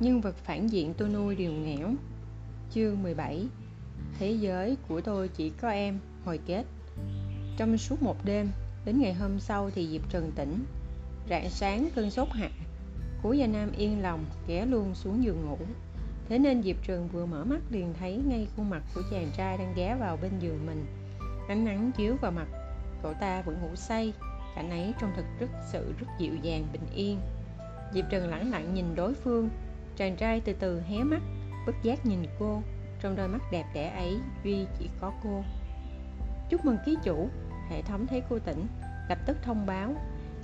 [0.00, 1.94] Nhân vật phản diện tôi nuôi điều nghẽo
[2.70, 3.46] Chương 17
[4.18, 6.64] Thế giới của tôi chỉ có em, Hồi kết.
[7.56, 8.50] Trong suốt một đêm,
[8.86, 10.64] Đến ngày hôm sau thì Diệp Trần tỉnh.
[11.30, 12.50] Rạng sáng, cơn sốt hạ.
[13.22, 15.58] Cố Gia Nam yên lòng, ghé luôn xuống giường ngủ.
[16.28, 19.58] Thế nên Diệp Trần vừa mở mắt liền thấy ngay khuôn mặt của chàng trai
[19.58, 20.86] đang ghé vào bên giường mình.
[21.48, 22.46] Ánh nắng chiếu vào mặt,
[23.02, 24.12] Cậu ta vẫn ngủ say.
[24.56, 27.20] Cảnh ấy trông thật rất sự rất dịu dàng, bình yên.
[27.92, 29.48] Diệp Trần lẳng lặng nhìn đối phương,
[29.96, 31.22] Chàng trai từ từ hé mắt,
[31.66, 32.62] Bất giác nhìn cô,
[33.00, 35.42] Trong đôi mắt đẹp đẽ ấy Duy chỉ có cô.
[36.50, 37.28] Chúc mừng ký chủ,
[37.70, 38.66] Hệ thống thấy cô tỉnh,
[39.08, 39.94] Lập tức thông báo.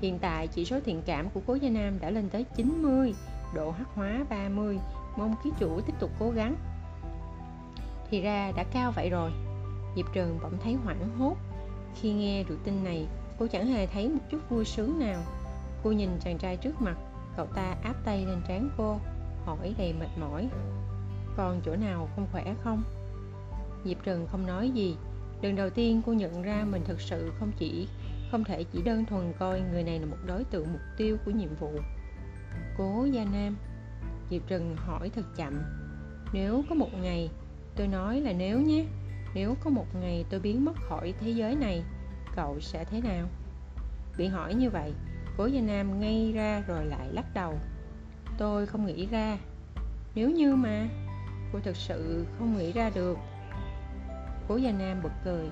[0.00, 3.14] Hiện tại chỉ số thiện cảm của cố Gia Nam đã lên tới 90
[3.54, 4.78] Độ hắc hóa 30
[5.16, 6.56] Mong ký chủ tiếp tục cố gắng.
[8.10, 9.30] Thì ra đã cao vậy rồi.
[9.96, 11.36] Diệp Trần bỗng thấy hoảng hốt
[12.00, 13.06] Khi nghe được tin này.
[13.42, 15.22] Cô chẳng hề thấy một chút vui sướng nào.
[15.82, 16.96] Cô nhìn chàng trai trước mặt,
[17.36, 18.98] Cậu ta áp tay lên trán cô,
[19.44, 20.48] hỏi đầy mệt mỏi.
[21.36, 22.82] Còn chỗ nào không khỏe không?
[23.84, 24.96] Diệp trần không nói gì.
[25.42, 27.88] Lần đầu tiên cô nhận ra mình thực sự không chỉ,
[28.30, 31.30] không thể chỉ đơn thuần coi người này là một đối tượng mục tiêu của
[31.30, 31.72] nhiệm vụ.
[32.78, 33.56] Cố gia nam,
[34.30, 35.62] diệp trần hỏi thật chậm.
[36.32, 37.30] Nếu có một ngày,
[37.76, 38.84] tôi nói là nếu nhé,
[39.34, 41.82] nếu có một ngày tôi biến mất khỏi thế giới này
[42.36, 43.26] cậu sẽ thế nào?
[44.18, 44.92] Bị hỏi như vậy,
[45.36, 47.54] cố gia nam ngay ra rồi lại lắc đầu.
[48.38, 49.38] Tôi không nghĩ ra.
[50.14, 50.88] Nếu như mà,
[51.52, 53.18] cô thực sự không nghĩ ra được.
[54.48, 55.50] Cố gia nam bật cười.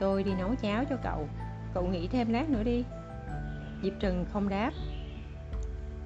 [0.00, 1.28] Tôi đi nấu cháo cho cậu
[1.74, 2.84] cậu nghĩ thêm lát nữa đi.
[3.82, 4.70] Diệp trần không đáp.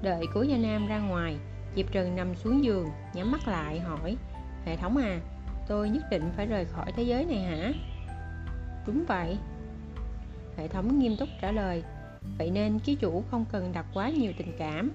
[0.03, 1.37] Đợi cố gia nam ra ngoài,
[1.77, 4.17] diệp trần nằm xuống giường, nhắm mắt lại hỏi,
[4.65, 5.21] hệ thống à
[5.69, 7.73] tôi nhất định phải rời khỏi thế giới này hả?
[8.87, 9.39] Đúng vậy
[10.57, 11.83] hệ thống nghiêm túc trả lời.
[12.39, 14.91] Vậy nên ký chủ không cần đặt quá nhiều tình cảm.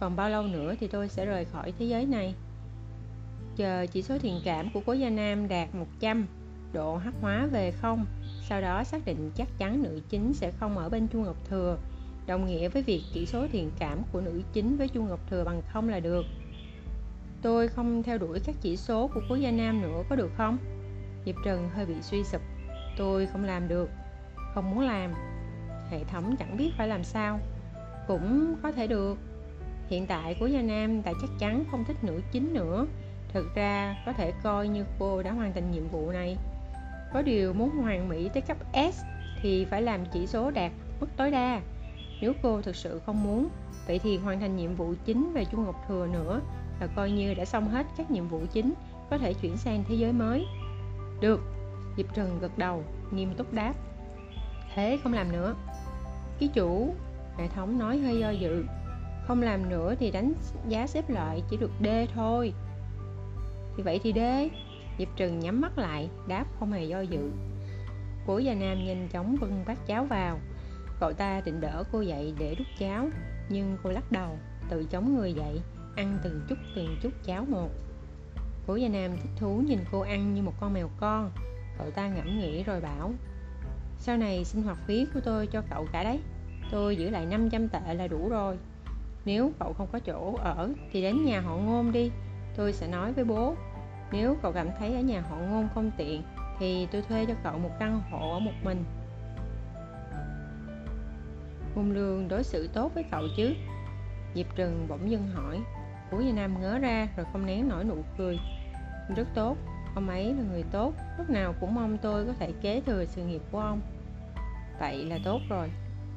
[0.00, 2.34] Còn bao lâu nữa thì tôi sẽ rời khỏi thế giới này.
[3.56, 6.26] Chờ chỉ số thiện cảm của cố gia nam đạt 100
[6.72, 8.06] độ hắc hóa về không,
[8.48, 11.78] sau đó xác định chắc chắn nữ chính sẽ không ở bên chu ngọc thừa.
[12.26, 15.44] Đồng nghĩa với việc chỉ số thiện cảm của nữ chính với chu ngọc thừa
[15.44, 16.24] bằng không là được.
[17.42, 20.58] Tôi không theo đuổi các chỉ số của cố gia nam nữa, có được không?
[21.26, 22.40] Diệp trần hơi bị suy sụp
[22.96, 23.90] tôi không làm được,
[24.54, 25.12] không muốn làm.
[25.90, 27.40] Hệ thống chẳng biết phải làm sao,
[28.06, 29.18] cũng có thể được.
[29.88, 32.86] Hiện tại của Gia Nam tại chắc chắn không thích nữ chính nữa.
[33.32, 36.36] Thực ra có thể coi như cô đã hoàn thành nhiệm vụ này.
[37.12, 39.02] Có điều muốn hoàn mỹ tới cấp S
[39.42, 41.60] thì phải làm chỉ số đạt mức tối đa.
[42.20, 43.48] Nếu cô thực sự không muốn,
[43.86, 46.40] vậy thì hoàn thành nhiệm vụ chính về Chu Ngọc Thừa nữa
[46.80, 48.74] là coi như đã xong hết các nhiệm vụ chính,
[49.10, 50.46] có thể chuyển sang thế giới mới.
[51.20, 51.40] Được.
[51.96, 53.74] Diệp Trần gật đầu, nghiêm túc đáp.
[54.74, 55.54] Thế không làm nữa.
[56.38, 56.94] Ký chủ,
[57.38, 58.64] hệ thống nói hơi do dự.
[59.26, 60.32] Không làm nữa thì đánh
[60.68, 62.52] giá xếp loại chỉ được D thôi.
[63.76, 64.18] Thì vậy thì D.
[64.98, 67.30] Diệp Trừng nhắm mắt lại, đáp không hề do dự.
[68.26, 70.38] Cố Gia Nam nhanh chóng bưng bát cháo vào.
[71.00, 73.08] Cậu ta định đỡ cô dậy để đút cháo
[73.48, 74.38] Nhưng cô lắc đầu,
[74.68, 75.60] Tự chống người dậy,
[75.96, 77.70] Ăn từng chút từng chút cháo một.
[78.66, 81.30] Cố Gia Nam thích thú nhìn cô ăn như một con mèo con.
[81.82, 83.12] Cậu ta ngẫm nghĩ rồi bảo
[83.98, 86.20] Sau này sinh hoạt phí của tôi cho cậu cả đấy
[86.70, 88.58] Tôi giữ lại 500 tệ là đủ rồi.
[89.24, 92.10] Nếu cậu không có chỗ ở thì đến nhà họ ngôn đi
[92.56, 93.54] tôi sẽ nói với bố.
[94.12, 96.22] Nếu cậu cảm thấy ở nhà họ ngôn không tiện
[96.58, 98.84] thì tôi thuê cho cậu một căn hộ ở một mình.
[101.74, 103.54] Ngôn lương đối xử tốt với cậu chứ?
[104.34, 105.60] Diệp trừng bỗng dưng hỏi.
[106.10, 108.38] Phú Gia Nam ngớ ra rồi không nén nổi nụ cười.
[109.16, 109.56] Rất tốt,
[109.94, 113.24] ông ấy là người tốt, Lúc nào cũng mong tôi có thể kế thừa sự
[113.24, 113.80] nghiệp của ông.
[114.80, 115.70] Vậy là tốt rồi.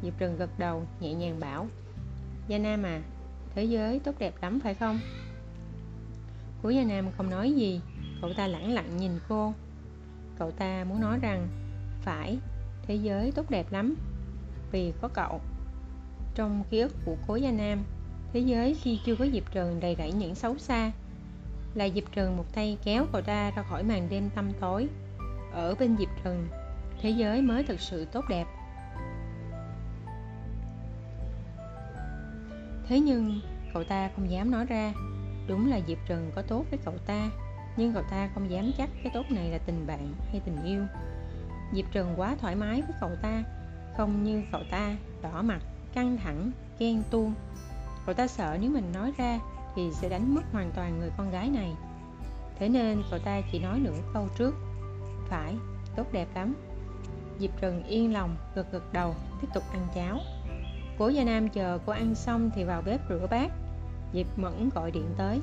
[0.03, 1.68] Diệp Trừng gật đầu, nhẹ nhàng bảo.
[2.47, 3.02] Gia Nam à
[3.56, 5.00] Thế giới tốt đẹp lắm phải không?
[6.63, 7.81] Cố Gia Nam không nói gì,
[8.22, 9.53] Cậu ta lẳng lặng nhìn cô.
[10.40, 11.47] Cậu ta muốn nói rằng,
[12.02, 12.38] Phải,
[12.88, 13.96] Thế giới tốt đẹp lắm,
[14.72, 15.42] Vì có cậu.
[16.36, 17.83] Trong ký ức của cố Gia Nam,
[18.33, 20.92] Thế giới khi chưa có Diệp Trần đầy rẫy những xấu xa
[21.75, 24.88] là Diệp Trần một tay kéo cậu ta ra khỏi màn đêm tăm tối.
[25.51, 26.48] Ở bên Diệp Trần
[27.01, 28.48] Thế giới mới thực sự tốt đẹp.
[32.88, 33.39] Thế nhưng,
[33.74, 34.94] cậu ta không dám nói ra.
[35.48, 37.30] Đúng là diệp trần có tốt với cậu ta,
[37.78, 40.83] nhưng cậu ta không dám chắc cái tốt này là tình bạn hay tình yêu.
[41.74, 43.44] Diệp trần quá thoải mái với cậu ta,
[43.98, 45.60] không như cậu ta đỏ mặt,
[45.94, 47.33] căng thẳng, ghen tuông.
[48.06, 49.39] Cậu ta sợ nếu mình nói ra
[49.75, 51.74] thì sẽ đánh mất hoàn toàn người con gái này.
[52.60, 54.56] Thế nên cậu ta chỉ nói nửa câu trước.
[55.27, 55.56] Phải,
[55.95, 56.56] tốt đẹp lắm.
[57.39, 60.19] Diệp trần yên lòng, gật gật đầu, tiếp tục ăn cháo.
[60.98, 63.51] Cố gia nam chờ cô ăn xong thì vào bếp rửa bát.
[64.13, 65.39] Diệp mẫn gọi điện tới.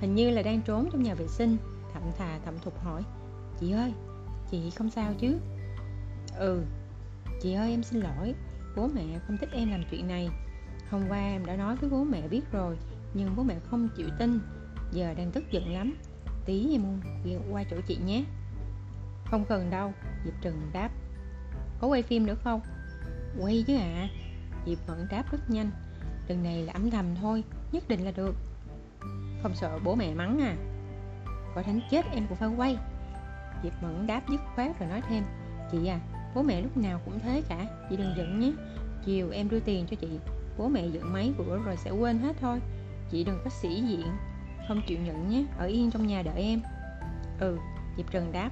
[0.00, 1.56] Hình như là đang trốn trong nhà vệ sinh.
[1.92, 3.02] Thậm thà thậm thục hỏi.
[3.60, 3.92] Chị ơi,
[4.50, 5.38] chị không sao chứ?
[6.38, 6.62] Ừ
[7.42, 8.34] chị ơi, em xin lỗi.
[8.76, 10.28] Bố mẹ không thích em làm chuyện này.
[10.90, 12.76] Hôm qua em đã nói với bố mẹ biết rồi
[13.14, 14.40] nhưng bố mẹ không chịu tin.
[14.92, 15.96] Giờ đang tức giận lắm.
[16.46, 17.00] Tí em
[17.50, 18.24] qua chỗ chị nhé.
[19.24, 19.92] Không cần đâu,
[20.24, 20.90] diệp trừng đáp.
[21.80, 22.60] Có quay phim nữa không?
[23.40, 23.80] Quay chứ ạ.
[23.80, 24.08] À.
[24.66, 25.70] diệp vẫn đáp rất nhanh.
[26.28, 28.34] Lần này là âm thầm thôi, nhất định là được.
[29.42, 30.56] Không sợ bố mẹ mắng à?
[31.54, 32.76] Có thánh chết em cũng phải quay.
[33.62, 35.24] Diệp mẫn đáp dứt khoát rồi nói thêm.
[35.72, 36.00] Chị à
[36.34, 37.66] bố mẹ lúc nào cũng thế cả.
[37.90, 38.52] Chị đừng giận nhé.
[39.04, 40.08] Chiều em đưa tiền cho chị,
[40.58, 42.60] bố mẹ giận mấy bữa rồi sẽ quên hết thôi
[43.12, 44.06] chị đừng có sĩ diện.
[44.68, 46.60] Không chịu nhận nhé, ở yên trong nhà đợi em.
[47.40, 47.58] Ừ
[47.96, 48.50] diệp trần đáp.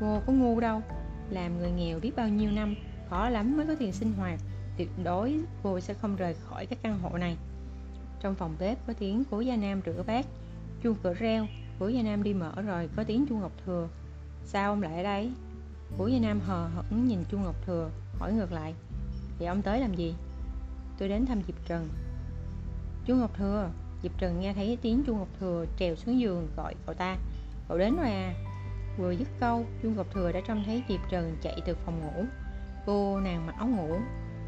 [0.00, 0.82] Cô có ngu đâu,
[1.30, 2.74] làm người nghèo biết bao nhiêu năm,
[3.10, 4.40] khó lắm mới có tiền sinh hoạt.
[4.76, 7.36] Tuyệt đối cô sẽ không rời khỏi cái căn hộ này.
[8.20, 10.26] Trong phòng bếp có tiếng cố gia nam rửa bát,
[10.82, 11.46] chuông cửa reo.
[11.78, 13.88] Cố gia nam đi mở rồi có tiếng chu ngọc thừa.
[14.44, 15.32] Sao ông lại ở đây?
[15.98, 18.74] Cố gia nam hờ hững nhìn chu ngọc thừa, hỏi ngược lại.
[19.38, 20.14] Vậy ông tới làm gì?
[20.98, 21.88] Tôi đến thăm diệp trần.
[23.06, 23.70] Chu ngọc thừa
[24.02, 27.16] diệp trần nghe thấy tiếng chu ngọc thừa trèo xuống giường gọi cậu ta.
[27.68, 28.34] Cậu đến rồi à?
[28.98, 32.24] Vừa dứt câu, chu ngọc thừa đã trông thấy diệp trần chạy từ phòng ngủ.
[32.86, 33.96] Cô nàng mặc áo ngủ,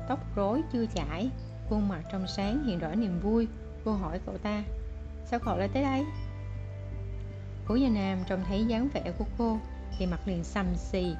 [0.08, 1.30] tóc rối chưa chải,
[1.68, 3.48] khuôn mặt trong sáng hiện rõ niềm vui.
[3.84, 4.64] Cô hỏi cậu ta,
[5.24, 6.04] sao cậu lại tới đây?
[7.66, 9.58] Cố gia nam trông thấy dáng vẻ của cô
[9.98, 11.14] thì mặt liền xăm xì,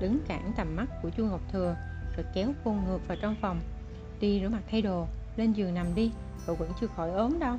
[0.00, 1.76] đứng cản tầm mắt của chu ngọc thừa
[2.16, 3.60] rồi kéo cô ngược vào trong phòng.
[4.20, 5.06] Đi rửa mặt thay đồ,
[5.36, 6.12] lên giường nằm đi,
[6.46, 7.56] cậu vẫn chưa khỏi ốm đâu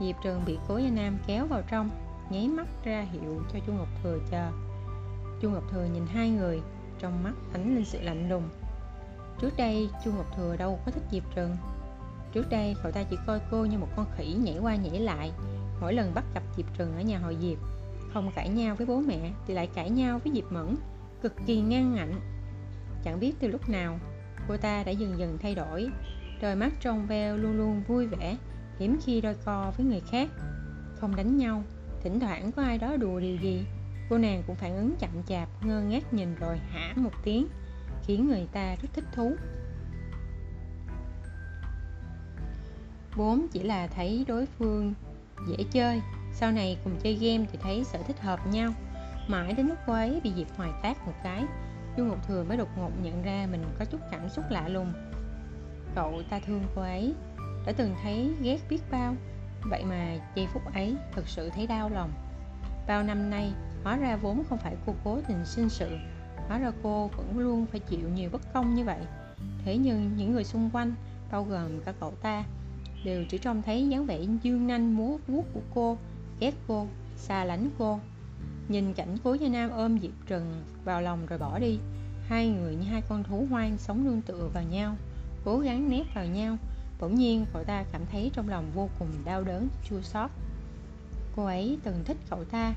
[0.00, 1.90] diệp trường bị cố gia nam kéo vào trong,
[2.30, 4.50] nháy mắt ra hiệu cho chu ngọc thừa chờ.
[5.40, 6.60] Chu ngọc thừa nhìn hai người,
[6.98, 8.48] trong mắt ánh lên sự lạnh lùng.
[9.40, 11.56] Trước đây, chu ngọc thừa đâu có thích diệp Trường.
[12.32, 15.32] trước đây, cậu ta chỉ coi cô như một con khỉ nhảy qua nhảy lại,
[15.80, 17.58] mỗi lần bắt gặp diệp Trường ở nhà hội diệp,
[18.12, 20.76] không cãi nhau với bố mẹ thì lại cãi nhau với diệp mẫn,
[21.22, 22.20] cực kỳ ngang ngạnh.
[23.04, 23.98] Chẳng biết từ lúc nào,
[24.48, 25.88] cô ta đã dần dần thay đổi,
[26.42, 28.36] đôi mắt trong veo luôn luôn vui vẻ
[28.78, 30.28] hiếm khi đôi co với người khác,
[31.00, 31.62] không đánh nhau.
[32.02, 33.66] Thỉnh thoảng có ai đó đùa điều gì,
[34.10, 37.48] cô nàng cũng phản ứng chậm chạp, ngơ ngác nhìn rồi hả một tiếng,
[38.06, 39.36] khiến người ta rất thích thú.
[43.16, 44.94] Bốn chỉ là thấy đối phương
[45.48, 46.02] dễ chơi,
[46.32, 48.72] sau này cùng chơi game thì thấy sở thích hợp nhau.
[49.28, 51.44] Mãi đến lúc cô ấy bị diệp hoài tác một cái,
[51.96, 54.92] chu ngọc thừa mới đột ngột nhận ra mình có chút cảm xúc lạ lùng.
[55.94, 57.14] Cậu ta thương cô ấy
[57.68, 59.14] đã từng thấy ghét biết bao.
[59.70, 62.10] Vậy mà giây phút ấy thật sự thấy đau lòng.
[62.86, 63.52] Bao năm nay,
[63.84, 65.88] hóa ra vốn không phải cô cố tình sinh sự.
[66.48, 69.00] Hóa ra cô vẫn luôn phải chịu nhiều bất công như vậy.
[69.64, 70.94] Thế nhưng những người xung quanh,
[71.32, 72.44] bao gồm cả cậu ta,
[73.04, 75.98] đều chỉ trông thấy dáng vẻ dương nanh múa vuốt của cô,
[76.40, 76.86] ghét cô,
[77.16, 78.00] xa lánh cô.
[78.68, 81.78] Nhìn cảnh cố gia nam ôm diệp trần vào lòng rồi bỏ đi.
[82.28, 84.96] Hai người như hai con thú hoang sống nương tựa vào nhau,
[85.44, 86.56] cố gắng nép vào nhau
[87.00, 90.30] bỗng nhiên, cậu ta cảm thấy trong lòng vô cùng đau đớn, chua xót.
[91.36, 92.74] Cô ấy từng thích cậu ta.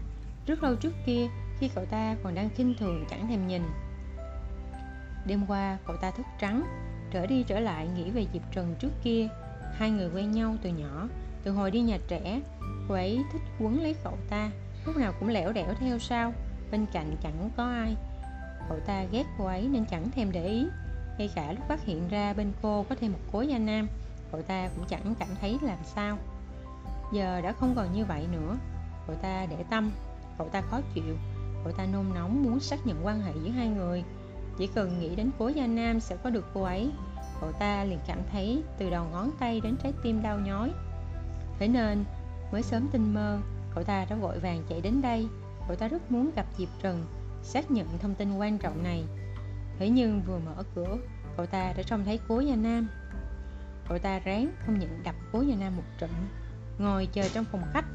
[0.48, 1.28] Rất lâu trước kia,
[1.60, 3.62] khi cậu ta còn đang khinh thường chẳng thèm nhìn.
[5.26, 6.64] Đêm qua, cậu ta thức trắng,
[7.12, 9.28] trở đi trở lại nghĩ về diệp trần trước kia.
[9.74, 11.08] Hai người quen nhau từ nhỏ,
[11.44, 12.42] từ hồi đi nhà trẻ.
[12.88, 14.52] Cô ấy thích quấn lấy cậu ta.
[14.86, 16.34] Lúc nào cũng lẻo đẻo theo sau,
[16.72, 17.96] bên cạnh chẳng có ai.
[18.70, 20.68] Cậu ta ghét cô ấy nên chẳng thèm để ý.
[21.18, 23.88] Ngay cả lúc phát hiện ra bên cô có thêm một cố gia nam
[24.32, 26.18] cậu ta cũng chẳng cảm thấy làm sao.
[27.14, 28.58] Giờ đã không còn như vậy nữa.
[29.08, 29.92] Cậu ta để tâm,
[30.38, 31.16] cậu ta khó chịu.
[31.64, 34.04] Cậu ta nôn nóng muốn xác nhận quan hệ giữa hai người.
[34.58, 36.92] Chỉ cần nghĩ đến cố gia nam sẽ có được cô ấy,
[37.42, 40.72] cậu ta liền cảm thấy từ đầu ngón tay đến trái tim đau nhói.
[41.60, 42.04] Thế nên,
[42.52, 43.40] mới sớm tinh mơ,
[43.76, 45.28] cậu ta đã vội vàng chạy đến đây.
[45.68, 47.06] Cậu ta rất muốn gặp diệp trần,
[47.44, 49.04] xác nhận thông tin quan trọng này.
[49.80, 50.98] Thế nhưng vừa mở cửa,
[51.38, 52.88] cậu ta đã trông thấy cố gia nam
[53.88, 56.10] cậu ta ráng không nhận đập cố gia nam một trận.
[56.78, 57.86] Ngồi chờ trong phòng khách.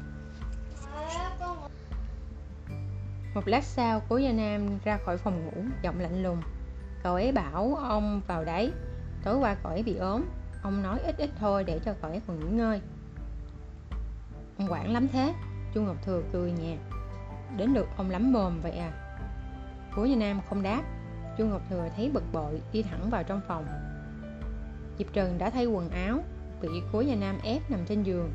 [3.33, 6.41] Một lát sau, cố gia nam ra khỏi phòng ngủ, giọng lạnh lùng.
[7.03, 8.71] Cậu ấy bảo ông vào đấy.
[9.23, 10.23] Tối qua cậu ấy bị ốm.
[10.63, 12.81] Ông nói ít ít thôi để cho cậu ấy còn nghỉ ngơi.
[14.57, 15.33] Ông quản lắm thế.
[15.73, 16.77] Chu ngọc thừa cười nhẹ.
[17.57, 18.91] Đến lượt ông lắm mồm vậy à?
[19.95, 20.83] Cố gia nam không đáp.
[21.37, 23.65] Chu ngọc thừa thấy bực bội, đi thẳng vào trong phòng
[24.97, 26.23] diệp trần đã thay quần áo,
[26.61, 28.31] bị cố nhà nam ép nằm trên giường.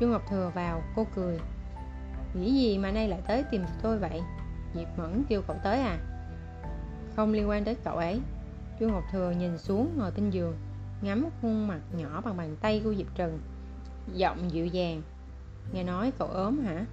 [0.00, 1.38] Chu ngọc thừa vào, cô cười.
[2.34, 4.22] Nghĩ gì mà nay lại tới tìm tôi vậy?
[4.74, 5.98] Diệp mẫn kêu cậu tới à?
[7.16, 8.20] Không liên quan tới cậu ấy.
[8.80, 10.56] Chu ngọc thừa nhìn xuống ngồi bên giường,
[11.02, 13.38] ngắm khuôn mặt nhỏ bằng bàn tay của diệp trần.
[14.14, 15.02] Giọng dịu dàng.
[15.72, 16.86] Nghe nói cậu ốm hả?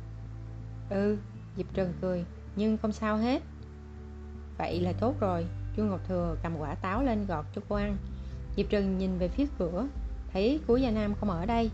[0.89, 1.17] Ừ
[1.57, 3.41] diệp trần cười, nhưng không sao hết.
[4.57, 5.45] Vậy là tốt rồi.
[5.75, 7.97] Chu ngọc thừa cầm quả táo lên gọt cho cô ăn
[8.57, 9.87] diệp Trừng nhìn về phía cửa,
[10.33, 11.71] thấy cố gia nam không ở đây,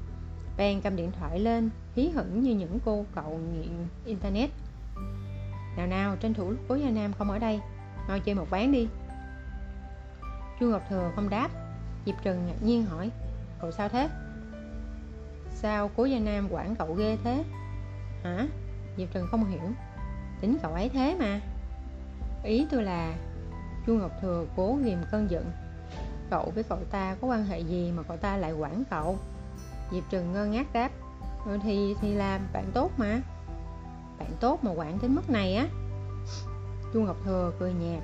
[0.58, 3.70] bèn cầm điện thoại lên, hí hửng như những cô cậu nghiện
[4.06, 4.50] internet.
[5.78, 7.60] Nào nào, tranh thủ lúc cố gia nam không ở đây,
[8.08, 8.88] mau chơi một ván đi.
[10.60, 11.50] Chu ngọc thừa không đáp.
[12.06, 13.12] Diệp Trừng ngạc nhiên hỏi,
[13.62, 14.10] cậu sao thế?
[15.54, 17.44] Sao cố gia nam quản cậu ghê thế?
[18.24, 18.48] Hả?
[18.98, 19.72] Diệp Trừng không hiểu.
[20.42, 21.42] Tính cậu ấy thế mà.
[22.44, 23.14] Ý tôi là,
[23.88, 25.52] chu ngọc thừa cố ghìm cơn giận
[26.30, 29.18] cậu với cậu ta có quan hệ gì mà cậu ta lại quản cậu?
[29.92, 30.90] Diệp trần ngơ ngác đáp
[31.46, 33.22] ừ, thì thì là bạn tốt mà.
[34.20, 35.68] Bạn tốt mà quản đến mức này á?
[36.94, 38.04] Chu ngọc thừa cười nhạt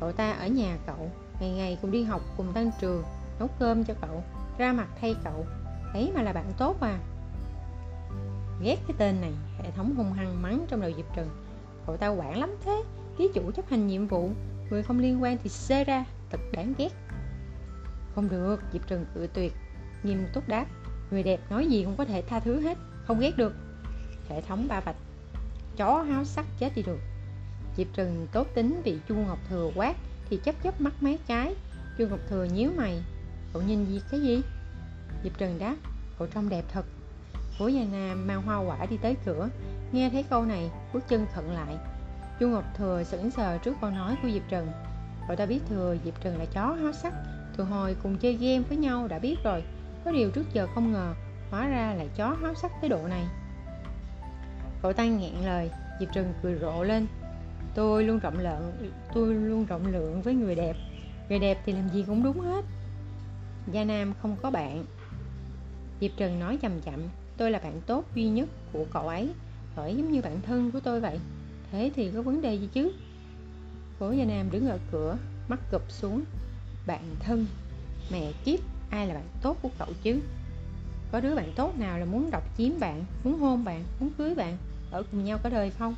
[0.00, 3.02] cậu ta ở nhà cậu ngày ngày cùng đi học cùng tăng trường
[3.38, 4.22] nấu cơm cho cậu
[4.58, 5.46] ra mặt thay cậu
[5.92, 6.98] ấy mà là bạn tốt à.
[8.62, 11.28] Ghét cái tên này hệ thống hung hăng mắng trong đầu diệp trần
[11.86, 12.82] cậu ta quản lắm thế
[13.18, 14.30] ký chủ chấp hành nhiệm vụ
[14.70, 16.88] người không liên quan thì xê ra thật đáng ghét
[18.14, 19.52] không được, diệp trần cự tuyệt.
[20.02, 20.66] Nghiêm túc đáp,
[21.10, 23.52] người đẹp nói gì cũng có thể tha thứ hết, không ghét được.
[24.28, 24.96] Hệ thống ba bạch,
[25.76, 26.98] chó háo sắc chết đi được.
[27.76, 29.96] Diệp trần tốt tính bị chu ngọc thừa quát,
[30.30, 31.54] thì chấp chấp mắt mấy cái.
[31.98, 33.02] Chu ngọc thừa nhíu mày,
[33.52, 34.42] cậu nhìn gì, cái gì?
[35.24, 35.76] Diệp trần đáp,
[36.18, 36.86] cậu trông đẹp thật.
[37.58, 39.48] Cố gia nam mang hoa quả đi tới cửa,
[39.92, 41.76] nghe thấy câu này, bước chân khận lại.
[42.40, 44.68] Chu ngọc thừa sững sờ trước câu nói của diệp trần
[45.30, 47.12] cậu ta biết thừa, diệp trần là chó háo sắc
[47.56, 49.62] từ hồi cùng chơi game với nhau đã biết rồi,
[50.04, 51.14] có điều trước giờ không ngờ,
[51.50, 53.24] hóa ra là chó háo sắc tới độ này.
[54.82, 57.06] Cậu ta nghẹn lời, diệp Trừng cười rộ lên.
[57.74, 60.76] Tôi luôn rộng lượng, tôi luôn rộng lượng với người đẹp.
[61.28, 62.64] Người đẹp thì làm gì cũng đúng hết.
[63.72, 64.84] Gia nam không có bạn.
[66.00, 67.00] Diệp trần nói chậm chậm,
[67.36, 69.30] tôi là bạn tốt duy nhất của cậu ấy
[69.76, 71.18] cậu ấy giống như bạn thân của tôi vậy.
[71.70, 72.92] Thế thì có vấn đề gì chứ?
[73.98, 75.16] Cố gia nam đứng ở cửa,
[75.48, 76.24] mắt gập xuống
[76.90, 77.46] bạn thân,
[78.12, 80.20] mẹ kiếp, ai là bạn tốt của cậu chứ?
[81.12, 84.34] Có đứa bạn tốt nào là muốn độc chiếm bạn, muốn hôn bạn, muốn cưới
[84.34, 84.56] bạn,
[84.90, 85.94] ở cùng nhau cả đời không?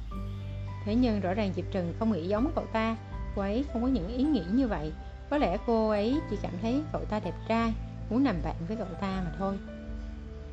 [0.84, 2.96] Thế nhưng rõ ràng diệp Trừng không nghĩ giống cậu ta,
[3.36, 4.92] cô ấy không có những ý nghĩ như vậy.
[5.30, 7.72] Có lẽ cô ấy chỉ cảm thấy cậu ta đẹp trai,
[8.10, 9.58] muốn làm bạn với cậu ta mà thôi.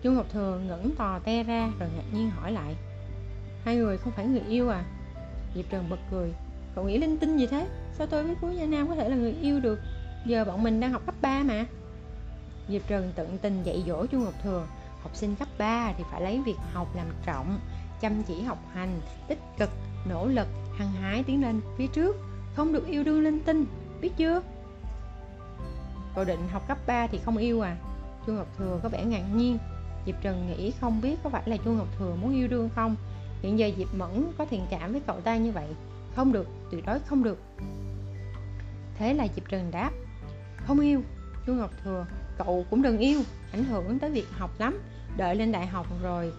[0.02, 2.76] Chu ngọc thừa ngẩng tò te ra rồi ngạc nhiên hỏi lại.
[3.66, 4.84] Hai người không phải người yêu à?
[5.56, 6.34] Diệp trần bật cười.
[6.76, 7.68] Cậu nghĩ linh tinh gì thế?
[7.94, 9.80] Sao tôi với cuối gia nam có thể là người yêu được?
[10.26, 11.66] Giờ bọn mình đang học cấp 3 mà.
[12.70, 14.68] Diệp trần tận tình dạy dỗ chu ngọc thừa,
[15.02, 17.60] học sinh cấp 3 thì phải lấy việc học làm trọng,
[18.02, 19.70] chăm chỉ học hành, tích cực,
[20.10, 20.48] nỗ lực,
[20.78, 22.16] hăng hái tiến lên phía trước,
[22.56, 23.66] không được yêu đương linh tinh,
[24.02, 24.42] biết chưa?
[26.16, 27.78] Cậu định học cấp 3 thì không yêu à?
[28.28, 29.58] Chu ngọc thừa có vẻ ngạc nhiên.
[30.06, 32.96] Diệp trần nghĩ không biết có phải là chu ngọc thừa muốn yêu đương không?
[33.42, 35.68] Hiện giờ diệp mẫn có thiện cảm với cậu ta như vậy.
[36.16, 37.40] Không được, tuyệt đối không được.
[38.98, 39.92] Thế là diệp trần đáp
[40.70, 41.04] không yêu.
[41.48, 42.06] Chu ngọc thừa,
[42.38, 43.22] cậu cũng đừng yêu,
[43.52, 44.80] ảnh hưởng tới việc học lắm.
[45.18, 46.34] Đợi lên đại học rồi,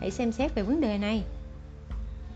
[0.00, 1.24] hãy xem xét về vấn đề này.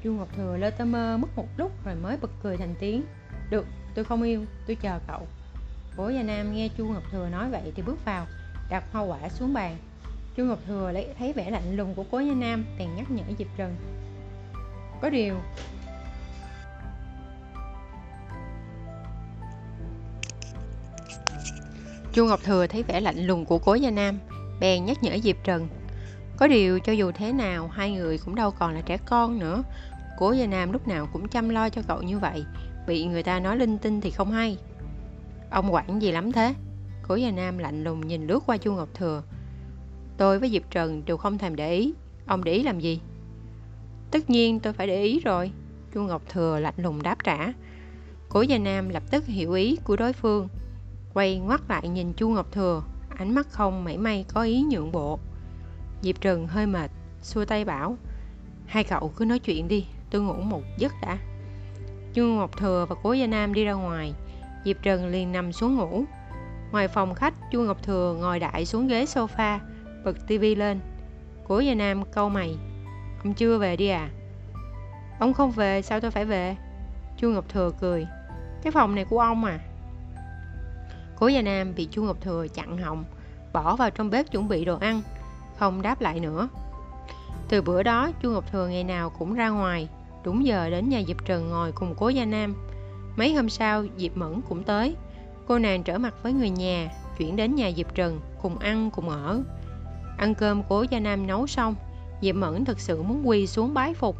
[0.04, 3.02] Chu ngọc thừa lơ tơ mơ mất một lúc rồi mới bật cười thành tiếng.
[3.50, 5.26] Được, tôi không yêu, tôi chờ cậu.
[5.96, 8.26] Cố gia nam nghe chu ngọc thừa nói vậy thì bước vào
[8.70, 9.76] đặt hoa quả xuống bàn.
[10.36, 13.22] Chu ngọc thừa lấy, thấy vẻ lạnh lùng của cố gia nam bèn nhắc nhở
[13.38, 13.76] diệp trần.
[15.02, 15.34] Có điều
[22.12, 24.18] chu ngọc thừa thấy vẻ lạnh lùng của cố gia nam,
[24.60, 25.68] bèn nhắc nhở diệp trần.
[26.36, 29.62] Có điều cho dù thế nào, hai người cũng đâu còn là trẻ con nữa.
[30.18, 32.44] Cố gia nam lúc nào cũng chăm lo cho cậu như vậy,
[32.86, 34.58] bị người ta nói linh tinh thì không hay.
[35.50, 36.54] Ông quản gì lắm thế?
[37.08, 39.22] Cố gia nam lạnh lùng nhìn lướt qua chu ngọc thừa.
[40.16, 41.92] Tôi với diệp trần đều không thèm để ý.
[42.26, 43.00] Ông để ý làm gì?
[44.10, 45.50] Tất nhiên tôi phải để ý rồi.
[45.94, 47.52] Chu ngọc thừa lạnh lùng đáp trả.
[48.28, 50.48] Cố gia nam lập tức hiểu ý của đối phương
[51.20, 52.82] quay ngoắt lại nhìn chu ngọc thừa.
[53.16, 55.18] Ánh mắt không mảy may có ý nhượng bộ.
[56.02, 56.90] Diệp Trừng hơi mệt,
[57.22, 57.96] xua tay bảo,
[58.66, 61.18] hai cậu cứ nói chuyện đi, tôi ngủ một giấc đã.
[62.14, 64.14] Chu ngọc thừa và cố gia nam đi ra ngoài.
[64.64, 66.04] Diệp Trừng liền nằm xuống ngủ.
[66.72, 69.58] Ngoài phòng khách, chu ngọc thừa ngồi đại xuống ghế sofa,
[70.04, 70.80] bật tivi lên.
[71.48, 72.56] Cố gia nam câu mày,
[73.24, 74.10] ông chưa về đi à?
[75.18, 76.56] Ông không về, sao tôi phải về?
[77.16, 78.06] Chu ngọc thừa cười,
[78.62, 79.60] cái phòng này của ông à?
[81.20, 83.04] Cố gia nam bị chu ngọc thừa chặn họng
[83.52, 85.02] bỏ vào trong bếp chuẩn bị đồ ăn
[85.58, 86.48] không đáp lại nữa
[87.48, 89.88] từ bữa đó chu ngọc thừa ngày nào cũng ra ngoài
[90.24, 92.54] đúng giờ đến nhà diệp trần ngồi cùng cố gia nam
[93.16, 94.96] mấy hôm sau diệp mẫn cũng tới
[95.50, 99.08] cô nàng trở mặt với người nhà chuyển đến nhà Diệp Trần cùng ăn cùng
[99.08, 99.42] ở.
[100.18, 101.74] Ăn cơm cố Gia Nam nấu xong,
[102.22, 104.16] Diệp Mẫn thực sự muốn quỳ xuống bái phục.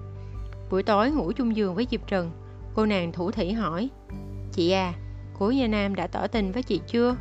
[0.71, 2.31] Buổi tối ngủ chung giường với Diệp Trần,
[2.75, 3.89] cô nàng thủ thỉ hỏi,
[4.53, 4.95] Chị à,
[5.41, 7.17] cố Gia Nam đã tỏ tình với chị chưa?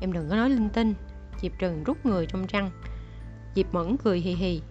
[0.00, 0.94] Em đừng có nói linh tinh,
[1.40, 2.70] Diệp Trần rút người trong răng.
[3.54, 4.62] Diệp Mẫn cười hì hì,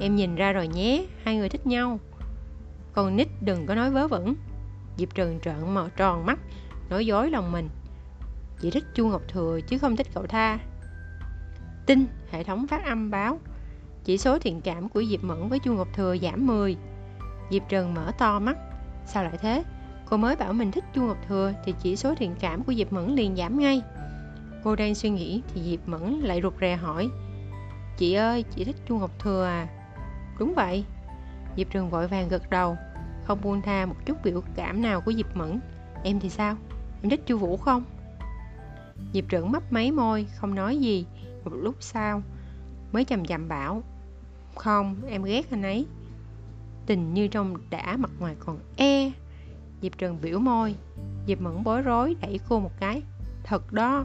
[0.00, 2.00] em nhìn ra rồi nhé, hai người thích nhau.
[2.92, 4.34] Còn Nít đừng có nói vớ vẩn.
[4.96, 6.38] Diệp Trần trợn mở tròn mắt,
[6.90, 7.68] nói dối lòng mình.
[8.60, 10.58] Chị thích Chu Ngọc Thừa chứ không thích cậu tha.
[11.86, 13.40] Tin, hệ thống phát âm báo.
[14.04, 16.76] Chỉ số thiện cảm của Diệp Mẫn với Chu Ngọc Thừa giảm 10.
[17.50, 18.56] Diệp Trần mở to mắt.
[19.06, 19.64] Sao lại thế?
[20.10, 22.92] Cô mới bảo mình thích Chu Ngọc Thừa thì chỉ số thiện cảm của Diệp
[22.92, 23.82] Mẫn liền giảm ngay.
[24.64, 27.08] Cô đang suy nghĩ thì Diệp Mẫn lại rụt rè hỏi
[27.98, 29.68] Chị ơi, chị thích Chu Ngọc Thừa à?
[30.38, 30.84] Đúng vậy.
[31.56, 32.76] Diệp trường vội vàng gật đầu,
[33.24, 35.60] không buông tha một chút biểu cảm nào của Diệp Mẫn.
[36.04, 36.56] Em thì sao?
[37.02, 37.84] Em thích Chu Vũ không?
[39.12, 41.06] Diệp trưởng mấp máy môi, không nói gì.
[41.44, 42.22] Một lúc sau,
[42.92, 43.82] mới chầm chậm bảo
[44.54, 45.86] Không, em ghét anh ấy.
[46.86, 49.10] Tình như trong đã mặt ngoài còn e.
[49.86, 50.74] Diệp Trần biểu môi.
[51.26, 53.02] Diệp Mẫn bối rối đẩy cô một cái.
[53.44, 54.04] Thật đó.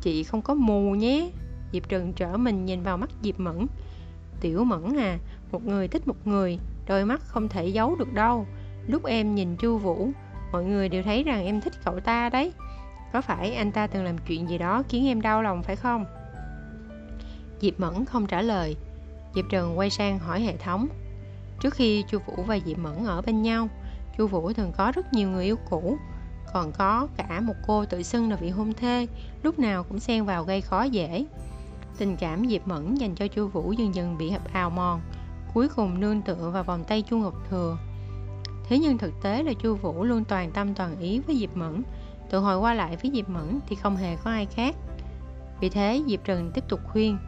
[0.00, 1.30] Chị không có mù nhé.
[1.72, 3.66] Diệp Trần trở mình nhìn vào mắt Diệp Mẫn.
[4.40, 5.18] Tiểu Mẫn à,
[5.52, 8.46] một người thích một người, đôi mắt không thể giấu được đâu.
[8.86, 10.10] Lúc em nhìn Chu Vũ,
[10.52, 12.52] mọi người đều thấy rằng em thích cậu ta đấy.
[13.12, 16.04] Có phải anh ta từng làm chuyện gì đó khiến em đau lòng phải không?
[17.60, 18.76] Diệp Mẫn không trả lời.
[19.34, 20.88] Diệp Trần quay sang hỏi hệ thống.
[21.60, 23.68] Trước khi Chu Vũ và Diệp Mẫn ở bên nhau,
[24.18, 25.98] Chu Vũ thường có rất nhiều người yêu cũ,
[26.52, 29.06] còn có cả một cô tự xưng là vị hôn thê,
[29.42, 31.26] lúc nào cũng xen vào gây khó dễ.
[31.98, 35.00] Tình cảm Diệp Mẫn dành cho Chu Vũ dần dần bị hào mòn,
[35.54, 37.78] cuối cùng nương tựa vào vòng tay Chu Ngọc Thừa.
[38.68, 41.82] Thế nhưng thực tế là Chu Vũ luôn toàn tâm toàn ý với Diệp Mẫn,
[42.30, 44.76] tự hồi qua lại với Diệp Mẫn thì không hề có ai khác.
[45.60, 47.18] Vì thế Diệp Trần tiếp tục khuyên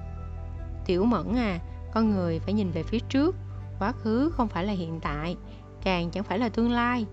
[0.86, 1.60] Tiểu Mẫn à,
[1.94, 3.36] con người phải nhìn về phía trước
[3.78, 5.36] Quá khứ không phải là hiện tại
[5.86, 7.06] Càng chẳng phải là tương lai.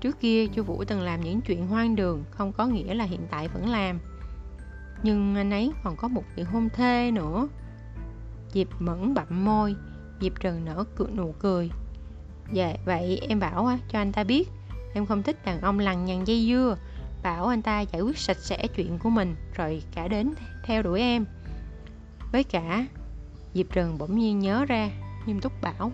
[0.00, 3.20] Trước kia Chu Vũ từng làm những chuyện hoang đường Không có nghĩa là hiện
[3.30, 3.98] tại vẫn làm.
[5.02, 7.48] Nhưng anh ấy còn có một vị hôn thê nữa.
[8.52, 9.76] Diệp Mẫn bặm môi
[10.20, 11.70] Diệp Trần nở cười, nụ cười.
[12.52, 14.48] Dạ vậy em bảo cho anh ta biết.
[14.94, 16.76] Em không thích đàn ông lằng nhằng dây dưa.
[17.22, 20.32] Bảo anh ta giải quyết sạch sẽ chuyện của mình Rồi cả đến
[20.64, 21.24] theo đuổi em.
[22.32, 22.86] Với cả
[23.54, 24.90] Diệp Trần bỗng nhiên nhớ ra
[25.26, 25.92] Nghiêm túc bảo.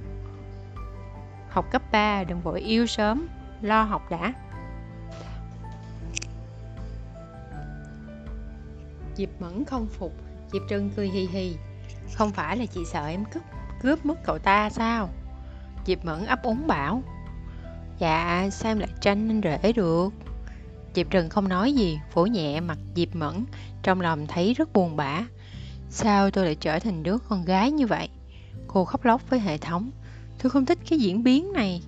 [1.53, 3.29] Học cấp 3 đừng vội yêu sớm,
[3.63, 4.33] Lo học đã.
[9.15, 10.13] Diệp Mẫn không phục,
[10.53, 11.57] Diệp Trân cười hì hì.
[12.15, 13.43] Không phải là chị sợ em cướp
[13.83, 15.09] cướp mất cậu ta sao?
[15.87, 17.03] Diệp Mẫn ấp úng bảo.
[17.99, 20.09] Dạ sao em lại tranh anh rể được?
[20.95, 23.45] Diệp Trần không nói gì, Vỗ nhẹ mặt Diệp Mẫn,
[23.83, 25.21] Trong lòng thấy rất buồn bã.
[25.91, 28.09] Sao tôi lại trở thành đứa con gái như vậy?
[28.67, 29.91] Cô khóc lóc với hệ thống.
[30.43, 31.83] Tôi không thích cái diễn biến này.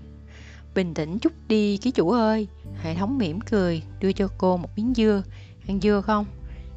[0.74, 2.48] Bình tĩnh chút đi, ký chủ ơi.
[2.82, 5.22] Hệ thống mỉm cười, Đưa cho cô một miếng dưa.
[5.68, 6.26] Ăn dưa không?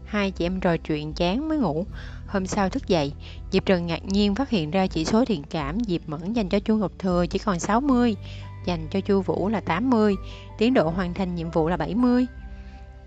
[0.05, 1.85] Hai chị em trò chuyện chán mới ngủ.
[2.27, 3.13] Hôm sau thức dậy,
[3.51, 6.59] Diệp Trần ngạc nhiên phát hiện ra chỉ số thiện cảm Diệp Mẫn dành cho
[6.59, 8.15] Chu Ngọc Thừa chỉ còn 60
[8.65, 10.15] Dành cho Chu Vũ là 80
[10.57, 12.25] Tiến độ hoàn thành nhiệm vụ là 70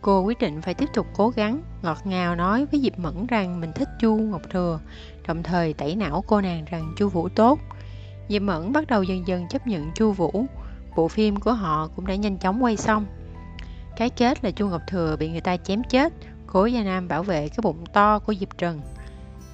[0.00, 3.60] Cô quyết định phải tiếp tục cố gắng, Ngọt ngào nói với Diệp Mẫn rằng
[3.60, 4.80] mình thích Chu Ngọc Thừa,
[5.28, 7.58] Đồng thời tẩy não cô nàng rằng Chu Vũ tốt.
[8.30, 10.46] Diệp Mẫn bắt đầu dần dần chấp nhận Chu Vũ.
[10.96, 13.06] Bộ phim của họ cũng đã nhanh chóng quay xong.
[13.96, 16.12] Cái kết là Chu Ngọc Thừa bị người ta chém chết,
[16.46, 18.80] Cố Gia Nam bảo vệ cái bụng to của Diệp Trần.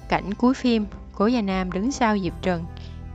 [0.09, 0.85] Cảnh cuối phim,
[1.15, 2.65] Cố Gia Nam đứng sau Diệp Trần.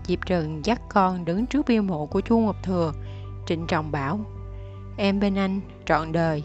[0.07, 2.93] Diệp Trần dắt con đứng trước bia mộ của Chu Ngọc Thừa,
[3.47, 4.21] Trịnh trọng bảo,
[4.97, 6.43] Em bên anh trọn đời.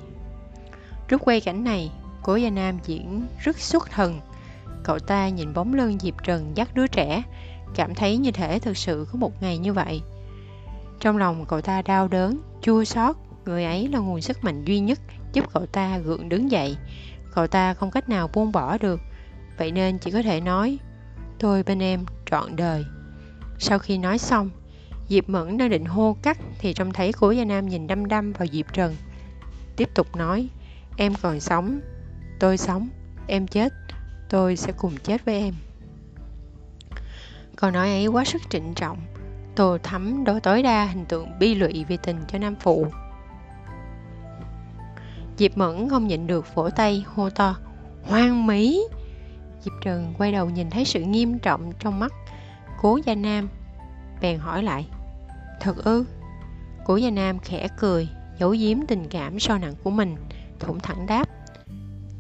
[1.10, 1.91] Rút quay cảnh này,
[2.23, 4.19] Cố Gia Nam diễn rất xuất thần.
[4.84, 7.23] Cậu ta nhìn bóng lưng Diệp Trần dắt đứa trẻ
[7.75, 10.01] Cảm thấy như thể thực sự có một ngày như vậy.
[10.99, 14.80] Trong lòng cậu ta đau đớn, chua xót Người ấy là nguồn sức mạnh duy
[14.80, 14.99] nhất
[15.34, 16.77] giúp cậu ta gượng đứng dậy.
[17.34, 18.99] Cậu ta không cách nào buông bỏ được
[19.58, 20.77] Vậy nên chỉ có thể nói
[21.39, 22.86] Tôi bên em trọn đời.
[23.60, 24.49] Sau khi nói xong
[25.10, 28.34] Diệp Mẫn đang định hô cắt Thì trông thấy cố Gia Nam nhìn đăm đăm
[28.34, 28.95] vào Diệp Trần.
[29.75, 30.49] Tiếp tục nói
[30.97, 31.80] Em còn sống
[32.39, 32.89] Tôi sống
[33.27, 33.73] Em chết
[34.30, 35.53] Tôi sẽ cùng chết với em.
[37.58, 38.98] Câu nói ấy quá sức trịnh trọng.
[39.56, 42.88] Tô thắm đo tối đa hình tượng bi lụy vì tình cho Nam Phụ.
[45.38, 47.56] Diệp Mẫn không nhịn được vỗ tay, hô to,
[48.04, 48.88] Hoang mỹ!
[49.62, 52.13] Diệp Trần quay đầu nhìn thấy sự nghiêm trọng trong mắt
[52.82, 53.50] Cố Gia Nam,
[54.22, 54.88] Bèn hỏi lại,
[55.60, 56.06] Thật ư?
[56.86, 60.15] Cố Gia Nam khẽ cười, Giấu giếm tình cảm sâu nặng của mình,
[60.60, 61.30] Thủng thẳng đáp,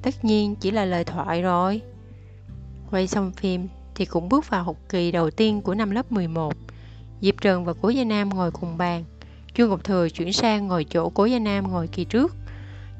[0.01, 1.81] tất nhiên chỉ là lời thoại rồi.
[2.91, 6.53] Quay xong phim thì cũng bước vào học kỳ đầu tiên của năm lớp 11.
[7.21, 9.03] Diệp Trần và Cố Gia Nam ngồi cùng bàn.
[9.53, 12.35] Chu Ngọc Thừa chuyển sang ngồi chỗ Cố Gia Nam ngồi kỳ trước.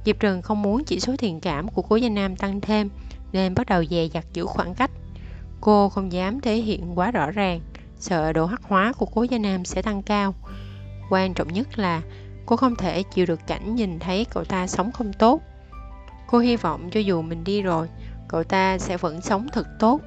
[0.06, 2.90] Diệp Trần không muốn chỉ số thiện cảm của Cố Gia Nam tăng thêm
[3.32, 4.92] nên bắt đầu dè dặt giữ khoảng cách.
[5.62, 7.62] Cô không dám thể hiện quá rõ ràng,
[8.00, 10.36] sợ độ hắc hóa của Cố Gia Nam sẽ tăng cao.
[11.10, 12.02] Quan trọng nhất là
[12.46, 15.42] cô không thể chịu được cảnh nhìn thấy cậu ta sống không tốt.
[16.28, 17.88] Cô hy vọng cho dù mình đi rồi,
[18.28, 20.02] cậu ta sẽ vẫn sống thật tốt.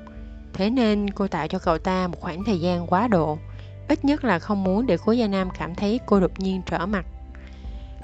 [0.52, 3.38] Thế nên cô tạo cho cậu ta một khoảng thời gian quá độ.
[3.88, 6.86] Ít nhất là không muốn để Cố Gia Nam cảm thấy cô đột nhiên trở
[6.86, 7.06] mặt.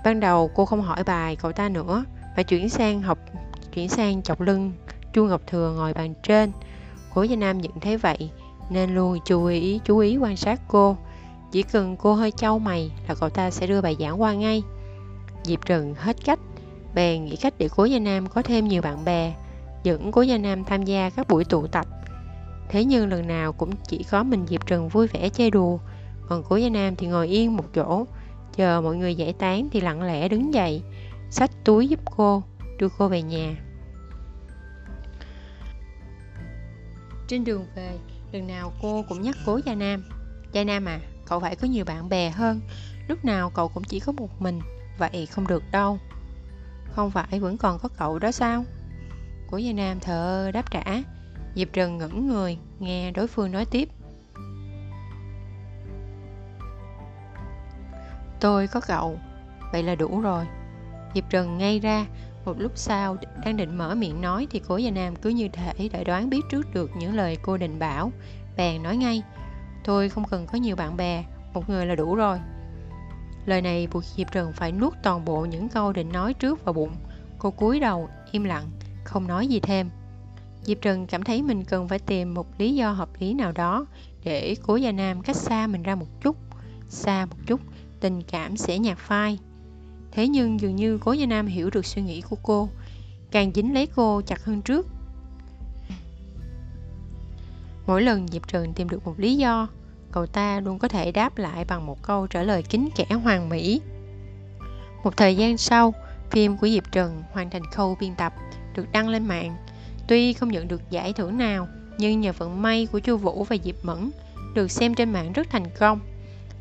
[0.04, 2.04] Ban đầu cô không hỏi bài cậu ta nữa,
[2.36, 3.18] mà chuyển sang học
[3.74, 4.72] chuyển sang chọc lưng
[5.12, 6.52] Chu Ngọc Thừa ngồi bàn trên.
[7.14, 8.30] Cố Gia Nam nhận thấy vậy
[8.70, 10.96] nên luôn chú ý chú ý quan sát cô.
[11.52, 14.62] Chỉ cần cô hơi trao mày là cậu ta sẽ đưa bài giảng qua ngay.
[15.42, 16.38] Diệp Trần hết cách,
[16.94, 19.34] bèn nghĩ cách để Cố Gia Nam có thêm nhiều bạn bè,
[19.82, 21.86] dẫn Cố Gia Nam tham gia các buổi tụ tập.
[22.68, 25.78] Thế nhưng lần nào cũng chỉ có mình Diệp Trần vui vẻ chơi đùa,
[26.28, 28.06] còn Cố Gia Nam thì ngồi yên một chỗ,
[28.56, 30.82] chờ mọi người giải tán thì lặng lẽ đứng dậy,
[31.30, 32.42] xách túi giúp cô,
[32.78, 33.56] đưa cô về nhà.
[37.28, 37.98] Trên đường về,
[38.32, 40.04] lần nào cô cũng nhắc cố Gia Nam.
[40.52, 42.60] Gia Nam à, cậu phải có nhiều bạn bè hơn,
[43.08, 44.60] lúc nào cậu cũng chỉ có một mình,
[44.98, 45.98] vậy không được đâu.
[46.92, 48.64] Không phải vẫn còn có cậu đó sao?
[49.50, 51.02] Cố Gia Nam thờ đáp trả.
[51.56, 53.88] Diệp Trần ngẩn người, nghe đối phương nói tiếp.
[58.40, 59.18] Tôi có cậu,
[59.72, 60.46] vậy là đủ rồi.
[61.14, 62.06] Diệp Trần ngay ra,
[62.44, 65.88] một lúc sau đang định mở miệng nói thì cố Gia Nam cứ như thể
[65.88, 68.12] đã đoán biết trước được những lời cô định bảo.
[68.56, 69.22] Bèn nói ngay,
[69.84, 72.38] tôi không cần có nhiều bạn bè, một người là đủ rồi.
[73.46, 76.72] Lời này buộc Diệp Trần phải nuốt toàn bộ những câu định nói trước vào
[76.72, 76.92] bụng.
[77.38, 78.64] Cô cúi đầu, im lặng,
[79.04, 79.90] không nói gì thêm.
[80.66, 83.86] Diệp Trần cảm thấy mình cần phải tìm một lý do hợp lý nào đó
[84.24, 86.36] để cố Gia Nam cách xa mình ra một chút.
[86.88, 87.60] Xa một chút,
[88.00, 89.38] tình cảm sẽ nhạt phai.
[90.10, 92.68] Thế nhưng dường như cố Gia Nam hiểu được suy nghĩ của cô,
[93.30, 94.86] càng dính lấy cô chặt hơn trước.
[97.86, 99.68] Mỗi lần Diệp Trần tìm được một lý do,
[100.12, 103.48] cậu ta luôn có thể đáp lại bằng một câu trả lời kín kẽ hoàn
[103.48, 103.80] mỹ.
[105.04, 105.94] Một thời gian sau,
[106.30, 108.34] phim của Diệp Trần hoàn thành khâu biên tập,
[108.74, 109.56] được đăng lên mạng.
[110.08, 113.56] Tuy không nhận được giải thưởng nào, nhưng nhờ vận may của Chu Vũ và
[113.64, 114.10] Diệp Mẫn,
[114.54, 116.00] được xem trên mạng rất thành công.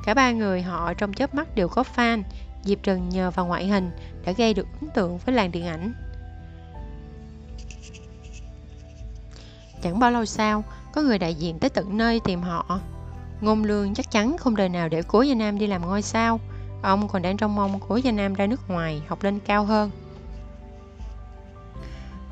[0.06, 2.24] Cả ba người họ trong chớp mắt đều có fan,
[2.64, 3.92] Diệp Trần nhờ vào ngoại hình
[4.26, 5.94] đã gây được ấn tượng với làng điện ảnh.
[9.82, 12.80] Chẳng bao lâu sau, có người đại diện tới tận nơi tìm họ.
[13.42, 16.40] Ngôn Lương chắc chắn không đời nào để Cố Gia Nam đi làm ngôi sao.
[16.82, 19.92] Ông còn đang trong mong Cố Gia Nam ra nước ngoài học lên cao hơn.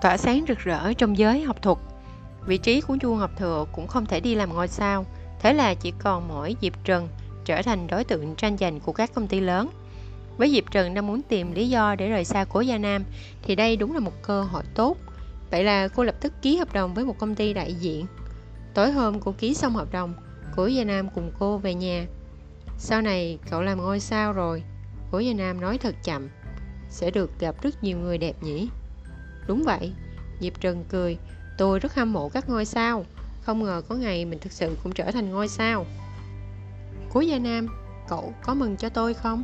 [0.03, 1.77] Tỏa sáng rực rỡ trong giới học thuật,
[2.45, 5.05] vị trí của vua Ngọc Thừa cũng không thể đi làm ngôi sao.
[5.39, 7.07] Thế là chỉ còn mỗi Diệp Trần
[7.45, 9.69] trở thành đối tượng tranh giành của các công ty lớn.
[10.37, 13.03] Với Diệp Trần đang muốn tìm lý do để rời xa Cố Gia Nam
[13.43, 14.97] thì đây đúng là một cơ hội tốt.
[15.51, 18.05] Vậy là cô lập tức ký hợp đồng với một công ty đại diện.
[18.73, 20.13] Tối hôm cô ký xong hợp đồng,
[20.55, 22.05] Cố Gia Nam cùng cô về nhà.
[22.77, 24.63] Sau này cậu làm ngôi sao rồi.
[25.11, 26.29] Cố Gia Nam nói thật chậm.
[26.89, 28.69] Sẽ được gặp rất nhiều người đẹp nhỉ?
[29.47, 29.93] Đúng vậy.
[30.39, 31.17] Diệp Trần cười.
[31.58, 33.06] Tôi rất hâm mộ các ngôi sao.
[33.41, 35.86] Không ngờ có ngày mình thực sự cũng trở thành ngôi sao.
[37.13, 37.67] Cố Gia Nam,
[38.08, 39.43] cậu có mừng cho tôi không?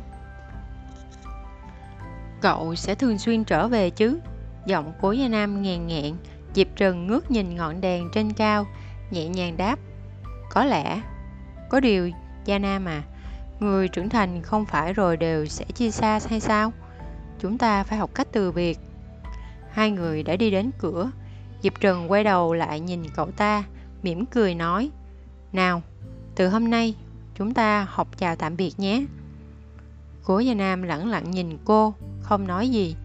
[2.40, 4.18] Cậu sẽ thường xuyên trở về chứ
[4.66, 6.14] Giọng cố Gia Nam ngàn nghẹn
[6.54, 8.66] Diệp Trần ngước nhìn ngọn đèn trên cao
[9.10, 9.78] Nhẹ nhàng đáp
[10.50, 11.00] Có lẽ
[11.68, 12.10] Có điều
[12.44, 13.02] Gia Nam à
[13.60, 16.72] Người trưởng thành không phải rồi đều sẽ chia xa hay sao
[17.40, 18.78] Chúng ta phải học cách từ biệt
[19.72, 21.10] Hai người đã đi đến cửa
[21.62, 23.64] Diệp Trần quay đầu lại nhìn cậu ta
[24.02, 24.90] mỉm cười nói
[25.52, 25.82] Nào
[26.34, 26.94] Từ hôm nay
[27.34, 29.04] Chúng ta học chào tạm biệt nhé
[30.24, 32.96] Cố Gia Nam lẳng lặng nhìn cô không nói gì.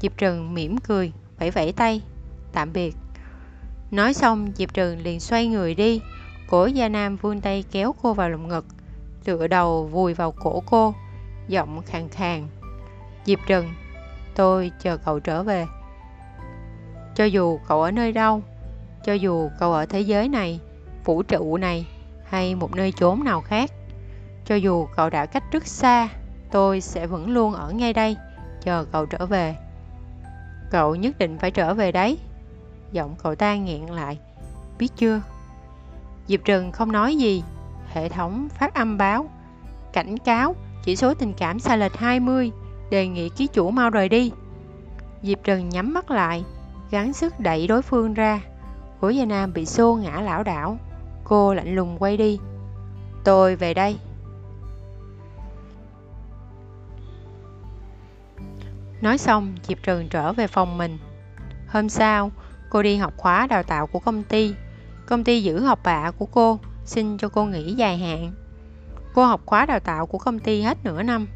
[0.00, 2.02] Diệp Trần mỉm cười, vẫy vẫy tay,
[2.52, 2.96] tạm biệt.
[3.90, 6.00] Nói xong, Diệp Trần liền xoay người đi.
[6.48, 8.66] Cổ Gia Nam vươn tay kéo cô vào lồng ngực,
[9.24, 10.94] tựa đầu vùi vào cổ cô,
[11.48, 12.48] giọng khàn khàn.
[13.24, 13.68] Diệp Trần,
[14.34, 15.66] tôi chờ cậu trở về.
[17.18, 18.42] Cho dù cậu ở nơi đâu,
[19.04, 20.60] cho dù cậu ở thế giới này,
[21.04, 21.86] vũ trụ này
[22.24, 23.70] hay một nơi chốn nào khác,
[24.44, 26.08] cho dù cậu đã cách rất xa,
[26.50, 28.16] tôi sẽ vẫn luôn ở ngay đây
[28.62, 29.56] chờ cậu trở về.
[30.70, 32.18] Cậu nhất định phải trở về đấy.
[32.92, 34.18] Giọng cậu ta nghẹn lại.
[34.78, 35.22] Biết chưa?
[36.26, 37.42] Diệp Trừng không nói gì.
[37.92, 39.30] Hệ thống phát âm báo.
[39.92, 40.54] Cảnh cáo,
[40.84, 42.50] chỉ số tình cảm sai lệch 20.
[42.90, 44.32] Đề nghị ký chủ mau rời đi.
[45.22, 46.44] Diệp Trừng nhắm mắt lại
[46.90, 48.40] gắng sức đẩy đối phương ra
[49.00, 50.78] Cố Gia Nam bị xô ngã lảo đảo
[51.24, 52.38] Cô lạnh lùng quay đi
[53.24, 53.98] Tôi về đây
[59.00, 60.98] Nói xong, Diệp Trần trở về phòng mình.
[61.68, 62.30] Hôm sau,
[62.70, 64.54] cô đi học khóa đào tạo của công ty.
[65.06, 68.32] Công ty giữ học bạ của cô, xin cho cô nghỉ dài hạn.
[69.14, 71.26] Cô học khóa đào tạo của công ty hết nửa năm.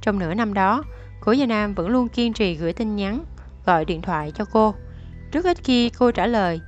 [0.00, 0.82] Trong nửa năm đó,
[1.20, 3.24] Cố Gia Nam vẫn luôn kiên trì gửi tin nhắn,
[3.66, 4.74] gọi điện thoại cho cô.
[5.32, 6.60] Rất ít khi cô trả lời,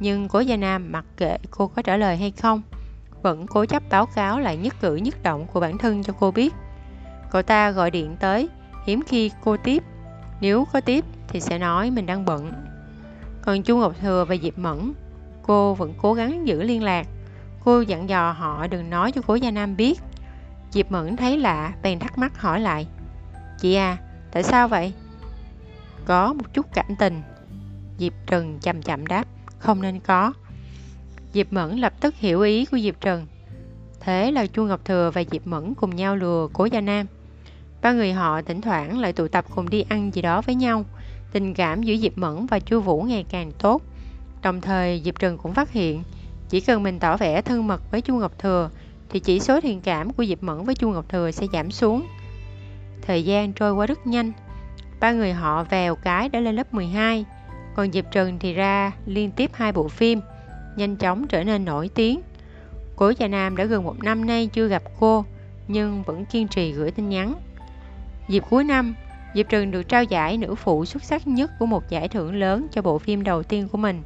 [0.00, 2.62] nhưng Cố Gia Nam mặc kệ cô có trả lời hay không,
[3.22, 6.30] vẫn cố chấp báo cáo lại nhất cử nhất động của bản thân cho cô
[6.30, 6.54] biết.
[7.30, 8.48] Cậu ta gọi điện tới,
[8.86, 9.82] hiếm khi cô tiếp
[10.40, 12.52] nếu có tiếp thì sẽ nói mình đang bận.
[13.42, 14.92] Còn Chu Ngọc Thừa và Diệp Mẫn,
[15.42, 17.06] cô vẫn cố gắng giữ liên lạc.
[17.64, 20.00] Cô dặn dò họ đừng nói cho cố Gia Nam biết.
[20.70, 22.86] Diệp Mẫn thấy lạ, bèn thắc mắc hỏi lại.
[23.60, 23.96] Chị à,
[24.32, 24.92] tại sao vậy?
[26.04, 27.22] Có một chút cảm tình.
[27.98, 29.24] Diệp Trần chậm chậm đáp,
[29.58, 30.32] không nên có.
[31.32, 33.26] Diệp Mẫn lập tức hiểu ý của Diệp Trần.
[34.00, 37.06] Thế là Chu Ngọc Thừa và Diệp Mẫn cùng nhau lừa cố Gia Nam.
[37.82, 40.84] Ba người họ thỉnh thoảng lại tụ tập cùng đi ăn gì đó với nhau.
[41.32, 43.82] Tình cảm giữa Diệp Mẫn và Chu Vũ ngày càng tốt.
[44.42, 46.02] Đồng thời Diệp Trần cũng phát hiện,
[46.48, 48.70] chỉ cần mình tỏ vẻ thân mật với Chu Ngọc Thừa
[49.08, 52.06] thì chỉ số thiện cảm của Diệp Mẫn với Chu Ngọc Thừa sẽ giảm xuống.
[53.02, 54.32] Thời gian trôi qua rất nhanh.
[55.00, 57.24] Ba người họ vèo cái đã lên lớp 12,
[57.78, 60.20] còn Diệp Trần thì ra liên tiếp hai bộ phim,
[60.76, 62.20] nhanh chóng trở nên nổi tiếng.
[62.96, 65.24] Cố Gia Nam đã gần một năm nay chưa gặp cô,
[65.68, 67.34] nhưng vẫn kiên trì gửi tin nhắn.
[68.28, 68.94] Dịp cuối năm,
[69.34, 72.66] Diệp Trần được trao giải nữ phụ xuất sắc nhất của một giải thưởng lớn
[72.72, 74.02] cho bộ phim đầu tiên của mình.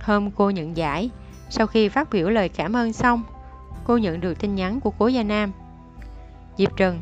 [0.00, 1.10] Hôm cô nhận giải,
[1.50, 3.22] sau khi phát biểu lời cảm ơn xong,
[3.84, 5.52] cô nhận được tin nhắn của cố Gia Nam.
[6.56, 7.00] Diệp Trần,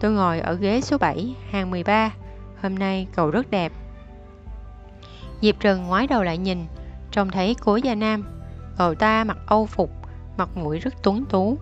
[0.00, 2.10] tôi ngồi ở ghế số 7, hàng 13,
[2.62, 3.72] hôm nay cậu rất đẹp.
[5.42, 6.66] Diệp Trừng ngoái đầu lại nhìn,
[7.10, 8.24] trông thấy cố Gia Nam,
[8.78, 9.90] cậu ta mặc âu phục,
[10.36, 11.58] mặt mũi rất tuấn tú,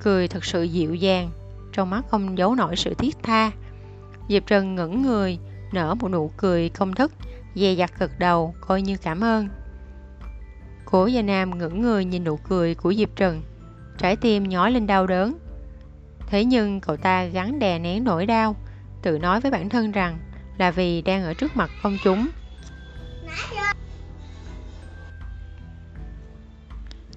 [0.00, 1.30] cười thật sự dịu dàng,
[1.72, 3.50] trong mắt không giấu nổi sự thiết tha.
[4.28, 5.38] Diệp Trần ngẩng người,
[5.72, 7.12] nở một nụ cười công thức,
[7.54, 9.48] dè dặt gật đầu, coi như cảm ơn.
[10.84, 13.42] Cố Gia Nam ngẩng người nhìn nụ cười của Diệp Trần,
[13.98, 15.38] trái tim nhói lên đau đớn.
[16.26, 18.56] Thế nhưng cậu ta gắn đè nén nỗi đau,
[19.02, 20.18] tự nói với bản thân rằng
[20.58, 22.28] là vì đang ở trước mặt công chúng.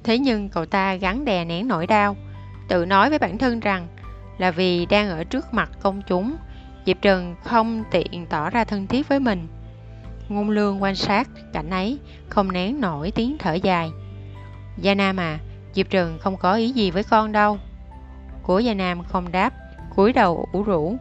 [0.04, 2.16] Thế nhưng cậu ta gắn đè nén nỗi đau,
[2.68, 3.88] tự nói với bản thân rằng
[4.38, 6.36] là vì đang ở trước mặt công chúng
[6.86, 9.48] Diệp Trần không tiện tỏ ra thân thiết với mình.
[10.30, 13.92] Ngôn lương quan sát cảnh ấy, không nén nổi tiếng thở dài.
[14.78, 15.40] Gia Nam à,
[15.74, 17.58] Diệp Trần không có ý gì với con đâu.
[18.44, 19.54] Của Gia Nam không đáp,
[19.96, 20.98] cúi đầu ủ rũ.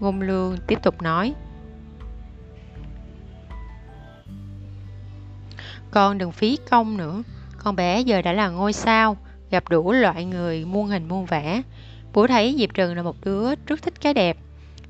[0.00, 1.34] Ngôn lương tiếp tục nói.
[5.96, 7.22] Con đừng phí công nữa,
[7.58, 9.16] con bé giờ đã là ngôi sao,
[9.50, 11.62] gặp đủ loại người muôn hình muôn vẻ.
[12.12, 14.36] Bố thấy Diệp Trần là một đứa rất thích cái đẹp,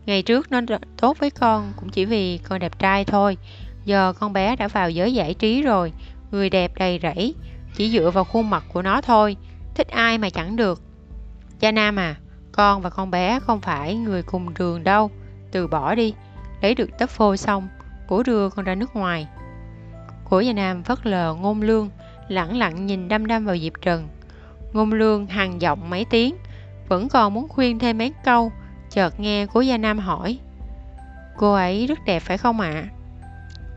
[0.06, 0.60] Ngày trước nó
[0.96, 3.36] tốt với con cũng chỉ vì con đẹp trai thôi.
[3.84, 5.92] Giờ con bé đã vào giới giải trí rồi,
[6.30, 7.34] người đẹp đầy rẫy,
[7.76, 9.36] chỉ dựa vào khuôn mặt của nó thôi,
[9.74, 10.82] thích ai mà chẳng được.
[11.60, 12.16] Cha Nam à,
[12.52, 15.10] con và con bé không phải người cùng đường đâu,
[15.52, 16.14] từ bỏ đi,
[16.62, 17.68] lấy được tấp phô xong,
[18.08, 19.26] bố đưa con ra nước ngoài.
[20.30, 21.90] Của gia Nam vất lờ ngôn lương,
[22.28, 24.08] lẳng lặng nhìn đăm đăm vào Diệp Trần.
[24.72, 26.36] Ngôn lương hằng giọng mấy tiếng,
[26.88, 28.52] vẫn còn muốn khuyên thêm mấy câu,
[28.90, 30.38] Chợt nghe cố gia Nam hỏi
[31.36, 32.70] Cô ấy rất đẹp phải không ạ?
[32.70, 32.88] À?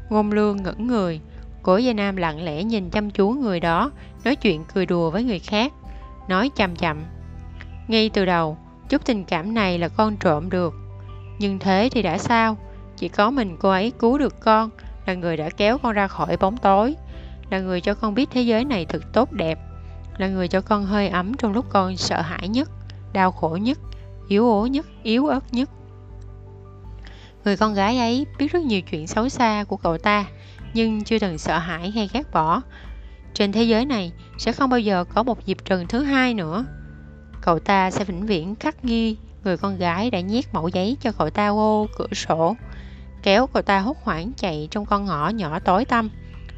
[0.10, 1.20] Ngôn lương ngẩn người
[1.64, 3.92] Cố gia Nam lặng lẽ nhìn chăm chú người đó
[4.24, 5.74] Nói chuyện cười đùa với người khác
[6.28, 6.98] Nói chậm chậm
[7.88, 8.58] Ngay từ đầu
[8.90, 10.74] Chút tình cảm này là con trộm được
[11.40, 12.58] Nhưng thế thì đã sao
[12.98, 14.70] Chỉ có mình cô ấy cứu được con
[15.10, 16.96] là người đã kéo con ra khỏi bóng tối
[17.50, 19.60] Là người cho con biết thế giới này thật tốt đẹp
[20.18, 22.70] Là người cho con hơi ấm trong lúc con sợ hãi nhất
[23.14, 23.80] Đau khổ nhất
[24.30, 25.70] yếu ố nhất, yếu ớt nhất.
[27.46, 30.26] Người con gái ấy biết rất nhiều chuyện xấu xa của cậu ta,
[30.74, 32.62] nhưng chưa từng sợ hãi hay ghét bỏ.
[33.34, 36.66] Trên thế giới này sẽ không bao giờ có một dịp trần thứ hai nữa.
[37.42, 41.12] Cậu ta sẽ vĩnh viễn khắc ghi người con gái đã nhét mẫu giấy cho
[41.12, 42.56] cậu ta vô cửa sổ,
[43.24, 46.10] kéo cậu ta hốt hoảng chạy trong con ngõ nhỏ tối tăm,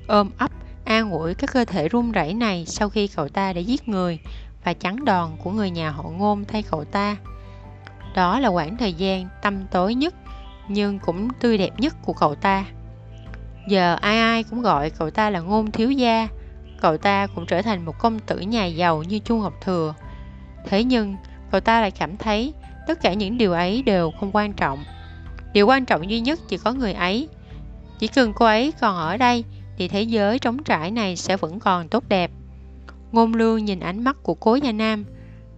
[0.08, 0.52] ôm ấp
[0.86, 4.19] an ủi các cơ thể run rẩy này sau khi cậu ta đã giết người
[4.63, 7.17] và chắn đòn của người nhà họ ngôn thay cậu ta.
[8.15, 10.15] Đó là khoảng thời gian tâm tối nhất
[10.67, 12.65] nhưng cũng tươi đẹp nhất của cậu ta.
[13.67, 16.28] Giờ ai ai cũng gọi cậu ta là ngôn thiếu gia,
[16.82, 19.93] cậu ta cũng trở thành một công tử nhà giàu như Chu Ngọc Thừa.
[20.65, 21.15] Thế nhưng,
[21.52, 22.54] cậu ta lại cảm thấy
[22.88, 24.84] tất cả những điều ấy đều không quan trọng.
[25.54, 27.28] Điều quan trọng duy nhất chỉ có người ấy.
[28.00, 29.44] Chỉ cần cô ấy còn ở đây
[29.78, 32.32] thì thế giới trống trải này sẽ vẫn còn tốt đẹp.
[33.12, 35.06] Ngôn lương nhìn ánh mắt của cố gia nam,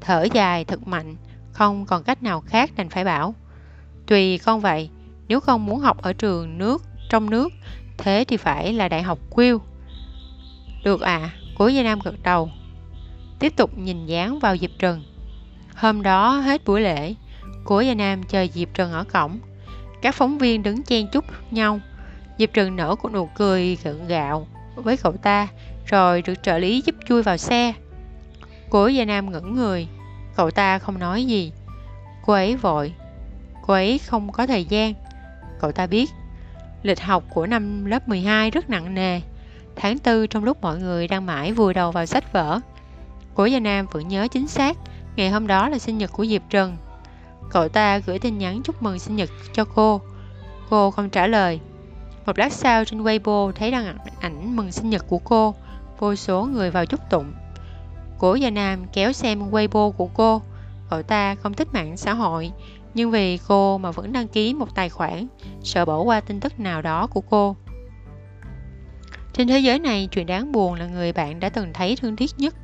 [0.01, 1.15] thở dài thật mạnh,
[1.51, 3.35] không còn cách nào khác đành phải bảo.
[4.07, 4.89] Tùy con vậy,
[5.27, 7.49] nếu không muốn học ở trường nước, trong nước,
[7.97, 9.57] thế thì phải là đại học Quill.
[10.83, 12.49] Được à, cố gia nam gật đầu.
[13.39, 15.03] Tiếp tục nhìn dáng vào Diệp Trần.
[15.75, 17.15] Hôm đó hết buổi lễ,
[17.63, 19.39] cố gia nam chờ Diệp Trần ở cổng.
[20.03, 21.79] Các phóng viên đứng chen chúc nhau.
[22.37, 25.47] Diệp Trần nở một nụ cười gượng gạo với cậu ta,
[25.85, 27.73] rồi được trợ lý giúp chui vào xe.
[28.69, 29.87] Cố Gia Nam ngẩn người,
[30.35, 31.51] cậu ta không nói gì.
[32.25, 32.93] Cô ấy vội,
[33.67, 34.93] cô ấy không có thời gian.
[35.61, 36.09] Cậu ta biết,
[36.83, 39.21] lịch học của năm lớp 12 rất nặng nề.
[39.75, 42.59] Tháng tư trong lúc mọi người đang mãi vùi đầu vào sách vở.
[43.33, 44.77] Cố Gia Nam vẫn nhớ chính xác,
[45.15, 46.77] ngày hôm đó là sinh nhật của Diệp Trần.
[47.49, 50.01] Cậu ta gửi tin nhắn chúc mừng sinh nhật cho cô.
[50.69, 51.59] Cô không trả lời.
[52.25, 55.55] Một lát sau trên Weibo thấy đăng ảnh mừng sinh nhật của cô,
[55.99, 57.33] vô số người vào chúc tụng.
[58.19, 60.41] Cố Gia Nam kéo xem Weibo của cô.
[60.89, 62.51] Cậu ta không thích mạng xã hội,
[62.93, 65.27] nhưng vì cô mà vẫn đăng ký một tài khoản,
[65.63, 67.55] sợ bỏ qua tin tức nào đó của cô.
[69.33, 72.31] Trên thế giới này, chuyện đáng buồn là người bạn đã từng thấy thương thiết
[72.37, 72.55] nhất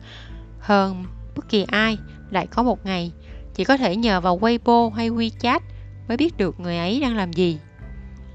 [0.59, 1.03] hơn
[1.35, 1.97] bất kỳ ai
[2.29, 3.11] lại có một ngày
[3.59, 5.59] chỉ có thể nhờ vào Weibo hay WeChat
[6.07, 7.59] mới biết được người ấy đang làm gì.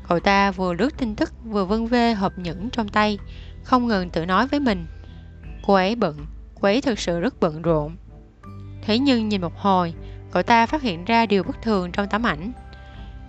[0.09, 3.19] Cậu ta vừa lướt tin tức vừa vân vê hộp nhẫn trong tay,
[3.63, 4.87] không ngừng tự nói với mình.
[5.67, 6.27] Cô ấy bận,
[6.61, 7.97] cô ấy thực sự rất bận rộn.
[8.83, 9.95] Thế nhưng nhìn một hồi,
[10.31, 12.53] cậu ta phát hiện ra điều bất thường trong tấm ảnh.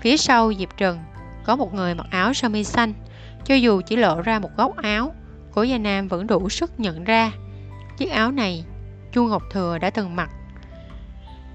[0.01, 0.99] Phía sau Diệp Trần,
[1.45, 2.93] có một người mặc áo sơ mi xanh.
[3.45, 5.13] Cho dù chỉ lộ ra một góc áo,
[5.53, 7.31] cố gia nam vẫn đủ sức nhận ra.
[7.97, 8.65] Chiếc áo này,
[9.11, 10.29] Chu Ngọc Thừa đã từng mặc.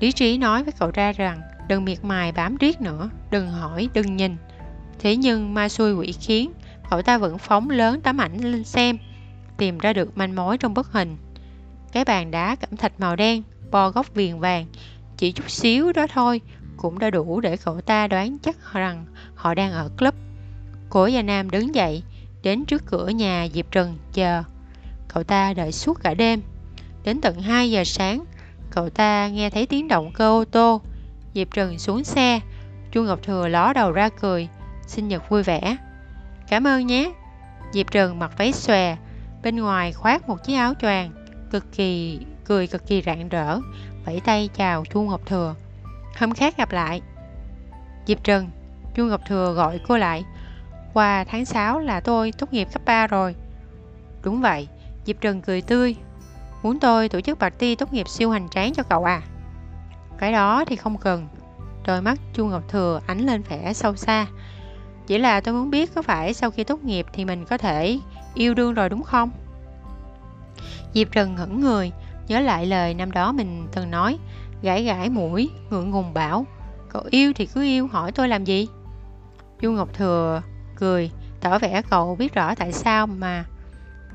[0.01, 3.89] Lý trí nói với cậu ra rằng đừng miệt mài bám riết nữa, đừng hỏi,
[3.95, 4.37] đừng nhìn.
[4.99, 6.53] Thế nhưng ma xui quỷ khiến,
[6.91, 8.99] cậu ta vẫn phóng lớn tấm ảnh lên xem,
[9.57, 11.17] tìm ra được manh mối trong bức hình.
[11.93, 14.67] Cái bàn đá cẩm thạch màu đen, bo góc viền vàng,
[15.17, 16.41] chỉ chút xíu đó thôi
[16.77, 20.15] cũng đã đủ để cậu ta đoán chắc rằng họ đang ở club.
[20.91, 22.03] Cố Gia Nam đứng dậy,
[22.43, 24.43] đến trước cửa nhà Diệp Trần chờ.
[25.09, 26.41] Cậu ta đợi suốt cả đêm.
[27.05, 28.25] Đến tận 2 giờ sáng,
[28.71, 30.81] cậu ta nghe thấy tiếng động cơ ô tô.
[31.35, 32.41] Diệp Trần xuống xe,
[32.93, 34.49] Chu Ngọc Thừa ló đầu ra cười,
[34.87, 35.77] sinh nhật vui vẻ.
[36.49, 37.13] Cảm ơn nhé.
[37.73, 38.97] Diệp Trần mặc váy xòe,
[39.43, 41.11] bên ngoài khoác một chiếc áo choàng,
[41.51, 43.59] cực kỳ cười cực kỳ rạng rỡ,
[44.05, 45.55] vẫy tay chào Chu Ngọc Thừa.
[46.19, 47.03] Hôm khác gặp lại.
[48.07, 48.51] Diệp Trần,
[48.95, 50.25] Chu Ngọc Thừa gọi cô lại.
[50.93, 53.35] Qua tháng 6 là tôi tốt nghiệp cấp 3 rồi.
[54.23, 54.69] Đúng vậy,
[55.05, 55.97] Diệp Trần cười tươi.
[56.63, 59.23] Muốn tôi tổ chức party tốt nghiệp siêu hoành tráng cho cậu à?
[60.19, 61.29] Cái đó thì không cần.
[61.87, 64.27] Đôi mắt Chu Ngọc Thừa ánh lên vẻ sâu xa.
[65.07, 67.99] Chỉ là tôi muốn biết có phải sau khi tốt nghiệp thì mình có thể
[68.35, 69.31] yêu đương rồi đúng không?
[70.95, 71.93] Diệp Trần ngẩn người,
[72.29, 74.19] nhớ lại lời năm đó mình từng nói,
[74.63, 76.47] gãi gãi mũi, ngượng ngùng bảo,
[76.89, 78.69] cậu yêu thì cứ yêu, hỏi tôi làm gì?
[79.63, 80.43] Du Ngọc Thừa
[80.77, 83.45] cười, tỏ vẻ cậu biết rõ tại sao mà.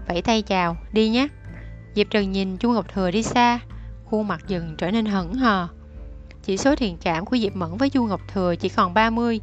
[0.08, 1.27] Vẫy tay chào, đi nhé.
[1.95, 3.60] Diệp Trần nhìn Chu Ngọc Thừa đi xa,
[4.05, 5.67] khuôn mặt dần trở nên hững hờ.
[6.43, 9.39] Chỉ số thiện cảm của Diệp Mẫn với Du Ngọc Thừa chỉ còn 30,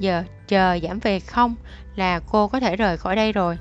[0.00, 1.54] giờ chờ giảm về không
[1.96, 3.58] là cô có thể rời khỏi đây rồi.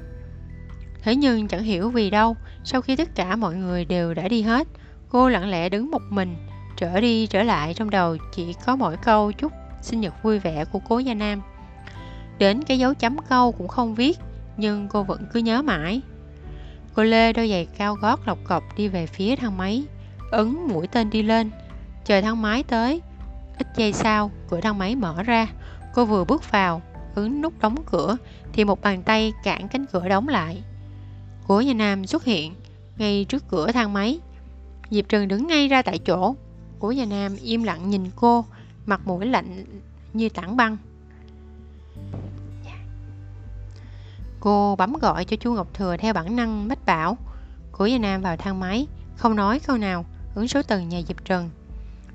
[1.04, 4.42] Thế nhưng chẳng hiểu vì đâu, sau khi tất cả mọi người đều đã đi
[4.42, 4.68] hết,
[5.10, 6.36] cô lặng lẽ đứng một mình,
[6.78, 10.66] trở đi trở lại trong đầu chỉ có mỗi câu chúc sinh nhật vui vẻ
[10.66, 11.42] của cố gia nam.
[12.38, 14.20] Đến cái dấu chấm câu cũng không viết,
[14.58, 16.02] nhưng cô vẫn cứ nhớ mãi.
[16.96, 19.84] Cô Lê đôi giày cao gót lọc cọc đi về phía thang máy,
[20.32, 21.52] ấn mũi tên đi lên,
[22.06, 23.02] chờ thang máy tới.
[23.58, 25.48] Ít giây sau, cửa thang máy mở ra,
[25.94, 26.82] cô vừa bước vào,
[27.16, 28.18] ấn nút đóng cửa,
[28.54, 30.64] thì một bàn tay cản cánh cửa đóng lại.
[31.48, 32.54] Cố nhà Nam xuất hiện
[32.98, 34.20] ngay trước cửa thang máy.
[34.90, 36.36] Diệp Trần đứng ngay ra tại chỗ.
[36.80, 38.46] Cố nhà Nam im lặng nhìn cô,
[38.86, 39.66] mặt mũi lạnh
[40.14, 40.78] như tảng băng.
[44.46, 47.18] Cô bấm gọi cho chú Ngọc Thừa theo bản năng mách bảo.
[47.72, 51.26] Của Gia Nam vào thang máy, không nói câu nào, hướng số tầng nhà Diệp
[51.26, 51.50] Trần.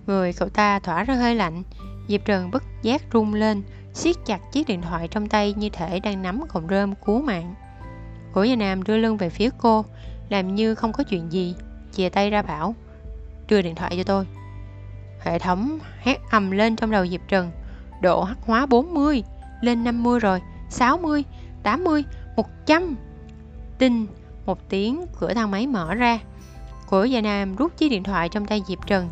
[0.07, 1.63] Người cậu ta thỏa ra hơi lạnh,
[2.09, 3.63] Diệp Trần bất giác rung lên,
[3.95, 7.55] siết chặt chiếc điện thoại trong tay như thể đang nắm cọng rơm cứu mạng.
[8.33, 9.85] Của Gia Nam đưa lưng về phía cô,
[10.29, 11.55] làm như không có chuyện gì,
[11.93, 12.75] chìa tay ra bảo,
[13.49, 14.27] đưa điện thoại cho tôi.
[15.21, 17.51] Hệ thống hét ầm lên trong đầu Diệp Trần,
[18.01, 19.23] độ hắc hóa 40,
[19.61, 21.25] lên 50 rồi, 60,
[21.63, 22.05] 80,
[22.37, 22.97] 100.
[23.79, 24.07] Tinh,
[24.47, 26.19] một tiếng cửa thang máy mở ra.
[26.91, 29.09] Cửa gia Nam rút chiếc điện thoại trong tay Diệp Trần,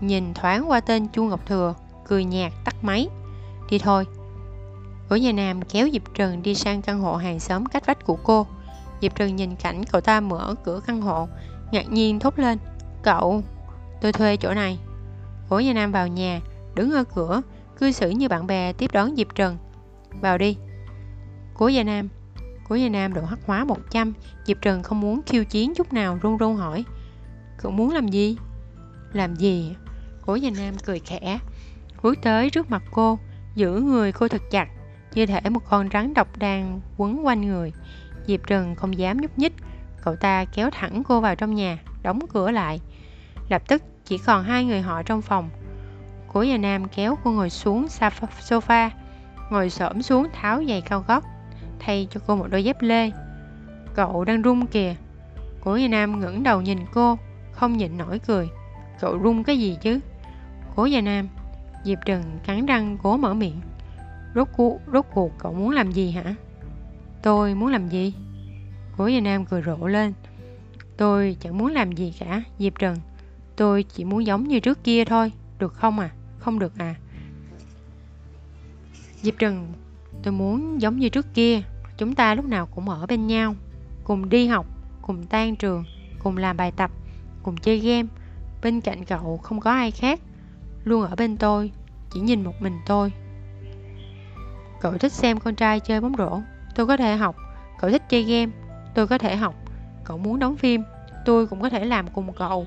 [0.00, 1.74] nhìn thoáng qua tên Chu Ngọc Thừa,
[2.08, 3.08] cười nhạt tắt máy.
[3.70, 4.06] Đi thôi.
[5.08, 8.16] Cửa nhà Nam kéo Diệp Trần đi sang căn hộ hàng xóm cách vách của
[8.22, 8.46] cô.
[9.00, 11.28] Diệp Trần nhìn cảnh cậu ta mở cửa căn hộ,
[11.72, 12.58] ngạc nhiên thốt lên.
[13.02, 13.42] Cậu,
[14.00, 14.78] tôi thuê chỗ này.
[15.48, 16.40] Cổ nhà Nam vào nhà,
[16.74, 17.42] đứng ở cửa,
[17.78, 19.56] cư xử như bạn bè tiếp đón Diệp Trần.
[20.20, 20.56] Vào đi.
[21.54, 22.08] Cố Gia Nam
[22.72, 24.12] của Gia Nam độ hắc hóa 100
[24.44, 26.84] Diệp Trần không muốn khiêu chiến chút nào, run run hỏi.
[27.58, 28.36] Cậu muốn làm gì?
[29.12, 29.76] Làm gì?
[30.26, 31.38] Cố Gia Nam cười khẽ.
[32.02, 33.18] Bước tới trước mặt cô,
[33.54, 34.68] Giữ người cô thật chặt
[35.14, 37.72] Như thể một con rắn độc đang quấn quanh người.
[38.26, 39.52] Diệp Trần không dám nhúc nhích,
[40.02, 42.80] Cậu ta kéo thẳng cô vào trong nhà, Đóng cửa lại.
[43.48, 45.50] Lập tức, chỉ còn hai người họ trong phòng.
[46.32, 47.86] Cố Gia Nam kéo cô ngồi xuống
[48.48, 48.90] sofa,
[49.50, 51.24] Ngồi xổm xuống tháo giày cao gót.
[51.84, 53.10] Thay cho cô một đôi dép lê.
[53.94, 54.94] Cậu đang run kìa.
[55.60, 57.18] Cố Gia Nam ngẩng đầu nhìn cô
[57.52, 58.48] Không nhịn nổi cười.
[59.00, 60.00] Cậu run cái gì chứ?
[60.76, 61.28] Cố Gia Nam
[61.84, 63.60] Diệp Trần cắn răng cố mở miệng.
[64.34, 66.34] Rốt cuộc, rốt cuộc cậu muốn làm gì hả?
[67.22, 68.14] Tôi muốn làm gì?
[68.96, 70.12] Cố Gia Nam cười rộ lên.
[70.96, 72.96] Tôi chẳng muốn làm gì cả Diệp Trần.
[73.56, 75.32] Tôi chỉ muốn giống như trước kia thôi.
[75.58, 76.10] Được không à?
[76.38, 76.94] Không được à?
[79.22, 79.72] Diệp Trần
[80.22, 81.62] Tôi muốn giống như trước kia.
[82.02, 83.54] Chúng ta lúc nào cũng ở bên nhau,
[84.04, 84.66] Cùng đi học,
[85.02, 85.84] Cùng tan trường,
[86.18, 86.90] Cùng làm bài tập,
[87.42, 88.08] Cùng chơi game.
[88.62, 90.20] Bên cạnh cậu không có ai khác,
[90.84, 91.70] Luôn ở bên tôi,
[92.10, 93.12] Chỉ nhìn một mình tôi.
[94.80, 96.40] Cậu thích xem con trai chơi bóng rổ,
[96.74, 97.36] Tôi có thể học.
[97.78, 98.52] Cậu thích chơi game,
[98.94, 99.54] Tôi có thể học.
[100.04, 100.82] Cậu muốn đóng phim,
[101.24, 102.66] Tôi cũng có thể làm cùng cậu.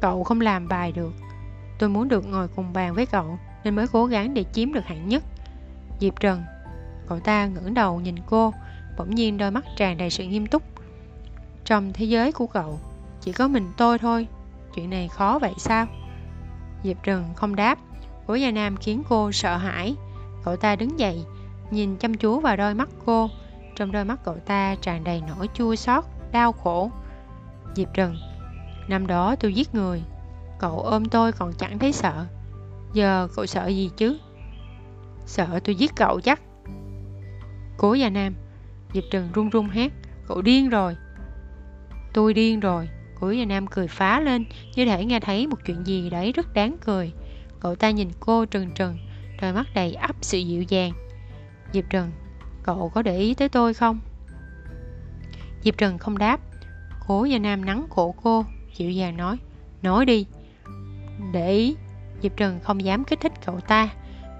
[0.00, 1.12] Cậu không làm bài được,
[1.78, 4.84] Tôi muốn được ngồi cùng bàn với cậu Nên mới cố gắng để chiếm được
[4.84, 5.24] hạng nhất.
[6.00, 6.42] Diệp Trần
[7.08, 8.52] Cậu ta ngẩng đầu nhìn cô
[8.98, 10.62] Bỗng nhiên đôi mắt tràn đầy sự nghiêm túc.
[11.64, 12.80] Trong thế giới của cậu
[13.20, 14.28] Chỉ có mình tôi thôi
[14.74, 15.86] Chuyện này khó vậy sao?
[16.84, 17.78] Diệp Trừng không đáp.
[18.26, 19.94] Cố Gia Nam khiến cô sợ hãi.
[20.44, 21.24] Cậu ta đứng dậy
[21.70, 23.30] Nhìn chăm chú vào đôi mắt cô.
[23.76, 26.90] Trong đôi mắt cậu ta tràn đầy nỗi chua xót Đau khổ.
[27.74, 28.16] Diệp Trừng,
[28.88, 30.02] Năm đó tôi giết người
[30.58, 32.26] Cậu ôm tôi còn chẳng thấy sợ.
[32.92, 34.18] Giờ cậu sợ gì chứ?
[35.26, 36.40] Sợ tôi giết cậu chắc.
[37.76, 38.34] Cố Gia Nam.
[38.94, 39.92] Diệp Trần run run hét,
[40.28, 40.96] Cậu điên rồi.
[42.12, 42.88] Tôi điên rồi.
[43.20, 46.54] Cố Gia Nam cười phá lên, Như thể nghe thấy một chuyện gì đấy rất
[46.54, 47.12] đáng cười.
[47.60, 48.98] Cậu ta nhìn cô trừng trừng,
[49.42, 50.92] Đôi mắt đầy ấp sự dịu dàng.
[51.72, 52.10] Diệp Trần,
[52.62, 54.00] Cậu có để ý tới tôi không?
[55.62, 56.40] Diệp Trần không đáp.
[57.06, 58.44] Cố Gia Nam nắng cổ cô,
[58.76, 59.36] Dịu dàng nói
[59.82, 60.26] Nói đi.
[61.32, 61.76] Để ý.
[62.22, 63.88] Diệp Trần không dám kích thích cậu ta.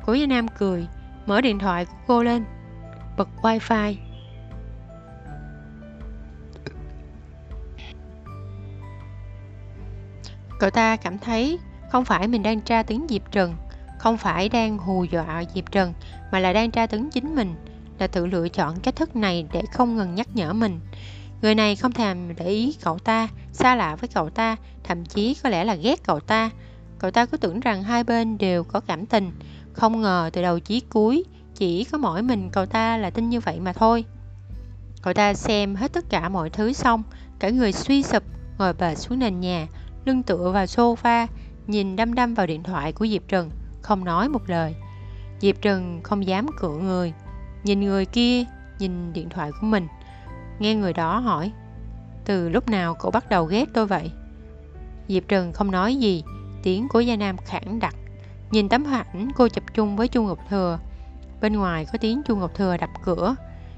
[0.06, 0.86] Cố Gia Nam cười,
[1.26, 2.44] Mở điện thoại của cô lên.
[3.16, 3.94] Bật wifi.
[10.58, 11.58] Cậu ta cảm thấy
[11.90, 13.56] không phải mình đang tra tấn Diệp Trần,
[13.98, 15.92] Không phải đang hù dọa Diệp Trần,
[16.32, 17.54] Mà là đang tra tấn chính mình,
[17.98, 20.80] Là tự lựa chọn cách thức này để không ngừng nhắc nhở mình.
[21.42, 25.36] Người này không thèm để ý cậu ta, Xa lạ với cậu ta, Thậm chí
[25.42, 26.50] có lẽ là ghét cậu ta.
[26.98, 29.30] Cậu ta cứ tưởng rằng hai bên đều có cảm tình,
[29.72, 31.24] không ngờ từ đầu chí cuối
[31.58, 34.04] chỉ có mỗi mình cậu ta là tin như vậy mà thôi.
[35.02, 37.02] Cậu ta xem hết tất cả mọi thứ xong,
[37.38, 38.22] Cả người suy sụp,
[38.58, 39.66] Ngồi bệt xuống nền nhà,
[40.04, 41.26] Lưng tựa vào sofa,
[41.66, 43.50] Nhìn đăm đăm vào điện thoại của Diệp Trần
[43.82, 44.74] Không nói một lời.
[45.40, 47.12] Diệp Trần không dám cựa người,
[47.64, 48.44] Nhìn người kia,
[48.78, 49.86] Nhìn điện thoại của mình.
[50.58, 51.52] Nghe người đó hỏi,
[52.24, 54.10] Từ lúc nào cậu bắt đầu ghét tôi vậy?
[55.08, 56.24] Diệp Trần không nói gì,
[56.62, 57.94] Tiếng của Gia Nam khản đặc.
[58.50, 60.78] Nhìn tấm ảnh cô chụp chung với Chu Ngọc Thừa
[61.46, 63.34] Bên ngoài có tiếng Chu Ngọc Thừa đập cửa.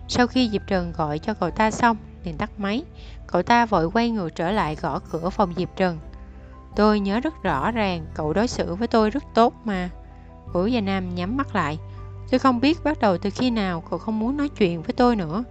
[0.09, 2.85] Sau khi Diệp Trần gọi cho cậu ta xong liền tắt máy.
[3.27, 5.99] Cậu ta vội quay ngược trở lại gõ cửa phòng Diệp Trần.
[6.77, 9.91] Tôi nhớ rất rõ ràng cậu đối xử với tôi rất tốt mà.
[10.53, 11.79] Vũ Gia Nam nhắm mắt lại.
[12.31, 15.17] Tôi không biết bắt đầu từ khi nào cậu không muốn nói chuyện với tôi
[15.17, 15.45] nữa.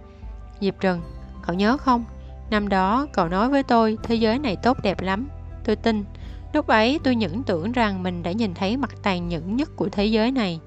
[0.60, 1.02] Diệp Trần,
[1.46, 2.04] cậu nhớ không?
[2.50, 5.28] Năm đó cậu nói với tôi thế giới này tốt đẹp lắm.
[5.64, 6.04] Tôi tin.
[6.52, 9.88] Lúc ấy tôi những tưởng rằng mình đã nhìn thấy mặt tàn nhẫn nhất của
[9.88, 10.60] thế giới này.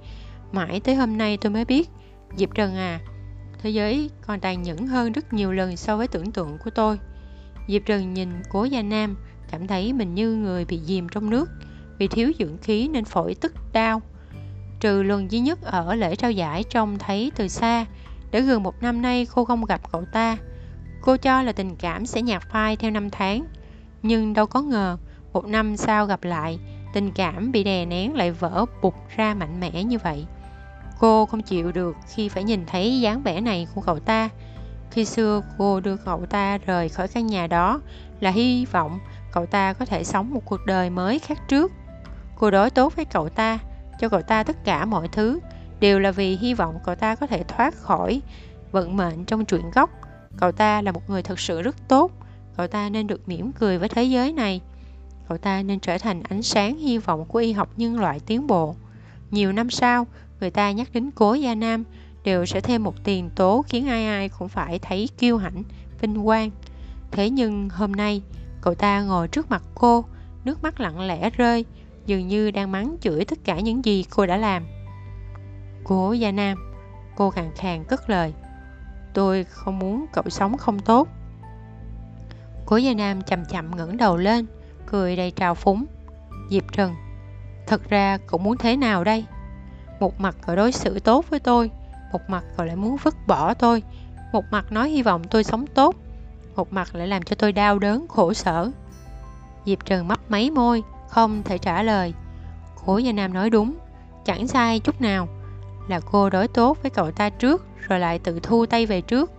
[0.51, 1.89] Mãi tới hôm nay tôi mới biết,
[2.37, 2.99] Diệp Trần à,
[3.61, 6.99] thế giới còn tàn nhẫn hơn rất nhiều lần so với tưởng tượng của tôi.
[7.67, 9.17] Diệp Trần nhìn cố gia nam,
[9.51, 11.49] cảm thấy mình như người bị dìm trong nước,
[11.97, 14.01] vì thiếu dưỡng khí nên phổi tức đau.
[14.79, 17.85] Trừ lần duy nhất ở lễ trao giải trông thấy từ xa,
[18.31, 20.37] đã gần một năm nay cô không gặp cậu ta.
[21.01, 23.45] Cô cho là tình cảm sẽ nhạt phai theo năm tháng,
[24.03, 24.97] nhưng đâu có ngờ
[25.33, 26.59] một năm sau gặp lại,
[26.93, 30.25] tình cảm bị đè nén lại vỡ bục ra mạnh mẽ như vậy.
[31.01, 34.29] Cô không chịu được khi phải nhìn thấy dáng vẻ này của cậu ta.
[34.91, 37.81] Khi xưa cô đưa cậu ta rời khỏi căn nhà đó
[38.19, 38.99] là hy vọng
[39.31, 41.71] cậu ta có thể sống một cuộc đời mới khác trước.
[42.35, 43.59] Cô đối tốt với cậu ta,
[43.99, 45.39] cho cậu ta tất cả mọi thứ,
[45.79, 48.21] đều là vì hy vọng cậu ta có thể thoát khỏi
[48.71, 49.89] vận mệnh trong truyện gốc.
[50.37, 52.11] Cậu ta là một người thật sự rất tốt.
[52.57, 54.61] Cậu ta nên được mỉm cười với thế giới này.
[55.29, 58.47] Cậu ta nên trở thành ánh sáng hy vọng của y học nhân loại tiến
[58.47, 58.75] bộ.
[59.31, 60.07] Nhiều năm sau,
[60.41, 61.83] người ta nhắc đến cố Gia Nam
[62.23, 65.63] đều sẽ thêm một tiền tố khiến ai ai cũng phải thấy kiêu hãnh,
[66.01, 66.51] vinh quang.
[67.11, 68.21] Thế nhưng hôm nay,
[68.61, 70.05] cậu ta ngồi trước mặt cô,
[70.45, 71.65] nước mắt lặng lẽ rơi,
[72.05, 74.65] dường như đang mắng chửi tất cả những gì cô đã làm.
[75.83, 76.57] Cố Gia Nam,
[77.15, 78.33] cô khàn khàn cất lời.
[79.13, 81.07] Tôi không muốn cậu sống không tốt.
[82.65, 84.45] Cố Gia Nam chậm chậm ngẩng đầu lên,
[84.85, 85.85] cười đầy trào phúng.
[86.49, 86.95] Diệp Trần,
[87.67, 89.25] thật ra cậu muốn thế nào đây?
[90.01, 91.71] Một mặt cậu đối xử tốt với tôi,
[92.11, 93.83] một mặt cậu lại muốn vứt bỏ tôi,
[94.33, 95.95] một mặt nói hy vọng tôi sống tốt,
[96.55, 98.71] một mặt lại làm cho tôi đau đớn, khổ sở.
[99.65, 102.13] Diệp Trần mấp máy môi, không thể trả lời.
[102.85, 103.73] Cố Gia Nam nói đúng,
[104.25, 105.27] chẳng sai chút nào,
[105.87, 109.31] là cô đối tốt với cậu ta trước rồi lại tự thu tay về trước.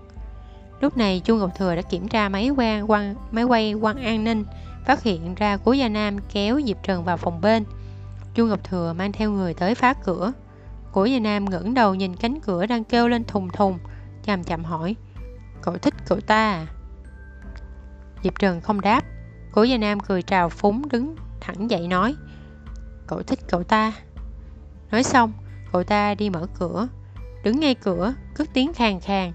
[0.81, 4.25] Lúc này Chu Ngọc Thừa đã kiểm tra máy quay, quan máy quay quan an
[4.25, 4.45] ninh,
[4.87, 7.65] phát hiện ra Cố Gia Nam kéo Diệp Trần vào phòng bên.
[8.35, 10.33] Chu Ngọc Thừa mang theo người tới phá cửa.
[10.93, 13.79] Cố Gia Nam ngẩng đầu nhìn cánh cửa đang kêu lên thùng thùng,
[14.23, 14.97] chậm chậm hỏi,
[15.63, 16.67] cậu thích cậu ta à?
[18.23, 19.05] Diệp Trần không đáp,
[19.53, 22.15] Cố Gia Nam cười trào phúng đứng thẳng dậy nói,
[23.07, 23.93] cậu thích cậu ta.
[24.91, 25.33] Nói xong,
[25.73, 26.89] cậu ta đi mở cửa,
[27.45, 29.33] đứng ngay cửa, cất tiếng khàn khàn.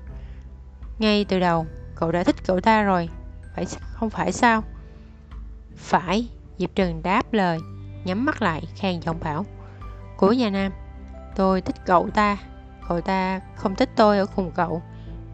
[0.99, 3.09] Ngay từ đầu, cậu đã thích cậu ta rồi,
[3.55, 4.63] phải không phải sao?
[5.75, 7.59] Phải, Diệp Trần đáp lời,
[8.03, 9.45] nhắm mắt lại, khàn giọng bảo.
[10.17, 10.71] Của nhà Nam,
[11.37, 12.37] tôi thích cậu ta,
[12.87, 14.81] cậu ta không thích tôi ở cùng cậu,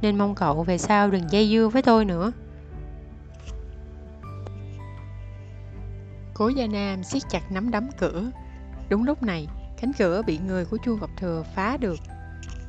[0.02, 2.32] nên mong cậu về sau đừng dây dưa với tôi nữa.
[6.34, 8.24] Cố Gia Nam siết chặt nắm đấm cửa.
[8.90, 9.48] Đúng lúc này,
[9.82, 11.98] cánh cửa bị người của Chu Ngọc Thừa phá được.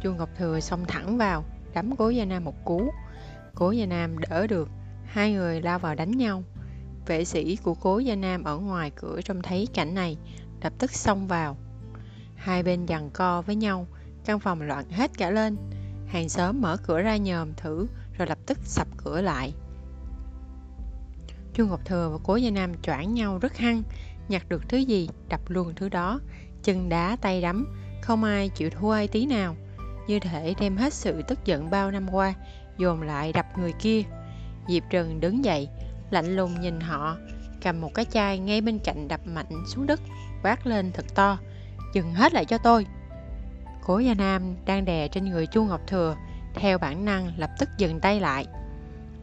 [0.02, 2.90] Chu Ngọc Thừa xông thẳng vào, đấm Cố Gia Nam một cú.
[3.54, 4.68] Cố Gia Nam đỡ được,
[5.04, 6.42] hai người lao vào đánh nhau.
[7.06, 10.16] Vệ sĩ của Cố Gia Nam ở ngoài cửa trông thấy cảnh này,
[10.62, 11.56] lập tức xông vào.
[12.44, 13.86] Hai bên giằng co với nhau,
[14.24, 15.56] căn phòng loạn hết cả lên.
[16.06, 17.86] Hàng xóm mở cửa ra nhòm thử,
[18.18, 19.52] rồi lập tức sập cửa lại.
[21.54, 23.82] Chu Ngọc Thừa và Cố Gia Nam choảng nhau rất hăng,
[24.28, 26.20] nhặt được thứ gì, đập luôn thứ đó,
[26.62, 27.66] chân đá tay đấm,
[28.02, 29.56] không ai chịu thua ai tí nào.
[30.06, 32.34] Như thể đem hết sự tức giận bao năm qua,
[32.78, 34.02] dồn lại đập người kia.
[34.68, 35.68] Diệp Trần đứng dậy,
[36.10, 37.16] lạnh lùng nhìn họ,
[37.62, 40.00] cầm một cái chai ngay bên cạnh đập mạnh xuống đất,
[40.42, 41.38] quát lên thật to,
[41.94, 42.86] dừng hết lại cho tôi.
[43.86, 46.16] Cố Gia Nam đang đè trên người Chu Ngọc Thừa,
[46.54, 48.46] theo bản năng lập tức dừng tay lại.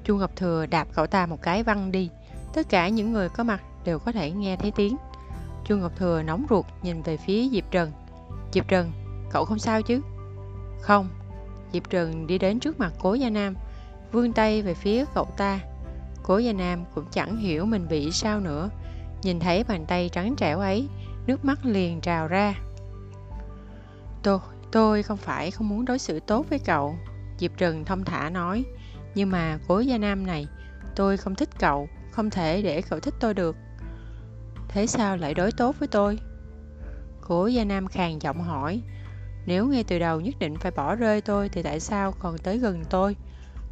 [0.04, 2.10] Chu Ngọc Thừa đạp cậu ta một cái văng đi,
[2.54, 4.98] tất cả những người có mặt đều có thể nghe thấy tiếng.
[5.66, 7.92] Chu Ngọc Thừa nóng ruột nhìn về phía Diệp Trần.
[8.54, 8.92] Diệp Trần,
[9.32, 10.02] cậu không sao chứ?
[10.82, 11.10] Không.
[11.74, 13.56] Diệp Trần đi đến trước mặt Cố Gia Nam,
[14.12, 15.60] vươn tay về phía cậu ta.
[16.24, 18.70] Cố Gia Nam cũng chẳng hiểu mình bị sao nữa.
[19.24, 20.88] Nhìn thấy bàn tay trắng trẻo ấy,
[21.28, 22.56] nước mắt liền trào ra.
[24.24, 24.40] Tôi,
[24.72, 26.96] tôi không phải không muốn đối xử tốt với cậu.
[27.38, 28.64] Diệp Trừng thông thả nói.
[29.16, 30.48] Nhưng mà Cố Gia Nam này,
[30.96, 33.56] tôi không thích cậu, không thể để cậu thích tôi được.
[34.68, 36.20] Thế sao lại đối tốt với tôi?
[37.22, 38.82] Cố Gia Nam khàn giọng hỏi,
[39.46, 42.58] nếu ngay từ đầu nhất định phải bỏ rơi tôi thì tại sao còn tới
[42.58, 43.16] gần tôi?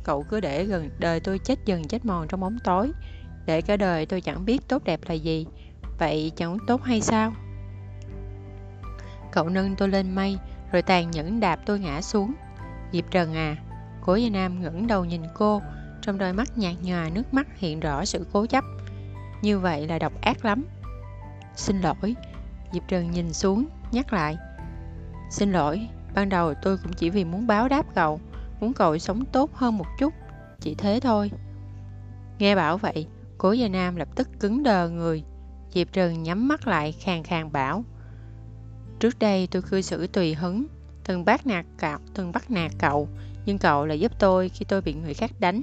[0.04, 2.92] Cậu cứ để gần đời tôi chết dần chết mòn trong bóng tối,
[3.46, 5.48] để cả đời tôi chẳng biết tốt đẹp là gì,
[6.00, 7.34] vậy chẳng tốt hay sao?
[9.32, 10.38] Cậu nâng tôi lên mây,
[10.72, 12.34] rồi tàn nhẫn đạp tôi ngã xuống.
[12.92, 13.56] Diệp Trần à,
[14.06, 15.62] Cố Gia Nam ngẩng đầu nhìn cô,
[16.02, 18.64] trong đôi mắt nhạt nhòa nước mắt hiện rõ sự cố chấp.
[19.42, 20.66] Như vậy là độc ác lắm.
[21.56, 22.16] Xin lỗi,
[22.74, 24.38] Diệp Trần nhìn xuống, nhắc lại.
[25.30, 28.20] Xin lỗi, ban đầu tôi cũng chỉ vì muốn báo đáp cậu,
[28.60, 30.14] muốn cậu sống tốt hơn một chút,
[30.60, 31.32] chỉ thế thôi.
[32.40, 35.24] Nghe bảo vậy, cố gia nam lập tức cứng đờ người.
[35.74, 37.84] Diệp Trần nhắm mắt lại khàn khàn bảo.
[39.00, 40.66] Trước đây tôi cư xử tùy hứng,
[41.04, 43.08] từng bắt nạt cậu, từng bắt nạt cậu,
[43.46, 45.62] nhưng cậu lại giúp tôi khi tôi bị người khác đánh.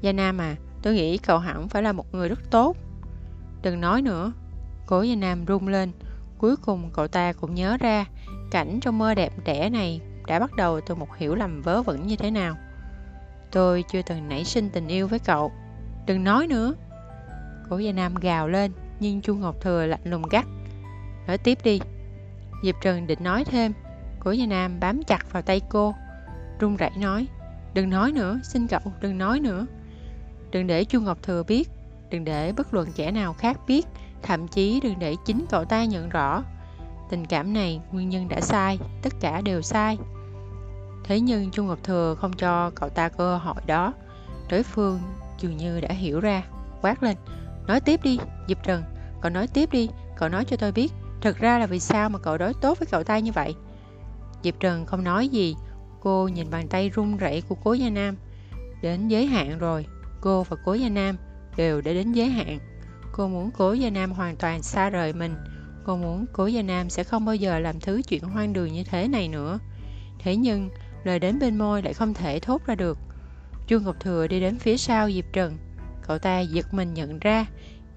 [0.00, 2.76] Gia Nam à, tôi nghĩ cậu hẳn phải là một người rất tốt.
[3.62, 4.32] Đừng nói nữa.
[4.86, 5.92] Cố Gia Nam rung lên.
[6.38, 8.06] Cuối cùng cậu ta cũng nhớ ra
[8.50, 12.06] cảnh trong mơ đẹp đẽ này đã bắt đầu từ một hiểu lầm vớ vẩn
[12.06, 12.56] như thế nào.
[13.52, 15.52] Tôi chưa từng nảy sinh tình yêu với cậu.
[16.06, 16.74] Đừng nói nữa.
[17.70, 20.46] Cố Gia Nam gào lên, nhưng Chu Ngọc Thừa lạnh lùng gắt.
[21.26, 21.80] Nói tiếp đi.
[22.62, 23.72] Diệp Trần định nói thêm.
[24.20, 25.94] Cố Gia Nam bám chặt vào tay cô.
[26.60, 27.26] Run rẩy nói.
[27.74, 29.66] Đừng nói nữa, xin cậu, đừng nói nữa.
[30.50, 31.68] Đừng để Chu Ngọc Thừa biết,
[32.10, 33.86] đừng để bất luận kẻ nào khác biết,
[34.22, 36.42] thậm chí đừng để chính cậu ta nhận rõ.
[37.10, 39.98] tình cảm này nguyên nhân đã sai tất cả đều sai
[41.04, 43.92] thế nhưng chu ngọc thừa không cho cậu ta cơ hội đó
[44.50, 45.00] đối phương
[45.38, 46.42] dường như đã hiểu ra
[46.82, 47.16] quát lên
[47.68, 48.82] nói tiếp đi, diệp trần,
[49.22, 52.18] cậu nói tiếp đi, cậu nói cho tôi biết, thật ra là vì sao mà
[52.18, 53.54] cậu đối tốt với cậu ta như vậy?
[54.42, 55.56] Diệp trần không nói gì,
[56.00, 58.16] cô nhìn bàn tay run rẩy của cố gia nam.
[58.82, 59.86] Đến giới hạn rồi,
[60.20, 61.16] cô và cố gia nam
[61.56, 62.58] đều đã đến giới hạn.
[63.12, 65.34] Cô muốn cố gia nam hoàn toàn xa rời mình,
[65.84, 68.84] cô muốn cố gia nam sẽ không bao giờ làm thứ chuyện hoang đường như
[68.84, 69.58] thế này nữa.
[70.18, 70.70] Thế nhưng,
[71.04, 72.98] lời đến bên môi lại không thể thốt ra được.
[73.66, 75.56] Chu ngọc thừa đi đến phía sau diệp trần
[76.08, 77.46] cậu ta giật mình nhận ra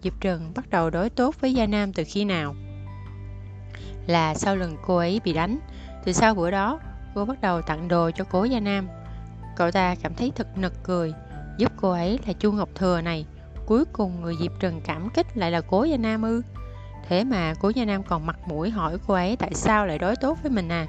[0.03, 2.55] diệp trần bắt đầu đối tốt với gia nam từ khi nào.
[4.07, 5.59] Là sau lần cô ấy bị đánh,
[6.05, 6.79] từ sau bữa đó,
[7.15, 8.87] cô bắt đầu tặng đồ cho cố gia nam.
[9.55, 11.13] Cậu ta cảm thấy thật nực cười,
[11.57, 13.25] giúp cô ấy là chu ngọc thừa này,
[13.65, 16.41] cuối cùng người diệp trần cảm kích lại là cố gia nam ư.
[17.07, 20.15] Thế mà cố gia nam còn mặt mũi hỏi cô ấy tại sao lại đối
[20.15, 20.87] tốt với mình à?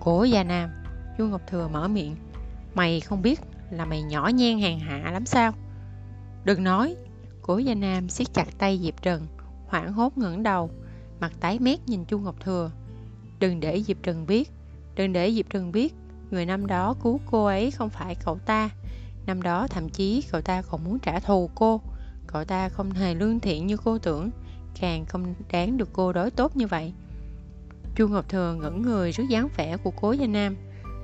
[0.00, 0.70] Cố gia nam,
[1.18, 2.16] chu ngọc thừa mở miệng,
[2.74, 5.52] mày không biết là mày nhỏ nhen hàng hạ lắm sao?
[6.44, 6.96] Đừng nói,
[7.42, 9.26] cố gia nam siết chặt tay diệp trần,
[9.66, 10.70] hoảng hốt ngẩng đầu,
[11.20, 12.70] mặt tái mét nhìn chu ngọc thừa.
[13.38, 14.50] Đừng để diệp trần biết,
[14.94, 15.94] đừng để diệp trần biết,
[16.30, 18.70] người năm đó cứu cô ấy không phải cậu ta.
[19.26, 21.80] Năm đó thậm chí cậu ta còn muốn trả thù cô.
[22.26, 24.30] Cậu ta không hề lương thiện như cô tưởng,
[24.80, 26.92] càng không đáng được cô đối tốt như vậy.
[27.96, 30.56] Chu ngọc thừa ngẩn người trước dáng vẻ của cố gia nam.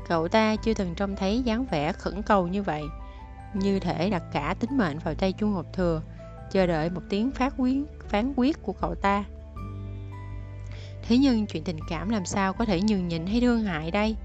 [0.08, 2.82] Cậu ta chưa từng trông thấy dáng vẻ khẩn cầu như vậy
[3.58, 6.02] như thể đặt cả tính mệnh vào tay chu ngọc thừa,
[6.50, 9.24] chờ đợi một tiếng phát quyết, phán quyết của cậu ta.
[11.02, 14.16] Thế nhưng chuyện tình cảm làm sao có thể nhường nhịn hay thương hại đây?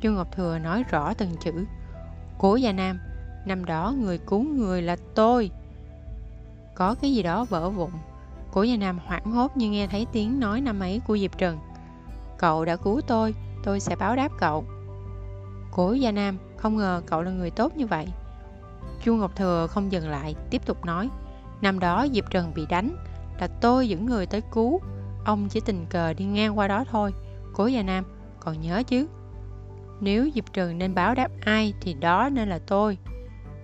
[0.00, 1.52] Chu ngọc thừa nói rõ từng chữ.
[2.38, 2.98] Cố gia nam,
[3.46, 5.50] năm đó người cứu người là tôi.
[6.74, 7.90] Có cái gì đó vỡ vụn.
[8.52, 11.58] Cố gia nam hoảng hốt như nghe thấy tiếng nói năm ấy của diệp trần.
[12.38, 14.64] Cậu đã cứu tôi tôi sẽ báo đáp cậu.
[15.70, 18.06] Cố gia nam, không ngờ cậu là người tốt như vậy
[19.02, 21.10] chu ngọc thừa không dừng lại, tiếp tục nói,
[21.60, 22.96] năm đó diệp trần bị đánh,
[23.40, 24.80] là tôi dẫn người tới cứu.
[25.24, 27.12] Ông chỉ tình cờ đi ngang qua đó thôi.
[27.52, 28.04] Cố gia nam,
[28.40, 29.06] còn nhớ chứ?
[30.00, 32.98] Nếu diệp trần nên báo đáp ai thì đó nên là tôi.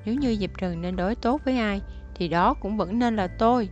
[0.04, 1.82] Nếu như diệp trần nên đối tốt với ai
[2.14, 3.68] thì đó cũng vẫn nên là tôi.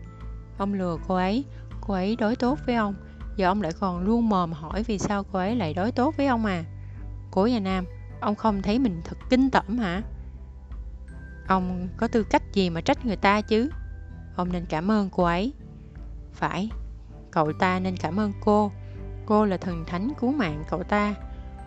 [0.58, 1.44] Ông lừa cô ấy.
[1.80, 2.94] Cô ấy đối tốt với ông.
[3.36, 6.26] Giờ ông lại còn luôn mồm hỏi vì sao cô ấy lại đối tốt với
[6.26, 6.64] ông à?
[7.30, 7.84] Cố gia nam,
[8.20, 10.02] ông không thấy mình thật kinh tởm hả?
[11.48, 13.70] Ông có tư cách gì mà trách người ta chứ?
[14.36, 15.52] Ông nên cảm ơn cô ấy.
[16.32, 16.70] Phải,
[17.30, 18.72] cậu ta nên cảm ơn cô.
[19.26, 21.14] Cô là thần thánh cứu mạng cậu ta.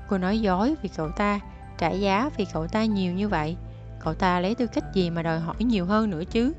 [0.10, 1.40] Cô nói dối vì cậu ta,
[1.78, 3.58] trả giá vì cậu ta nhiều như vậy.
[4.00, 6.54] Cậu ta lấy tư cách gì mà đòi hỏi nhiều hơn nữa chứ?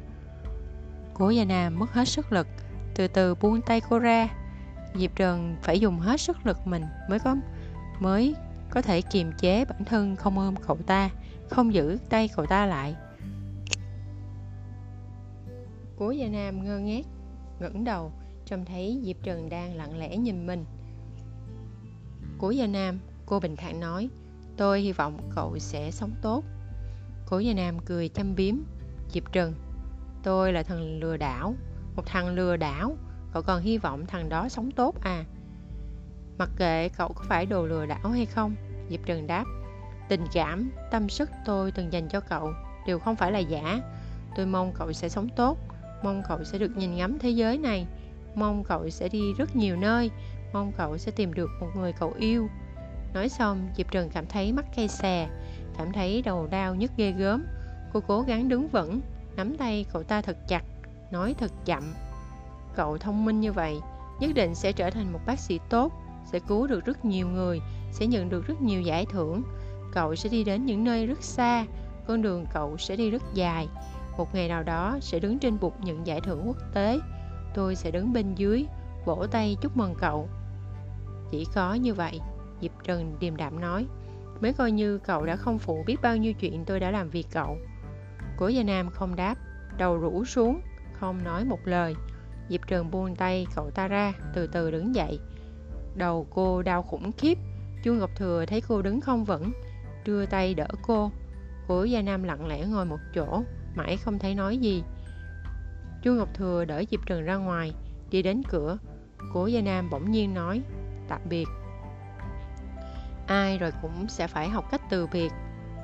[1.14, 2.47] Cố gia nam mất hết sức lực,
[2.95, 4.29] từ từ buông tay cô ra.
[4.95, 7.37] Diệp trần phải dùng hết sức lực mình mới có
[8.01, 8.35] mới
[8.71, 11.11] có thể kiềm chế bản thân không ôm cậu ta,
[11.51, 12.97] không giữ tay cậu ta lại
[16.01, 17.07] cố gia nam ngơ ngác,
[17.61, 18.13] ngẩng đầu,
[18.45, 20.65] trông thấy diệp trần đang lặng lẽ nhìn mình.
[22.39, 24.09] Cố gia nam, cô bình thản nói,
[24.57, 26.45] tôi hy vọng cậu sẽ sống tốt.
[27.27, 28.55] Cố gia nam cười chăm biếm,
[29.13, 29.55] diệp trần,
[30.23, 31.55] tôi là thằng lừa đảo,
[31.97, 32.97] một thằng lừa đảo,
[33.33, 35.25] cậu còn hy vọng thằng đó sống tốt à?
[36.39, 38.55] Mặc kệ cậu có phải đồ lừa đảo hay không,
[38.91, 39.45] diệp trần đáp,
[40.09, 42.53] tình cảm, tâm sức tôi từng dành cho cậu
[42.87, 43.81] đều không phải là giả,
[44.37, 45.59] tôi mong cậu sẽ sống tốt
[46.03, 47.87] mong cậu sẽ được nhìn ngắm thế giới này.
[48.35, 50.11] Mong cậu sẽ đi rất nhiều nơi.
[50.53, 52.49] Mong cậu sẽ tìm được một người cậu yêu.
[53.15, 55.29] Nói xong, diệp trần cảm thấy mắt cay xè,
[55.79, 57.47] cảm thấy đầu đau nhức ghê gớm.
[57.93, 59.01] Cô cố gắng đứng vững,
[59.37, 60.65] nắm tay cậu ta thật chặt,
[61.11, 61.83] nói thật chậm.
[62.77, 63.81] Cậu thông minh như vậy,
[64.21, 65.93] nhất định sẽ trở thành một bác sĩ tốt,
[66.33, 67.61] sẽ cứu được rất nhiều người,
[67.93, 69.43] sẽ nhận được rất nhiều giải thưởng.
[69.93, 71.67] Cậu sẽ đi đến những nơi rất xa,
[72.07, 73.69] con đường cậu sẽ đi rất dài
[74.21, 77.01] một ngày nào đó sẽ đứng trên bục nhận giải thưởng quốc tế.
[77.55, 78.66] Tôi sẽ đứng bên dưới,
[79.05, 80.29] vỗ tay chúc mừng cậu.
[81.31, 82.21] Chỉ có như vậy,
[82.61, 83.87] diệp trần điềm đạm nói.
[84.41, 87.23] Mới coi như cậu đã không phụ biết bao nhiêu chuyện tôi đã làm vì
[87.23, 87.57] cậu.
[88.37, 89.35] Cố gia nam không đáp,
[89.79, 90.61] đầu rũ xuống,
[90.93, 91.95] không nói một lời.
[92.49, 95.18] Diệp trần buông tay cậu ta ra, từ từ đứng dậy.
[95.95, 97.39] Đầu cô đau khủng khiếp,
[97.83, 99.53] chu ngọc thừa thấy cô đứng không vững,
[100.05, 101.11] đưa tay đỡ cô.
[101.68, 103.43] Cố gia nam lặng lẽ ngồi một chỗ
[103.75, 104.83] mãi không thấy nói gì.
[106.03, 107.73] Chu ngọc thừa đỡ diệp trần ra ngoài,
[108.11, 108.79] đi đến cửa.
[109.33, 110.62] Cố gia nam bỗng nhiên nói,
[111.09, 111.47] tạm biệt.
[113.27, 115.33] Ai rồi cũng sẽ phải học cách từ biệt.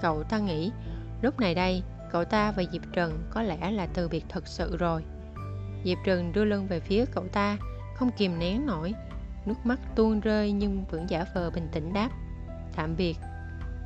[0.03, 0.73] Cậu ta nghĩ,
[1.23, 1.83] lúc này đây,
[2.13, 5.03] cậu ta và diệp trần có lẽ là từ biệt thật sự rồi.
[5.85, 7.57] Diệp trần đưa lưng về phía cậu ta,
[7.95, 8.95] không kìm nén nổi.
[9.47, 12.11] Nước mắt tuôn rơi nhưng vẫn giả vờ bình tĩnh đáp,
[12.77, 13.17] tạm biệt.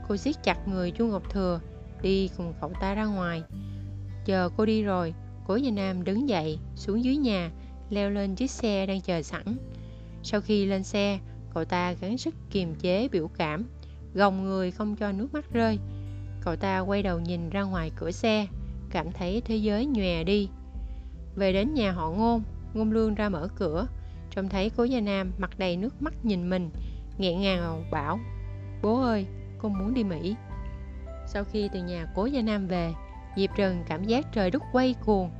[0.08, 1.60] Cô siết chặt người chu ngọc thừa,
[2.02, 3.42] đi cùng cậu ta ra ngoài
[4.24, 5.14] chờ cô đi rồi.
[5.46, 7.50] Cố gia nam đứng dậy, xuống dưới nhà,
[7.90, 9.44] leo lên chiếc xe đang chờ sẵn.
[10.22, 11.18] Sau khi lên xe,
[11.54, 13.64] cậu ta gắng sức kiềm chế biểu cảm.
[14.14, 15.78] Gồng người không cho nước mắt rơi.
[16.40, 18.46] Cậu ta quay đầu nhìn ra ngoài cửa xe,
[18.90, 20.48] cảm thấy thế giới nhòe đi.
[21.36, 22.42] Về đến nhà họ ngôn
[22.74, 23.86] ngôn lương ra mở cửa.
[24.30, 26.70] Trông thấy cố gia nam mặt đầy nước mắt nhìn mình,
[27.18, 28.20] nghẹn ngào bảo,
[28.82, 29.26] bố ơi,
[29.58, 30.34] con muốn đi mỹ.
[31.26, 32.92] Sau khi từ nhà cố gia nam về
[33.36, 35.30] diệp trần cảm giác trời đất quay cuồng,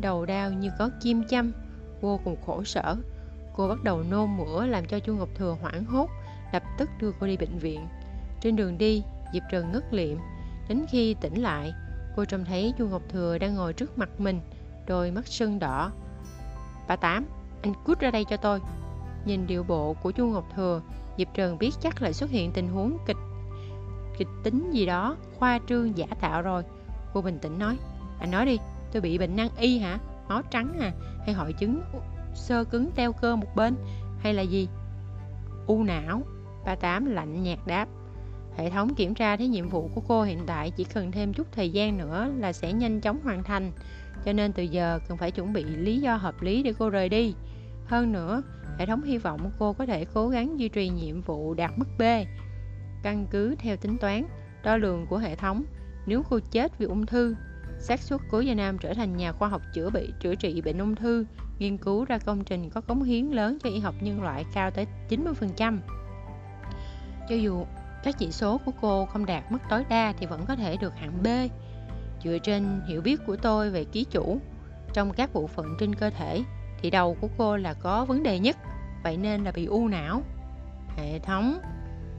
[0.00, 1.52] đầu đau như có kim châm,
[2.00, 2.96] vô cùng khổ sở.
[3.56, 6.10] Cô bắt đầu nôn mửa làm cho chu ngọc thừa hoảng hốt,
[6.52, 7.86] lập tức đưa cô đi bệnh viện.
[8.40, 10.18] Trên đường đi, diệp trần ngất liệm.
[10.68, 11.72] Đến khi tỉnh lại,
[12.16, 14.40] cô trông thấy chu ngọc thừa đang ngồi trước mặt mình,
[14.86, 15.92] đôi mắt sưng đỏ.
[16.88, 17.26] Bà tám,
[17.62, 18.60] anh cút ra đây cho tôi.
[19.24, 20.80] Nhìn điệu bộ của chu ngọc thừa,
[21.18, 23.16] diệp trần biết chắc lại xuất hiện tình huống kịch
[24.18, 26.62] kịch tính gì đó, khoa trương giả tạo rồi
[27.14, 27.76] cô bình tĩnh nói,
[28.20, 28.58] anh nói đi,
[28.92, 29.98] tôi bị bệnh năng y hả?
[30.28, 30.92] Máu trắng à?
[31.26, 31.82] Hay hội chứng
[32.34, 33.76] sơ cứng teo cơ một bên?
[34.18, 34.68] Hay là gì?
[35.66, 36.22] U não.
[36.64, 37.88] Ba tám lạnh nhạt đáp,
[38.56, 41.46] hệ thống kiểm tra thấy nhiệm vụ của cô hiện tại chỉ cần thêm chút
[41.52, 43.72] thời gian nữa là sẽ nhanh chóng hoàn thành,
[44.24, 47.08] cho nên từ giờ cần phải chuẩn bị lý do hợp lý để cô rời
[47.08, 47.34] đi.
[47.86, 48.42] Hơn nữa,
[48.78, 51.88] hệ thống hy vọng cô có thể cố gắng duy trì nhiệm vụ đạt mức
[51.98, 52.02] b.
[53.02, 54.24] Căn cứ theo tính toán,
[54.64, 55.64] đo lường của hệ thống
[56.06, 57.34] nếu cô chết vì ung thư
[57.78, 60.78] xác suất cố gia nam trở thành nhà khoa học chữa bị chữa trị bệnh
[60.78, 61.26] ung thư
[61.58, 64.70] nghiên cứu ra công trình có cống hiến lớn cho y học nhân loại cao
[64.70, 65.78] tới 90%.
[67.28, 67.64] Cho dù
[68.04, 70.94] các chỉ số của cô không đạt mức tối đa thì vẫn có thể được
[70.96, 71.26] hạng B.
[72.24, 74.40] Dựa trên hiểu biết của tôi về ký chủ,
[74.92, 76.42] trong các bộ phận trên cơ thể
[76.80, 78.56] thì đầu của cô là có vấn đề nhất,
[79.02, 80.22] vậy nên là bị u não.
[80.96, 81.58] Hệ thống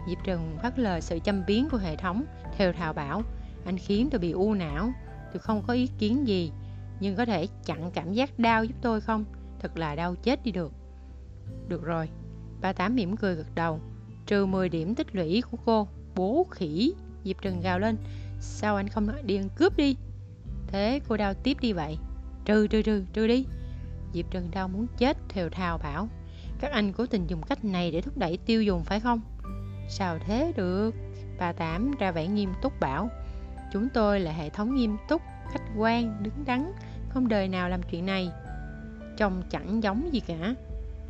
[0.09, 2.23] Diệp Trừng phát lời sự châm biếm của hệ thống
[2.57, 3.21] theo thảo bảo
[3.65, 4.93] anh khiến tôi bị u não.
[5.33, 6.51] Tôi không có ý kiến gì,
[6.99, 9.25] nhưng có thể chặn cảm giác đau giúp tôi không?
[9.59, 10.73] Thật là đau chết đi được.
[11.67, 12.09] Được rồi.
[12.61, 13.79] Ba tám mỉm cười gật đầu.
[14.25, 16.93] Trừ 10 điểm tích lũy của cô, bố khỉ,
[17.23, 17.97] diệp trần gào lên.
[18.39, 19.95] Sao anh không nói điên cướp đi?
[20.67, 21.97] Thế cô đau tiếp đi vậy.
[22.45, 23.45] Trừ trừ trừ trừ đi.
[24.13, 26.07] Diệp trần đau muốn chết, thều thào bảo.
[26.59, 29.21] Các anh cố tình dùng cách này để thúc đẩy tiêu dùng phải không?
[29.89, 30.95] Sao thế được?
[31.39, 33.09] Bà tám ra vẻ nghiêm túc bảo
[33.75, 35.21] chúng tôi là hệ thống nghiêm túc,
[35.51, 36.71] khách quan, đứng đắn,
[37.09, 38.31] không đời nào làm chuyện này.
[39.17, 40.55] Trông chẳng giống gì cả.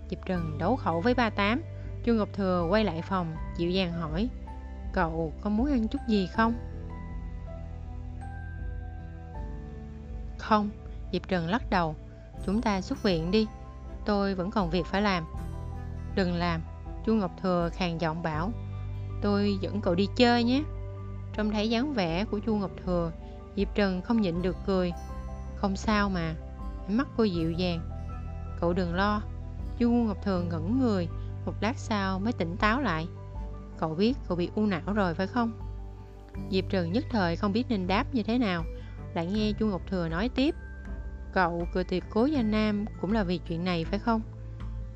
[0.10, 1.62] Diệp trần đấu khẩu với ba tám.
[2.04, 4.30] Chu ngọc thừa quay lại phòng, dịu dàng hỏi,
[4.94, 6.54] cậu có muốn ăn chút gì không?
[10.38, 10.70] Không.
[11.12, 11.96] Diệp trần lắc đầu,
[12.46, 13.48] chúng ta xuất viện đi.
[14.06, 15.26] Tôi vẫn còn việc phải làm.
[16.16, 16.62] Đừng làm.
[17.06, 18.52] Chu ngọc thừa khàn giọng bảo,
[19.22, 20.64] tôi dẫn cậu đi chơi nhé
[21.36, 23.12] trông thấy dáng vẻ của chu ngọc thừa,
[23.56, 24.92] diệp trần không nhịn được cười.
[25.56, 26.36] Không sao mà
[26.88, 27.90] mắt cô dịu dàng.
[28.60, 29.22] Cậu đừng lo,
[29.78, 31.08] chu ngọc thừa ngẩn người,
[31.46, 33.08] một lát sau mới tỉnh táo lại.
[33.78, 35.52] Cậu biết cậu bị u não rồi phải không?
[36.52, 38.64] Diệp trần nhất thời không biết nên đáp như thế nào,
[39.14, 40.56] lại nghe chu ngọc thừa nói tiếp.
[41.34, 44.22] Cậu cười tuyệt cố gia nam cũng là vì chuyện này phải không?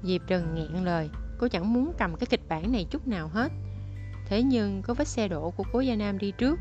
[0.03, 1.09] Diệp trần nghẹn lời,
[1.39, 3.51] cô chẳng muốn cầm cái kịch bản này chút nào hết
[4.29, 6.59] thế nhưng có vết xe đổ của cố gia nam đi trước.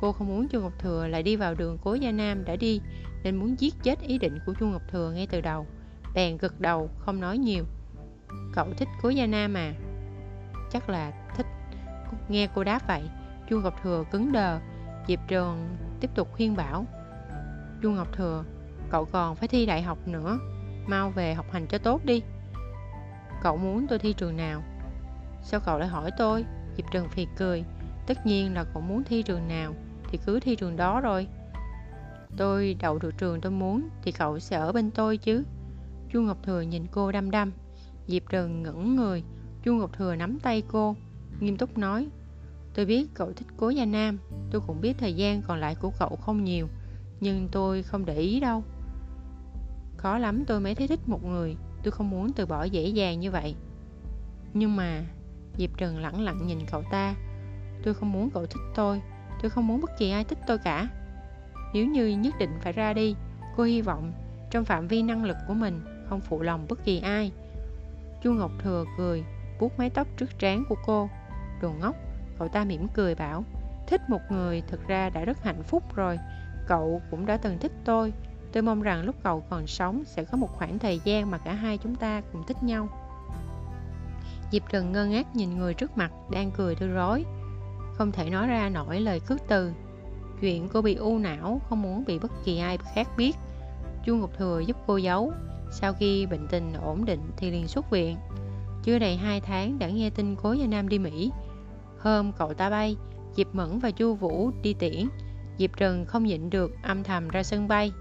[0.00, 2.80] Cô không muốn chu ngọc thừa lại đi vào đường cố gia nam đã đi,
[3.24, 5.66] nên muốn giết chết ý định của chu ngọc thừa ngay từ đầu.
[6.14, 7.64] Bèn gật đầu, không nói nhiều.
[8.52, 9.74] Cậu thích cố gia nam à?
[10.70, 11.46] Chắc là thích.
[12.28, 13.02] Nghe cô đáp vậy,
[13.50, 14.58] chu ngọc thừa cứng đờ.
[15.08, 16.86] Diệp trường tiếp tục khuyên bảo.
[17.82, 18.44] Chu ngọc thừa,
[18.90, 20.38] cậu còn phải thi đại học nữa,
[20.86, 22.22] mau về học hành cho tốt đi.
[23.42, 24.62] Cậu muốn tôi thi trường nào?
[25.42, 26.44] Sao cậu lại hỏi tôi?
[26.80, 27.64] Diệp trần phì cười.
[28.06, 29.74] Tất nhiên là cậu muốn thi trường nào
[30.10, 31.26] thì cứ thi trường đó rồi.
[32.36, 35.44] Tôi đậu được trường tôi muốn thì cậu sẽ ở bên tôi chứ.
[36.12, 37.52] Chu ngọc thừa nhìn cô đăm đăm.
[38.06, 39.22] Diệp trần ngẩn người.
[39.62, 40.96] Chu ngọc thừa nắm tay cô,
[41.40, 42.08] nghiêm túc nói,
[42.74, 44.18] tôi biết cậu thích cố gia nam,
[44.50, 46.68] tôi cũng biết thời gian còn lại của cậu không nhiều,
[47.20, 48.64] nhưng tôi không để ý đâu.
[49.96, 53.20] Khó lắm, tôi mới thấy thích một người, tôi không muốn từ bỏ dễ dàng
[53.20, 53.54] như vậy.
[54.54, 55.04] Nhưng mà
[55.60, 57.14] diệp trần lẳng lặng nhìn cậu ta.
[57.82, 59.00] Tôi không muốn cậu thích tôi.
[59.42, 60.88] Tôi không muốn bất kỳ ai thích tôi cả.
[61.74, 63.16] Nếu như nhất định phải ra đi,
[63.56, 64.12] cô hy vọng
[64.50, 67.32] trong phạm vi năng lực của mình không phụ lòng bất kỳ ai.
[68.22, 69.24] Chu ngọc thừa cười,
[69.58, 71.08] vuốt mái tóc trước trán của cô.
[71.62, 71.96] Đồ ngốc,
[72.38, 73.44] cậu ta mỉm cười bảo,
[73.86, 76.18] thích một người thực ra đã rất hạnh phúc rồi.
[76.68, 78.12] Cậu cũng đã từng thích tôi.
[78.52, 81.52] Tôi mong rằng lúc cậu còn sống sẽ có một khoảng thời gian mà cả
[81.52, 82.88] hai chúng ta cùng thích nhau.
[84.52, 87.24] Diệp Trần ngơ ngác nhìn người trước mặt, đang cười tươi rói
[87.94, 89.72] Không thể nói ra nổi lời khước từ.
[90.40, 93.36] Chuyện cô bị u não, không muốn bị bất kỳ ai khác biết.
[94.04, 95.32] Chu Ngọc Thừa giúp cô giấu.
[95.72, 98.16] Sau khi bệnh tình ổn định thì liền xuất viện.
[98.82, 101.30] Chưa đầy 2 tháng đã nghe tin cố gia Nam đi Mỹ.
[101.98, 102.96] Hôm cậu ta bay,
[103.36, 105.08] Diệp Mẫn và Chu Vũ đi tiễn.
[105.58, 107.92] Diệp Trần không nhịn được âm thầm ra sân bay.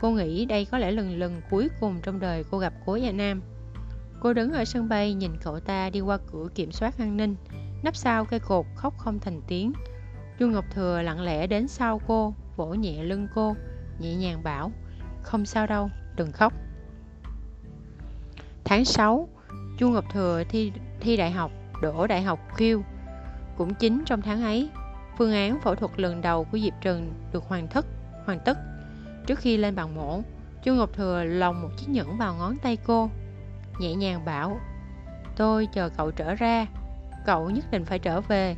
[0.00, 3.12] Cô nghĩ đây có lẽ lần lần cuối cùng trong đời cô gặp cố gia
[3.12, 3.42] Nam.
[4.20, 7.36] Cô đứng ở sân bay nhìn cậu ta đi qua cửa kiểm soát an ninh
[7.82, 9.72] Nắp sau cây cột khóc không thành tiếng.
[10.38, 13.56] Chu Ngọc Thừa lặng lẽ đến sau cô Vỗ nhẹ lưng cô
[13.98, 14.72] Nhẹ nhàng bảo
[15.22, 16.52] Không sao đâu, đừng khóc.
[18.64, 19.28] Tháng 6
[19.78, 21.50] Chu Ngọc Thừa thi, thi đại học
[21.82, 22.82] Đổ đại học khiêu.
[23.56, 24.70] Cũng chính trong tháng ấy
[25.18, 27.86] Phương án phẫu thuật lần đầu của Diệp Trần được hoàn thất
[28.26, 28.58] hoàn tất.
[29.26, 30.22] Trước khi lên bàn mổ
[30.62, 33.10] Chu Ngọc Thừa lồng một chiếc nhẫn vào ngón tay cô
[33.80, 34.60] Nhẹ nhàng bảo
[35.36, 36.66] Tôi chờ cậu trở ra
[37.26, 38.56] Cậu nhất định phải trở về.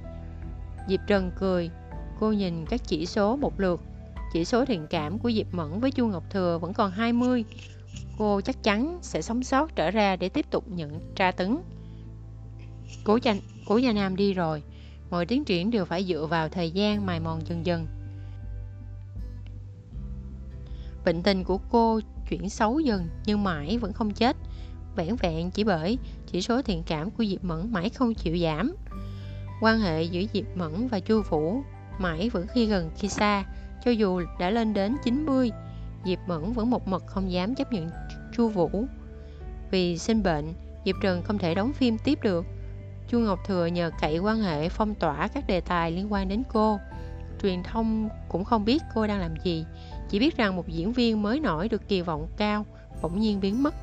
[0.89, 1.71] Diệp Trần cười
[2.21, 3.81] Cô nhìn các chỉ số một lượt
[4.33, 7.45] Chỉ số thiện cảm của Diệp Mẫn với Chu Ngọc Thừa vẫn còn 20
[8.19, 11.59] Cô chắc chắn sẽ sống sót trở ra để tiếp tục nhận tra tấn.
[13.05, 13.35] Cố, gia,
[13.69, 14.63] cố Gia Nam đi rồi
[15.11, 17.87] Mọi tiến triển đều phải dựa vào thời gian mài mòn dần dần.
[21.05, 22.01] Bệnh tình của cô
[22.31, 24.37] chuyển xấu dần nhưng mãi vẫn không chết
[24.97, 28.75] vẻn vẹn chỉ bởi chỉ số thiện cảm của Diệp Mẫn mãi không chịu giảm.
[29.61, 31.63] Quan hệ giữa Diệp Mẫn và Chu Vũ
[31.99, 33.45] mãi vẫn khi gần khi xa,
[33.85, 35.51] cho dù đã lên đến 90,
[36.05, 37.91] Diệp Mẫn vẫn một mực không dám chấp nhận
[38.37, 38.85] Chu Vũ.
[39.71, 42.45] Vì sinh bệnh, Diệp Trần không thể đóng phim tiếp được.
[43.09, 46.43] Chu Ngọc Thừa nhờ cậy quan hệ phong tỏa các đề tài liên quan đến
[46.53, 46.79] cô.
[47.43, 49.65] Truyền thông cũng không biết cô đang làm gì,
[50.11, 52.67] chỉ biết rằng một diễn viên mới nổi được kỳ vọng cao,
[53.03, 53.75] bỗng nhiên biến mất.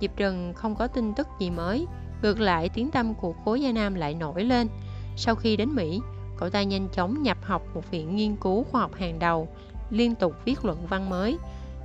[0.00, 1.86] Diệp Trần không có tin tức gì mới,
[2.22, 4.68] ngược lại tiếng tâm của cố gia Nam lại nổi lên.
[5.16, 6.00] Sau khi đến Mỹ,
[6.38, 9.48] cậu ta nhanh chóng nhập học một viện nghiên cứu khoa học hàng đầu,
[9.90, 11.38] liên tục viết luận văn mới.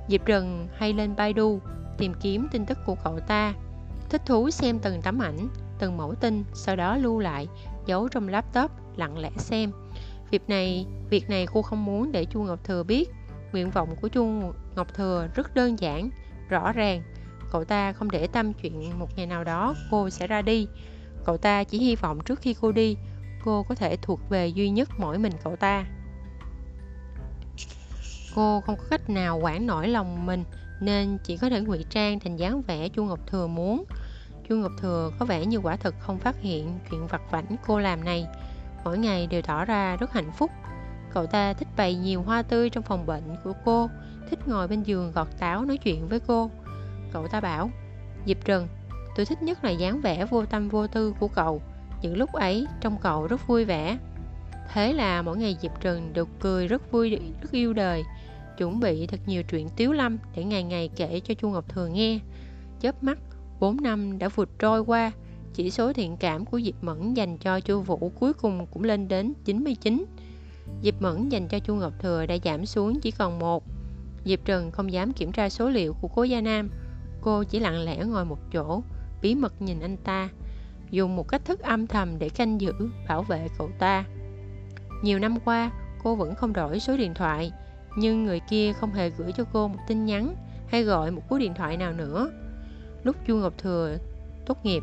[0.08, 1.60] Diệp Trần hay lên Baidu
[1.98, 3.54] tìm kiếm tin tức của cậu ta,
[4.08, 5.48] thích thú xem từng tấm ảnh,
[5.78, 7.48] từng mẫu tin, sau đó lưu lại,
[7.86, 9.72] giấu trong laptop, lặng lẽ xem.
[10.30, 13.10] Việc này, việc này cô không muốn để Chu Ngọc Thừa biết.
[13.52, 14.24] Nguyện vọng của Chu
[14.76, 16.10] Ngọc Thừa rất đơn giản,
[16.48, 17.02] rõ ràng,
[17.52, 20.68] Cậu ta không để tâm chuyện một ngày nào đó cô sẽ ra đi.
[21.24, 22.96] Cậu ta chỉ hy vọng trước khi cô đi,
[23.44, 25.84] cô có thể thuộc về duy nhất mỗi mình cậu ta.
[28.34, 30.44] Cô không có cách nào quản nổi lòng mình
[30.80, 33.84] nên chỉ có thể ngụy trang thành dáng vẻ Chu Ngọc Thừa muốn.
[34.48, 37.78] Chu Ngọc Thừa có vẻ như quả thực không phát hiện chuyện vặt vảnh cô
[37.78, 38.26] làm này.
[38.84, 40.50] Mỗi ngày đều tỏ ra rất hạnh phúc.
[41.14, 43.90] Cậu ta thích bày nhiều hoa tươi trong phòng bệnh của cô,
[44.30, 46.50] thích ngồi bên giường gọt táo nói chuyện với cô.
[47.12, 47.70] Cậu ta bảo
[48.26, 48.68] Diệp Trần
[49.16, 51.62] Tôi thích nhất là dáng vẻ vô tâm vô tư của cậu.
[52.02, 53.98] Những lúc ấy trong cậu rất vui vẻ.
[54.72, 58.04] Thế là mỗi ngày Diệp Trần được cười rất vui, rất yêu đời
[58.58, 61.86] Chuẩn bị thật nhiều chuyện tiếu lâm Để ngày ngày kể cho Chu Ngọc thừa
[61.86, 62.18] nghe.
[62.80, 63.18] Chớp mắt
[63.60, 65.12] 4 năm đã vượt trôi qua
[65.54, 69.08] Chỉ số thiện cảm của Diệp Mẫn dành cho Chu Vũ cuối cùng cũng lên
[69.08, 70.04] đến 99
[70.82, 73.64] Diệp Mẫn dành cho Chu Ngọc Thừa đã giảm xuống chỉ còn một.
[74.24, 76.70] Diệp Trần không dám kiểm tra số liệu của cố Gia Nam.
[77.26, 78.82] Cô chỉ lặng lẽ ngồi một chỗ,
[79.22, 80.28] bí mật nhìn anh ta,
[80.90, 82.72] dùng một cách thức âm thầm để canh giữ,
[83.08, 84.04] bảo vệ cậu ta.
[85.02, 85.70] Nhiều năm qua,
[86.04, 87.52] cô vẫn không đổi số điện thoại,
[87.96, 90.34] nhưng người kia không hề gửi cho cô một tin nhắn
[90.68, 92.30] hay gọi một cú điện thoại nào nữa.
[93.02, 93.96] Lúc Chu Ngọc Thừa
[94.46, 94.82] tốt nghiệp,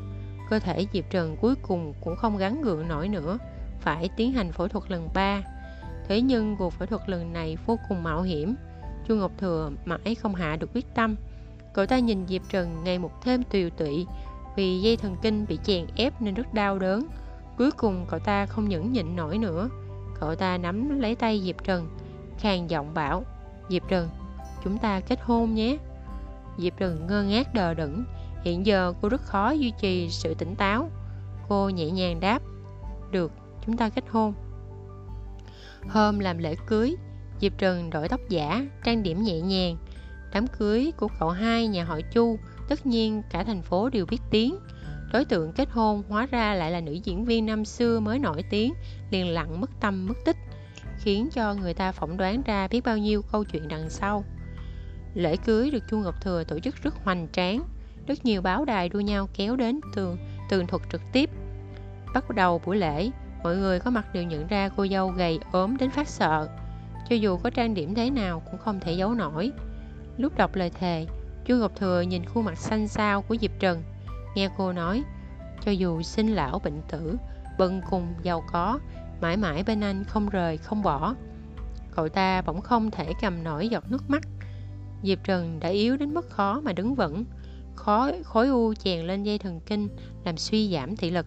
[0.50, 3.38] cơ thể Diệp Trần cuối cùng cũng không gắn gượng nổi nữa,
[3.80, 5.42] phải tiến hành phẫu thuật lần 3.
[6.08, 8.56] Thế nhưng cuộc phẫu thuật lần này vô cùng mạo hiểm,
[9.08, 11.16] Chu Ngọc Thừa mãi không hạ được quyết tâm.
[11.74, 14.06] Cậu ta nhìn Diệp Trần ngày một thêm tiều tụy
[14.56, 17.08] vì dây thần kinh bị chèn ép nên rất đau đớn.
[17.58, 19.70] Cuối cùng cậu ta không nhẫn nhịn nổi nữa.
[20.20, 21.90] Cậu ta nắm lấy tay Diệp Trần,
[22.40, 23.24] khàn giọng bảo,
[23.70, 24.10] Diệp Trần,
[24.64, 25.78] chúng ta kết hôn nhé.
[26.58, 28.06] Diệp Trần ngơ ngác đờ đẫn,
[28.44, 30.90] hiện giờ cô rất khó duy trì sự tỉnh táo.
[31.50, 32.42] Cô nhẹ nhàng đáp,
[33.12, 33.32] được,
[33.66, 34.34] chúng ta kết hôn.
[35.90, 36.96] Hôm làm lễ cưới,
[37.42, 39.78] Diệp Trần đổi tóc giả, trang điểm nhẹ nhàng,
[40.34, 44.22] Đám cưới của cậu hai nhà họ Chu, tất nhiên cả thành phố đều biết
[44.32, 44.56] tiếng.
[45.14, 48.44] Đối tượng kết hôn hóa ra lại là nữ diễn viên năm xưa mới nổi
[48.50, 48.74] tiếng,
[49.12, 50.38] liền lặng mất tâm mất tích,
[51.00, 54.24] khiến cho người ta phỏng đoán ra biết bao nhiêu câu chuyện đằng sau.
[55.14, 57.64] Lễ cưới được Chu Ngọc Thừa tổ chức rất hoành tráng,
[58.08, 60.18] rất nhiều báo đài đua nhau kéo đến tường,
[60.50, 61.30] tường thuật trực tiếp.
[62.14, 63.10] Bắt đầu buổi lễ,
[63.44, 66.50] mọi người có mặt đều nhận ra cô dâu gầy ốm đến phát sợ.
[67.10, 69.52] Cho dù có trang điểm thế nào cũng không thể giấu nổi.
[70.18, 71.08] Lúc đọc lời thề,
[71.46, 73.84] Chu Ngọc Thừa nhìn khuôn mặt xanh xao của Diệp Trần,
[74.36, 75.04] nghe cô nói,
[75.66, 77.18] cho dù sinh lão bệnh tử
[77.58, 78.80] bần cùng giàu có
[79.22, 81.16] mãi mãi bên anh không rời không bỏ.
[81.96, 84.24] Cậu ta bỗng không thể cầm nổi giọt nước mắt.
[85.04, 87.26] Diệp trần đã yếu đến mức khó mà đứng vững.
[87.76, 89.88] Khói, khối u chèn lên dây thần kinh
[90.26, 91.26] làm suy giảm thị lực.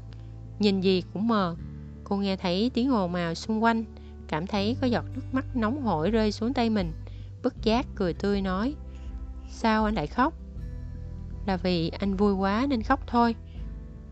[0.58, 1.56] Nhìn gì cũng mờ.
[2.04, 3.84] Cô nghe thấy tiếng ồn ào xung quanh
[4.28, 6.92] cảm thấy có giọt nước mắt nóng hổi rơi xuống tay mình
[7.42, 8.74] bất giác cười tươi nói,
[9.48, 10.34] sao anh lại khóc?
[11.46, 13.34] Là vì anh vui quá nên khóc thôi.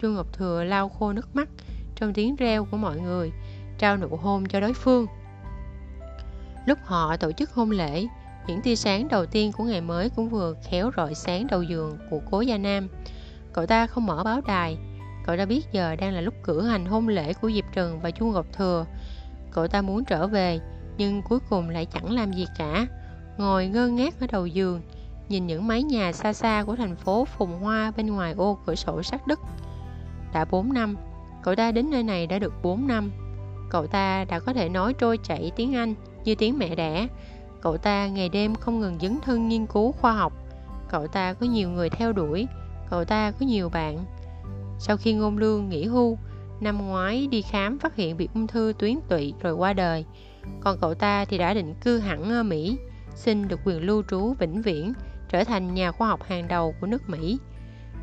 [0.00, 1.48] Chu ngọc thừa lau khô nước mắt
[1.94, 3.32] trong tiếng reo của mọi người,
[3.78, 5.06] trao nụ hôn cho đối phương.
[6.66, 8.06] Lúc họ tổ chức hôn lễ,
[8.46, 11.98] những tia sáng đầu tiên của ngày mới cũng vừa khéo rọi sáng đầu giường
[12.10, 12.88] của cố gia nam.
[13.52, 14.78] Cậu ta không mở báo đài,
[15.26, 18.10] cậu ta biết giờ đang là lúc cử hành hôn lễ của diệp trần và
[18.10, 18.86] chu ngọc thừa.
[19.50, 20.60] Cậu ta muốn trở về,
[20.96, 22.86] nhưng cuối cùng lại chẳng làm gì cả
[23.38, 24.80] ngồi ngơ ngác ở đầu giường,
[25.28, 28.74] nhìn những mái nhà xa xa của thành phố phùng hoa bên ngoài ô cửa
[28.74, 29.40] sổ sắt đất.
[30.32, 30.96] Đã 4 năm,
[31.42, 33.10] cậu ta đến nơi này đã được 4 năm.
[33.70, 37.08] Cậu ta đã có thể nói trôi chảy tiếng anh như tiếng mẹ đẻ.
[37.60, 40.32] Cậu ta ngày đêm không ngừng dấn thân nghiên cứu khoa học.
[40.90, 42.46] Cậu ta có nhiều người theo đuổi,
[42.90, 44.04] cậu ta có nhiều bạn.
[44.78, 46.18] Sau khi ngôn lương nghỉ hưu,
[46.60, 50.04] năm ngoái đi khám phát hiện bị ung thư tuyến tụy rồi qua đời.
[50.60, 52.78] Còn cậu ta thì đã định cư hẳn ở mỹ
[53.14, 54.92] xin được quyền lưu trú vĩnh viễn,
[55.28, 57.38] trở thành nhà khoa học hàng đầu của nước mỹ.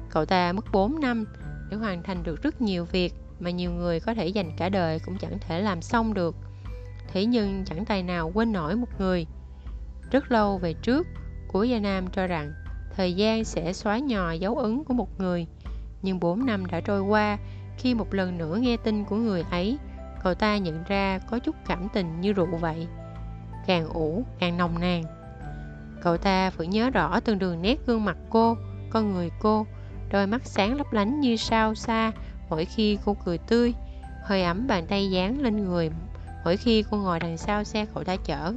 [0.10, 1.26] Cậu ta mất 4 năm
[1.70, 5.00] để hoàn thành được rất nhiều việc mà nhiều người có thể dành cả đời
[5.06, 6.36] cũng chẳng thể làm xong được.
[7.08, 9.26] Thế nhưng chẳng tài nào quên nổi một người.
[10.12, 11.08] Rất lâu về trước
[11.48, 12.54] của gia nam cho rằng
[12.96, 15.48] thời gian sẽ xóa nhòa dấu ấn của một người.
[16.02, 17.38] Nhưng 4 năm đã trôi qua,
[17.78, 19.78] khi một lần nữa nghe tin của người ấy,
[20.24, 22.88] cậu ta nhận ra có chút cảm tình như rượu vậy
[23.68, 25.04] càng ủ, càng nồng nàn.
[26.02, 28.58] Cậu ta vẫn nhớ rõ từng đường nét gương mặt cô,
[28.90, 29.66] con người cô,
[30.12, 32.12] đôi mắt sáng lấp lánh như sao xa
[32.50, 33.74] mỗi khi cô cười tươi,
[34.24, 35.90] hơi ấm bàn tay dán lên người
[36.46, 38.54] mỗi khi cô ngồi đằng sau xe cậu ta chở.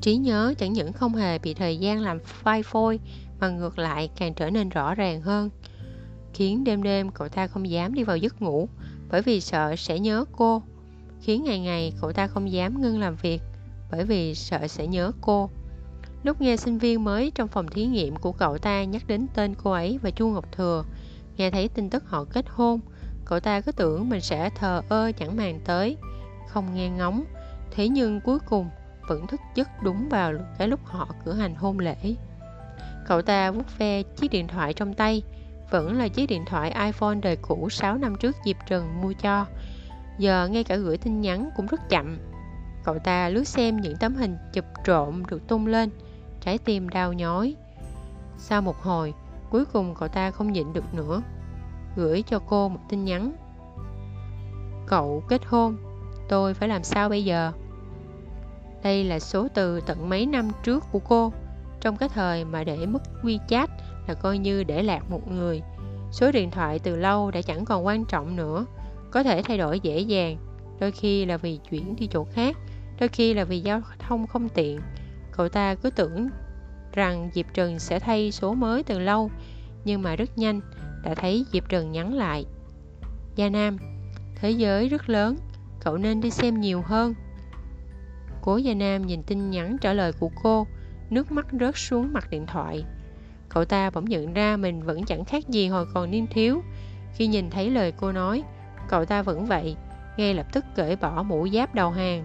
[0.00, 3.00] Trí nhớ chẳng những không hề bị thời gian làm phai phôi,
[3.40, 5.50] mà ngược lại càng trở nên rõ ràng hơn,
[6.34, 8.68] khiến đêm đêm cậu ta không dám đi vào giấc ngủ
[9.10, 10.62] bởi vì sợ sẽ nhớ cô
[11.20, 13.42] khiến ngày ngày cậu ta không dám ngưng làm việc
[13.90, 15.50] bởi vì sợ sẽ nhớ cô.
[16.22, 19.54] Lúc nghe sinh viên mới trong phòng thí nghiệm của cậu ta nhắc đến tên
[19.62, 20.84] cô ấy và chu ngọc thừa,
[21.36, 22.80] nghe thấy tin tức họ kết hôn,
[23.24, 25.96] cậu ta cứ tưởng mình sẽ thờ ơ chẳng màng tới,
[26.48, 27.24] không nghe ngóng.
[27.70, 28.68] Thế nhưng cuối cùng
[29.08, 32.14] vẫn thức giấc đúng vào cái lúc họ cử hành hôn lễ.
[33.06, 35.22] Cậu ta vuốt ve chiếc điện thoại trong tay,
[35.70, 39.46] vẫn là chiếc điện thoại iPhone đời cũ 6 năm trước Diệp Trần mua cho.
[40.18, 42.18] Giờ ngay cả gửi tin nhắn cũng rất chậm.
[42.84, 45.90] Cậu ta lướt xem những tấm hình chụp trộm được tung lên,
[46.40, 47.56] trái tim đau nhói.
[48.38, 49.14] Sau một hồi,
[49.50, 51.22] cuối cùng cậu ta không nhịn được nữa.
[51.96, 53.32] Gửi cho cô một tin nhắn.
[54.86, 55.76] Cậu kết hôn,
[56.28, 57.52] tôi phải làm sao bây giờ?
[58.82, 61.32] Đây là số từ tận mấy năm trước của cô,
[61.80, 63.66] trong cái thời mà để mất WeChat
[64.06, 65.62] là coi như để lạc một người
[66.12, 68.66] số điện thoại từ lâu đã chẳng còn quan trọng nữa
[69.10, 70.36] có thể thay đổi dễ dàng
[70.80, 72.56] đôi khi là vì chuyển đi chỗ khác
[73.00, 74.80] đôi khi là vì giao thông không tiện.
[75.32, 76.28] Cậu ta cứ tưởng
[76.92, 79.30] rằng diệp trần sẽ thay số mới từ lâu
[79.84, 80.60] nhưng mà rất nhanh
[81.04, 82.46] đã thấy diệp trần nhắn lại.
[83.36, 83.76] Gia nam
[84.34, 85.36] thế giới rất lớn
[85.80, 87.14] cậu nên đi xem nhiều hơn.
[88.42, 90.66] Cố gia nam nhìn tin nhắn trả lời của cô
[91.10, 92.84] nước mắt rớt xuống mặt điện thoại.
[93.48, 96.62] Cậu ta bỗng nhận ra mình vẫn chẳng khác gì hồi còn niên thiếu.
[97.14, 98.42] Khi nhìn thấy lời cô nói,
[98.88, 99.76] cậu ta vẫn vậy,
[100.16, 102.24] ngay lập tức cởi bỏ mũ giáp đầu hàng.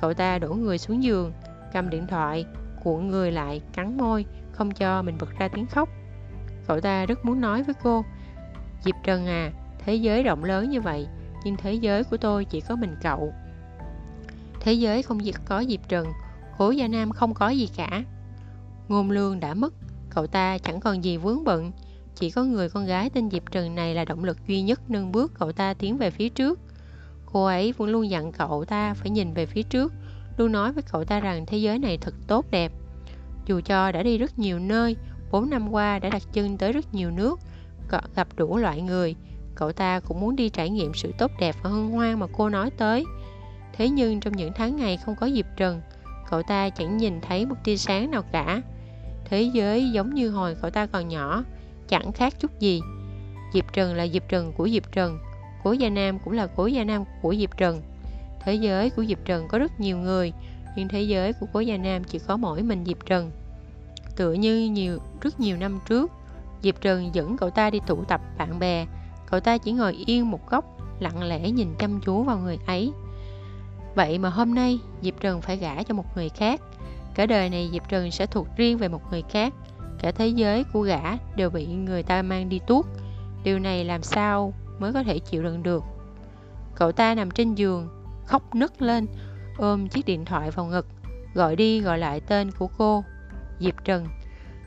[0.00, 1.32] Cậu ta đổ người xuống giường,
[1.72, 2.44] cầm điện thoại,
[2.84, 5.88] cuộn người lại, cắn môi, không cho mình bật ra tiếng khóc.
[6.66, 8.04] Cậu ta rất muốn nói với cô,
[8.84, 11.06] Diệp Trần à, thế giới rộng lớn như vậy,
[11.44, 13.32] nhưng thế giới của tôi chỉ có mình cậu.
[14.60, 16.06] Thế giới không chỉ có Diệp Trần,
[16.58, 18.04] Cố Gia Nam không có gì cả.
[18.88, 19.74] Ngôn lương đã mất,
[20.10, 21.72] Cậu ta chẳng còn gì vướng bận
[22.14, 25.12] chỉ có người con gái tên Diệp Trần này là động lực duy nhất nâng
[25.12, 26.58] bước cậu ta tiến về phía trước.
[27.26, 29.92] Cô ấy vẫn luôn dặn cậu ta phải nhìn về phía trước
[30.36, 32.72] Luôn nói với cậu ta rằng thế giới này thật tốt đẹp.
[33.46, 34.96] Dù cho đã đi rất nhiều nơi
[35.30, 37.40] 4 năm qua đã đặt chân tới rất nhiều nước
[38.14, 39.16] Gặp đủ loại người
[39.54, 42.48] Cậu ta cũng muốn đi trải nghiệm sự tốt đẹp và hân hoan mà cô
[42.48, 43.04] nói tới.
[43.72, 45.80] Thế nhưng trong những tháng ngày không có Diệp Trần
[46.30, 48.62] Cậu ta chẳng nhìn thấy một tia sáng nào cả.
[49.24, 51.44] Thế giới giống như hồi cậu ta còn nhỏ,
[51.90, 52.80] chẳng khác chút gì.
[53.54, 55.18] Diệp Trần là Diệp Trần của Diệp Trần,
[55.64, 57.82] Cố Gia Nam cũng là Cố Gia Nam của Diệp Trần.
[58.44, 60.32] Thế giới của Diệp Trần có rất nhiều người,
[60.76, 63.30] nhưng thế giới của Cố Gia Nam chỉ có mỗi mình Diệp Trần.
[64.16, 66.10] Tựa như nhiều rất nhiều năm trước,
[66.62, 68.86] Diệp Trần dẫn cậu ta đi tụ tập bạn bè
[69.30, 70.64] Cậu ta chỉ ngồi yên một góc
[71.00, 72.92] Lặng lẽ nhìn chăm chú vào người ấy
[73.94, 76.60] Vậy mà hôm nay Diệp Trần phải gả cho một người khác
[77.14, 79.54] Cả đời này Diệp Trần sẽ thuộc riêng về một người khác
[80.00, 81.00] Cả thế giới của gã
[81.36, 82.86] đều bị người ta mang đi tuốt.
[83.44, 85.84] Điều này làm sao mới có thể chịu đựng được?
[86.74, 87.88] Cậu ta nằm trên giường,
[88.26, 89.06] Khóc nức lên,
[89.58, 90.86] Ôm chiếc điện thoại vào ngực,
[91.34, 93.04] Gọi đi gọi lại tên của cô,
[93.58, 94.06] Diệp Trần.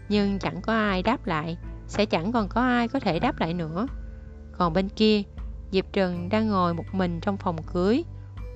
[0.09, 1.57] Nhưng chẳng có ai đáp lại,
[1.87, 3.87] Sẽ chẳng còn có ai có thể đáp lại nữa.
[4.57, 5.21] Còn bên kia,
[5.71, 8.03] Diệp Trần đang ngồi một mình trong phòng cưới.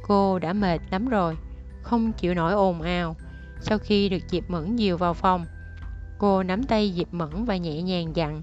[0.08, 1.38] Cô đã mệt lắm rồi,
[1.84, 3.16] Không chịu nổi ồn ào.
[3.62, 5.46] Sau khi được Diệp Mẫn dìu vào phòng
[6.18, 8.42] Cô nắm tay Diệp Mẫn và nhẹ nhàng dặn,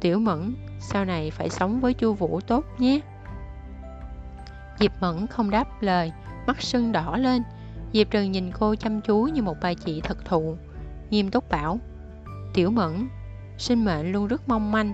[0.00, 3.00] Tiểu Mẫn, Sau này phải sống với chu Vũ tốt nhé.
[4.78, 6.12] Diệp Mẫn không đáp lời,
[6.46, 7.42] Mắt sưng đỏ lên.
[7.92, 10.56] Diệp Trần nhìn cô chăm chú như một bà chị thật thụ.
[11.10, 11.78] Nghiêm túc bảo,
[12.54, 13.08] Tiểu Mẫn,
[13.58, 14.92] Sinh mệnh luôn rất mong manh.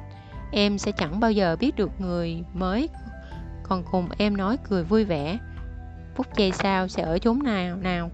[0.53, 2.88] Em sẽ chẳng bao giờ biết được người mới,
[3.62, 5.38] Còn cùng em nói cười vui vẻ.
[6.14, 8.11] Phút giây sau sẽ ở chốn nào nào.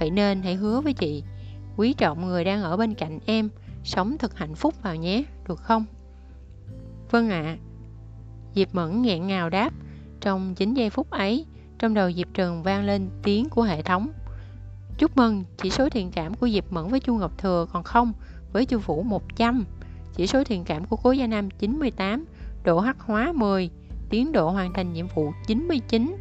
[0.00, 1.22] Vậy nên hãy hứa với chị
[1.76, 3.48] Quý trọng người đang ở bên cạnh em,
[3.84, 5.84] Sống thật hạnh phúc vào nhé, Được không?
[7.10, 7.56] Vâng ạ.
[8.54, 9.72] Diệp Mẫn nghẹn ngào đáp.
[10.20, 11.46] Trong 9 giây phút ấy,
[11.78, 14.08] Trong đầu Diệp Trần vang lên tiếng của hệ thống.
[14.98, 18.12] Chúc mừng, Chỉ số thiện cảm của Diệp Mẫn với Chu Ngọc Thừa còn không?
[18.52, 19.64] Với Chu Vũ 100
[20.14, 22.24] Chỉ số thiện cảm của Cố Gia Nam 98
[22.64, 23.70] Độ hắc hóa 10
[24.10, 26.16] Tiến độ hoàn thành nhiệm vụ 99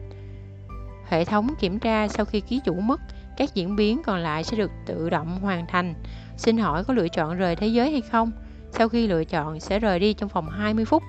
[1.07, 3.01] Hệ thống kiểm tra sau khi ký chủ mất
[3.37, 5.93] các diễn biến còn lại sẽ được tự động hoàn thành.
[6.37, 8.31] Xin hỏi có lựa chọn rời thế giới hay không?
[8.71, 11.03] Sau khi lựa chọn sẽ rời đi trong vòng 20 phút.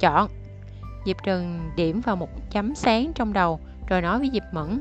[0.00, 0.30] Chọn.
[1.06, 4.80] Diệp Trần điểm vào một chấm sáng trong đầu rồi nói với Diệp Mẫn.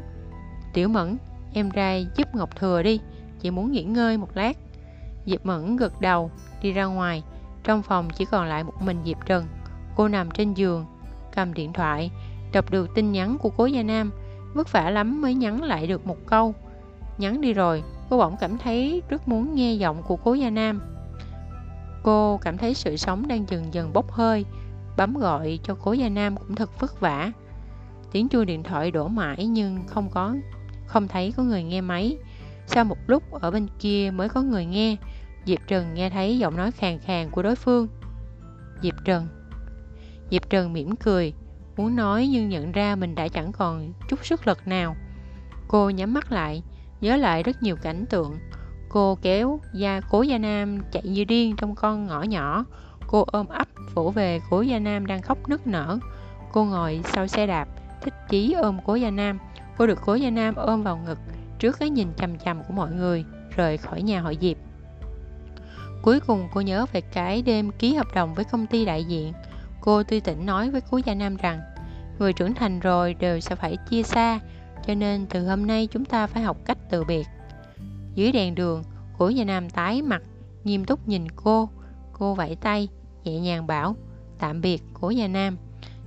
[0.73, 1.17] Tiểu Mẫn,
[1.53, 2.99] em ra giúp Ngọc Thừa đi,
[3.39, 4.57] chị muốn nghỉ ngơi một lát.
[5.25, 7.23] Diệp Mẫn gật đầu, đi ra ngoài.
[7.63, 9.45] Trong phòng chỉ còn lại một mình Diệp Trần.
[9.95, 10.85] Cô nằm trên giường,
[11.35, 12.11] cầm điện thoại,
[12.53, 14.11] đọc được tin nhắn của cố Gia Nam
[14.57, 16.55] Vất vả lắm mới nhắn lại được một câu.
[17.17, 20.81] Nhắn đi rồi, Cô bỗng cảm thấy rất muốn nghe giọng của cố Gia Nam.
[22.03, 24.45] Cô cảm thấy sự sống đang dần dần bốc hơi,
[24.97, 27.31] Bấm gọi cho cố Gia Nam cũng thật vất vả.
[28.11, 30.35] Tiếng chuông điện thoại đổ mãi nhưng không có,
[30.85, 32.17] Không thấy có người nghe máy.
[32.67, 34.95] Sau một lúc ở bên kia mới có người nghe.
[35.45, 37.87] Diệp Trần nghe thấy giọng nói khàn khàn của đối phương.
[38.81, 39.27] Diệp Trần.
[40.31, 41.33] Diệp Trần mỉm cười.
[41.77, 44.95] Muốn nói nhưng nhận ra mình đã chẳng còn chút sức lực nào.
[45.67, 46.63] Cô nhắm mắt lại,
[47.01, 48.37] Nhớ lại rất nhiều cảnh tượng.
[48.89, 52.65] Cô kéo da cố Gia Nam chạy như điên trong con ngõ nhỏ.
[53.07, 55.99] Cô ôm ấp vỗ về cố Gia Nam đang khóc nức nở.
[56.51, 57.67] Cô ngồi sau xe đạp,
[58.01, 59.39] Thích chí ôm cố Gia Nam.
[59.77, 61.19] Cô được cố Gia Nam ôm vào ngực
[61.59, 63.25] Trước cái nhìn chằm chằm của mọi người,
[63.55, 64.57] Rời khỏi nhà hội Diệp
[66.01, 69.33] Cuối cùng cô nhớ về cái đêm ký hợp đồng với công ty đại diện.
[69.87, 71.61] Cô tươi tỉnh nói với cố gia nam rằng,
[72.19, 74.39] Người trưởng thành rồi đều sẽ phải chia xa,
[74.87, 77.27] Cho nên từ hôm nay chúng ta phải học cách từ biệt.
[78.15, 78.83] Dưới đèn đường,
[79.17, 80.21] Cố gia nam tái mặt,
[80.63, 81.69] Nghiêm túc nhìn cô.
[82.13, 82.87] Cô vẫy tay,
[83.23, 83.95] Nhẹ nhàng bảo,
[84.39, 85.57] Tạm biệt, cố gia nam.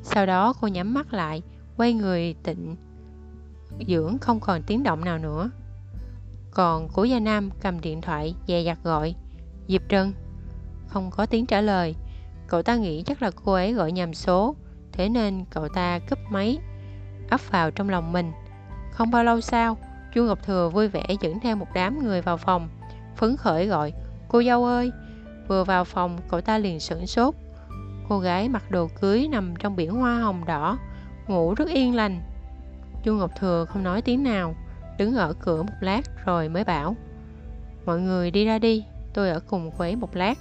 [0.02, 1.42] Sau đó cô nhắm mắt lại,
[1.76, 2.76] Quay người tịnh
[3.88, 5.50] Dưỡng, không còn tiếng động nào nữa.
[6.50, 9.14] Còn cố gia nam cầm điện thoại Dè dặt gọi,
[9.68, 10.12] Diệp Trân.
[10.88, 11.94] Không có tiếng trả lời
[12.50, 14.56] Cậu ta nghĩ chắc là cô ấy gọi nhầm số,
[14.92, 16.58] Thế nên cậu ta cúp máy,
[17.30, 18.32] Ấp vào trong lòng mình.
[18.92, 19.76] Không bao lâu sau,
[20.14, 22.68] Chu Ngọc Thừa vui vẻ dẫn theo một đám người vào phòng,
[23.16, 23.92] Phấn khởi gọi,
[24.28, 24.90] Cô dâu ơi!
[25.48, 27.34] Vừa vào phòng, cậu ta liền sửng sốt.
[28.08, 30.78] Cô gái mặc đồ cưới nằm trong biển hoa hồng đỏ,
[31.28, 32.20] Ngủ rất yên lành.
[33.02, 34.54] Chu Ngọc Thừa không nói tiếng nào,
[34.98, 36.96] Đứng ở cửa một lát rồi mới bảo,
[37.86, 40.38] Mọi người đi ra đi, Tôi ở cùng cô ấy một lát.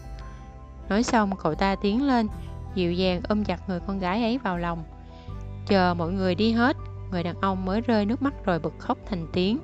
[0.90, 2.28] Nói xong, cậu ta tiến lên,
[2.76, 4.84] Dịu dàng ôm chặt người con gái ấy vào lòng.
[5.68, 6.78] Chờ mọi người đi hết,
[7.12, 9.58] Người đàn ông mới rơi nước mắt rồi bật khóc thành tiếng.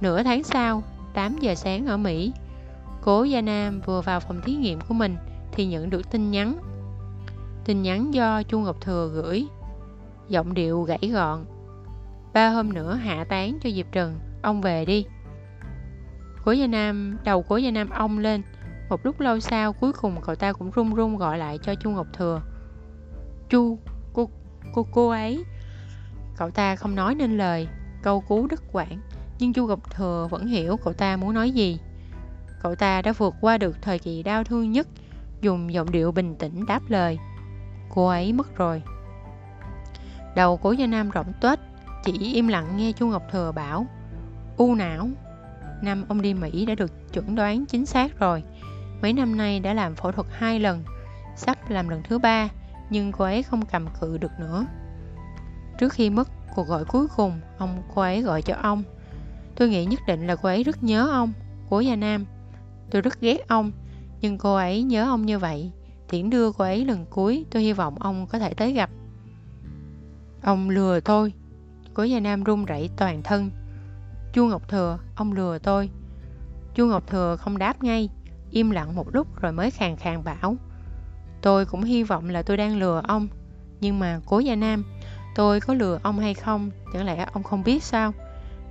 [0.00, 0.82] Nửa tháng sau
[1.14, 2.32] 8 giờ sáng ở Mỹ,
[3.02, 5.16] Cố Gia Nam vừa vào phòng thí nghiệm của mình
[5.52, 6.58] Thì nhận được tin nhắn.
[7.64, 9.46] Tin nhắn do Chu Ngọc Thừa gửi.
[10.28, 11.44] Giọng điệu gãy gọn.
[12.32, 15.06] Ba hôm nữa hạ tán cho Diệp Trần, Ông về đi.
[16.44, 18.42] Cố Gia Nam Đầu Cố Gia Nam ông lên
[18.92, 21.90] một lúc lâu sau cuối cùng cậu ta cũng run run gọi lại cho Chu
[21.90, 22.42] Ngọc Thừa.
[23.48, 23.78] Chu,
[24.12, 24.30] cô,
[24.74, 25.44] cô, cô ấy.
[26.36, 27.68] Cậu ta không nói nên lời
[28.02, 28.98] Câu cú đứt quãng
[29.38, 31.78] Nhưng Chu Ngọc Thừa vẫn hiểu cậu ta muốn nói gì.
[32.62, 34.88] Cậu ta đã vượt qua được thời kỳ đau thương nhất
[35.40, 37.18] Dùng giọng điệu bình tĩnh đáp lời
[37.94, 38.82] Cô ấy mất rồi.
[40.36, 41.58] Đầu cố gia Nam rộng tuếch
[42.04, 43.86] Chỉ im lặng nghe Chu Ngọc Thừa bảo
[44.56, 45.08] U não
[45.82, 48.42] Năm ông đi Mỹ đã được chuẩn đoán chính xác rồi.
[49.02, 50.84] Mấy năm nay đã làm phẫu thuật hai lần,
[51.36, 52.48] sắp làm lần thứ ba,
[52.90, 54.66] nhưng cô ấy không cầm cự được nữa.
[55.78, 58.82] Trước khi mất cuộc gọi cuối cùng, ông cô ấy gọi cho ông.
[59.56, 61.32] Tôi nghĩ nhất định là cô ấy rất nhớ ông,
[61.70, 62.24] cố Gia Nam.
[62.90, 63.72] Tôi rất ghét ông,
[64.20, 65.70] nhưng cô ấy nhớ ông như vậy.
[66.10, 68.90] Tiễn đưa cô ấy lần cuối, tôi hy vọng ông có thể tới gặp.
[70.42, 71.32] Ông lừa tôi.
[71.94, 73.50] Cố Gia Nam run rẩy toàn thân.
[74.32, 75.90] Chu Ngọc Thừa, ông lừa tôi.
[76.74, 78.08] Chu Ngọc Thừa không đáp ngay,
[78.52, 80.56] im lặng một lúc rồi mới khàn khàn bảo.
[81.42, 83.28] Tôi cũng hy vọng là tôi đang lừa ông,
[83.80, 84.84] nhưng mà Cố Gia Nam,
[85.34, 88.12] tôi có lừa ông hay không, chẳng lẽ ông không biết sao?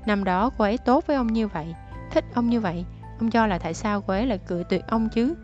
[0.05, 1.75] Năm đó cô ấy tốt với ông như vậy,
[2.11, 2.85] thích ông như vậy,
[3.19, 5.35] ông cho là tại sao cô ấy lại cự tuyệt ông chứ?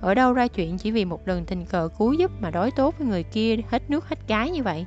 [0.00, 2.94] Ở đâu ra chuyện chỉ vì một lần tình cờ cứu giúp mà đối tốt
[2.98, 4.86] với người kia hết nước hết cái như vậy?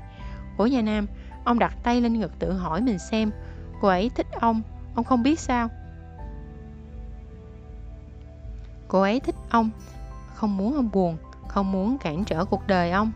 [0.57, 1.07] Cố Gia Nam,
[1.43, 3.31] ông đặt tay lên ngực tự hỏi mình xem,
[3.81, 4.61] cô ấy thích ông,
[4.95, 5.69] ông không biết sao?
[8.89, 9.69] Cô ấy thích ông,
[10.35, 11.17] không muốn ông buồn,
[11.47, 13.11] không muốn cản trở cuộc đời ông.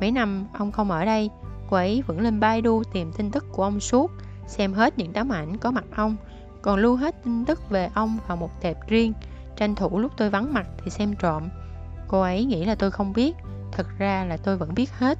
[0.00, 1.30] Mấy năm ông không ở đây,
[1.70, 4.10] cô ấy vẫn lên Baidu tìm tin tức của ông suốt,
[4.46, 6.16] xem hết những tấm ảnh có mặt ông,
[6.62, 9.12] còn lưu hết tin tức về ông vào một tệp riêng,
[9.56, 11.48] tranh thủ lúc tôi vắng mặt thì xem trộm.
[12.08, 13.36] Cô ấy nghĩ là tôi không biết,
[13.72, 15.18] thật ra là tôi vẫn biết hết.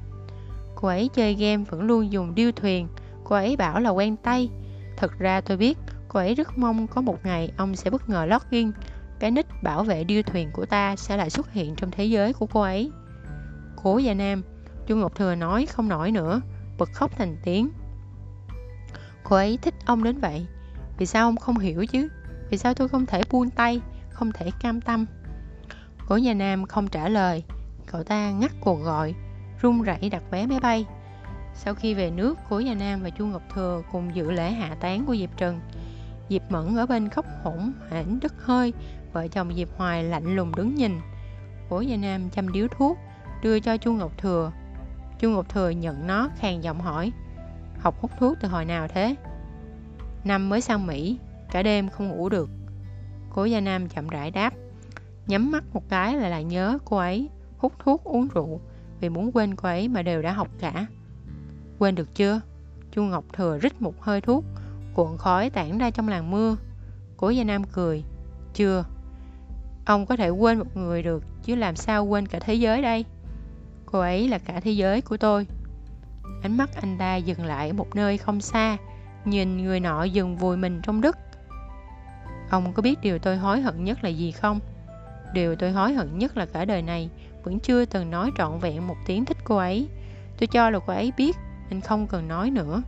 [0.75, 2.87] Cô ấy chơi game vẫn luôn dùng điêu thuyền,
[3.23, 4.49] cô ấy bảo là quen tay.
[4.97, 5.77] Thật ra tôi biết,
[6.07, 8.71] cô ấy rất mong có một ngày ông sẽ bất ngờ login,
[9.19, 12.33] cái nick bảo vệ điêu thuyền của ta sẽ lại xuất hiện trong thế giới
[12.33, 12.91] của cô ấy.
[13.83, 14.41] Cố Gia Nam,
[14.87, 16.41] Chu Ngọc Thừa nói không nổi nữa,
[16.77, 17.69] bật khóc thành tiếng.
[19.23, 20.45] Cô ấy thích ông đến vậy,
[20.97, 22.07] vì sao ông không hiểu chứ?
[22.49, 25.05] Vì sao tôi không thể buông tay, không thể cam tâm?
[26.07, 27.43] Cố Gia Nam không trả lời,
[27.85, 29.13] cậu ta ngắt cuộc gọi,
[29.61, 30.85] run rẩy đặt vé máy bay.
[31.53, 34.75] Sau khi về nước, Cố Gia Nam và Chu Ngọc Thừa cùng dự lễ hạ
[34.79, 35.59] táng của Diệp Trần.
[36.29, 38.73] Diệp Mẫn ở bên khóc hỗn hển đứt hơi
[39.15, 40.99] Vợ chồng Diệp Hoài lạnh lùng đứng nhìn.
[41.69, 42.97] Cố Gia Nam chăm điếu thuốc,
[43.43, 44.51] Đưa cho Chu Ngọc Thừa.
[45.19, 47.11] Chu Ngọc Thừa nhận nó, khàn giọng hỏi,
[47.79, 49.15] Học hút thuốc từ hồi nào thế?
[50.23, 51.17] Năm mới sang Mỹ,
[51.51, 52.49] Cả đêm không ngủ được.
[53.29, 54.53] Cố Gia Nam chậm rãi đáp,
[55.27, 58.61] Nhắm mắt một cái là lại nhớ cô ấy Hút thuốc uống rượu,
[58.99, 60.85] Vì muốn quên cô ấy mà đều đã học cả.
[61.79, 62.41] Quên được chưa?
[62.91, 64.43] Chu Ngọc Thừa rít một hơi thuốc,
[64.93, 66.57] Cuộn khói tản ra trong làn mưa.
[67.17, 68.03] Cố Gia Nam cười,
[68.53, 68.83] Chưa.
[69.85, 73.05] Ông có thể quên một người được, chứ làm sao quên cả thế giới đây?
[73.85, 75.47] Cô ấy là cả thế giới của tôi.
[76.43, 78.77] Ánh mắt anh ta dừng lại ở một nơi không xa,
[79.25, 81.17] nhìn người nọ dừng vùi mình trong đất.
[82.49, 84.59] Ông có biết điều tôi hối hận nhất là gì không?
[85.33, 87.09] Điều tôi hối hận nhất là cả đời này
[87.43, 89.87] vẫn chưa từng nói trọn vẹn một tiếng thích cô ấy.
[90.39, 91.35] Tôi cho là cô ấy biết
[91.69, 92.81] nên không cần nói nữa.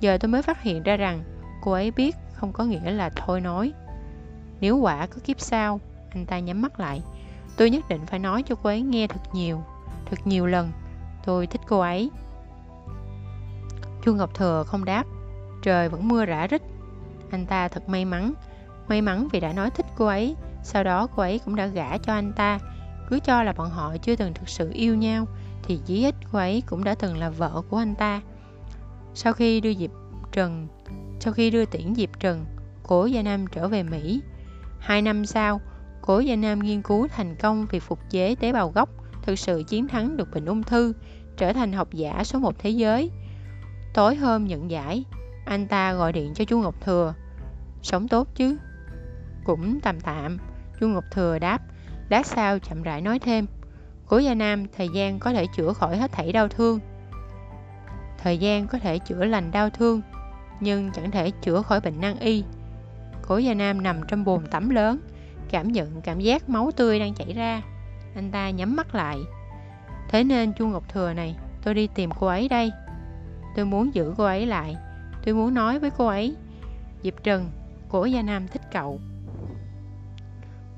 [0.00, 1.22] Giờ tôi mới phát hiện ra rằng
[1.62, 3.72] cô ấy biết không có nghĩa là thôi nói.
[4.60, 7.02] Nếu quả có kiếp sau, anh ta nhắm mắt lại.
[7.56, 9.62] Tôi nhất định phải nói cho cô ấy nghe thật nhiều
[10.10, 10.72] Thật nhiều lần.
[11.24, 12.10] Tôi thích cô ấy.
[14.04, 15.04] Chu Ngọc Thừa không đáp.
[15.62, 16.62] Trời vẫn mưa rã rít
[17.30, 18.32] Anh ta thật may mắn.
[18.88, 20.36] May mắn vì đã nói thích cô ấy.
[20.62, 22.58] Sau đó cô ấy cũng đã gả cho anh ta.
[23.08, 25.26] Cứ cho là bọn họ chưa từng thực sự yêu nhau,
[25.62, 28.20] Thì chí ít cô ấy cũng đã từng là vợ của anh ta.
[29.14, 29.90] Sau khi đưa Diệp
[30.32, 30.68] Trần,
[31.20, 32.44] Sau khi đưa tiễn Diệp Trần,
[32.82, 34.20] Cố Gia Nam trở về Mỹ,
[34.78, 35.60] Hai năm sau
[36.08, 38.88] Cố Gia Nam nghiên cứu thành công việc phục chế tế bào gốc,
[39.22, 40.92] thực sự chiến thắng được bệnh ung thư,
[41.36, 43.10] trở thành học giả số một thế giới.
[43.94, 45.04] Tối hôm nhận giải,
[45.46, 47.14] anh ta gọi điện cho Chu Ngọc Thừa.
[47.82, 48.56] Sống tốt chứ?
[49.44, 50.38] Cũng tạm tạm,
[50.80, 51.62] Chu Ngọc Thừa đáp,
[52.08, 53.46] lát sau chậm rãi nói thêm.
[54.06, 56.78] Cố Gia Nam, thời gian có thể chữa khỏi hết thảy đau thương.
[58.18, 60.00] Thời gian có thể chữa lành đau thương,
[60.60, 62.44] nhưng chẳng thể chữa khỏi bệnh nan y.
[63.28, 65.00] Cố Gia Nam nằm trong bồn tắm lớn,
[65.50, 67.62] cảm nhận cảm giác máu tươi đang chảy ra.
[68.14, 69.18] Anh ta nhắm mắt lại.
[70.08, 72.70] Thế nên Chu Ngọc Thừa này, tôi đi tìm cô ấy đây.
[73.56, 74.76] Tôi muốn giữ cô ấy lại.
[75.24, 76.36] Tôi muốn nói với cô ấy.
[77.02, 77.50] Diệp Trần,
[77.88, 79.00] của Gia Nam thích cậu.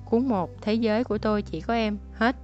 [0.04, 2.36] Cuốn một Thế giới của tôi chỉ có em, hết.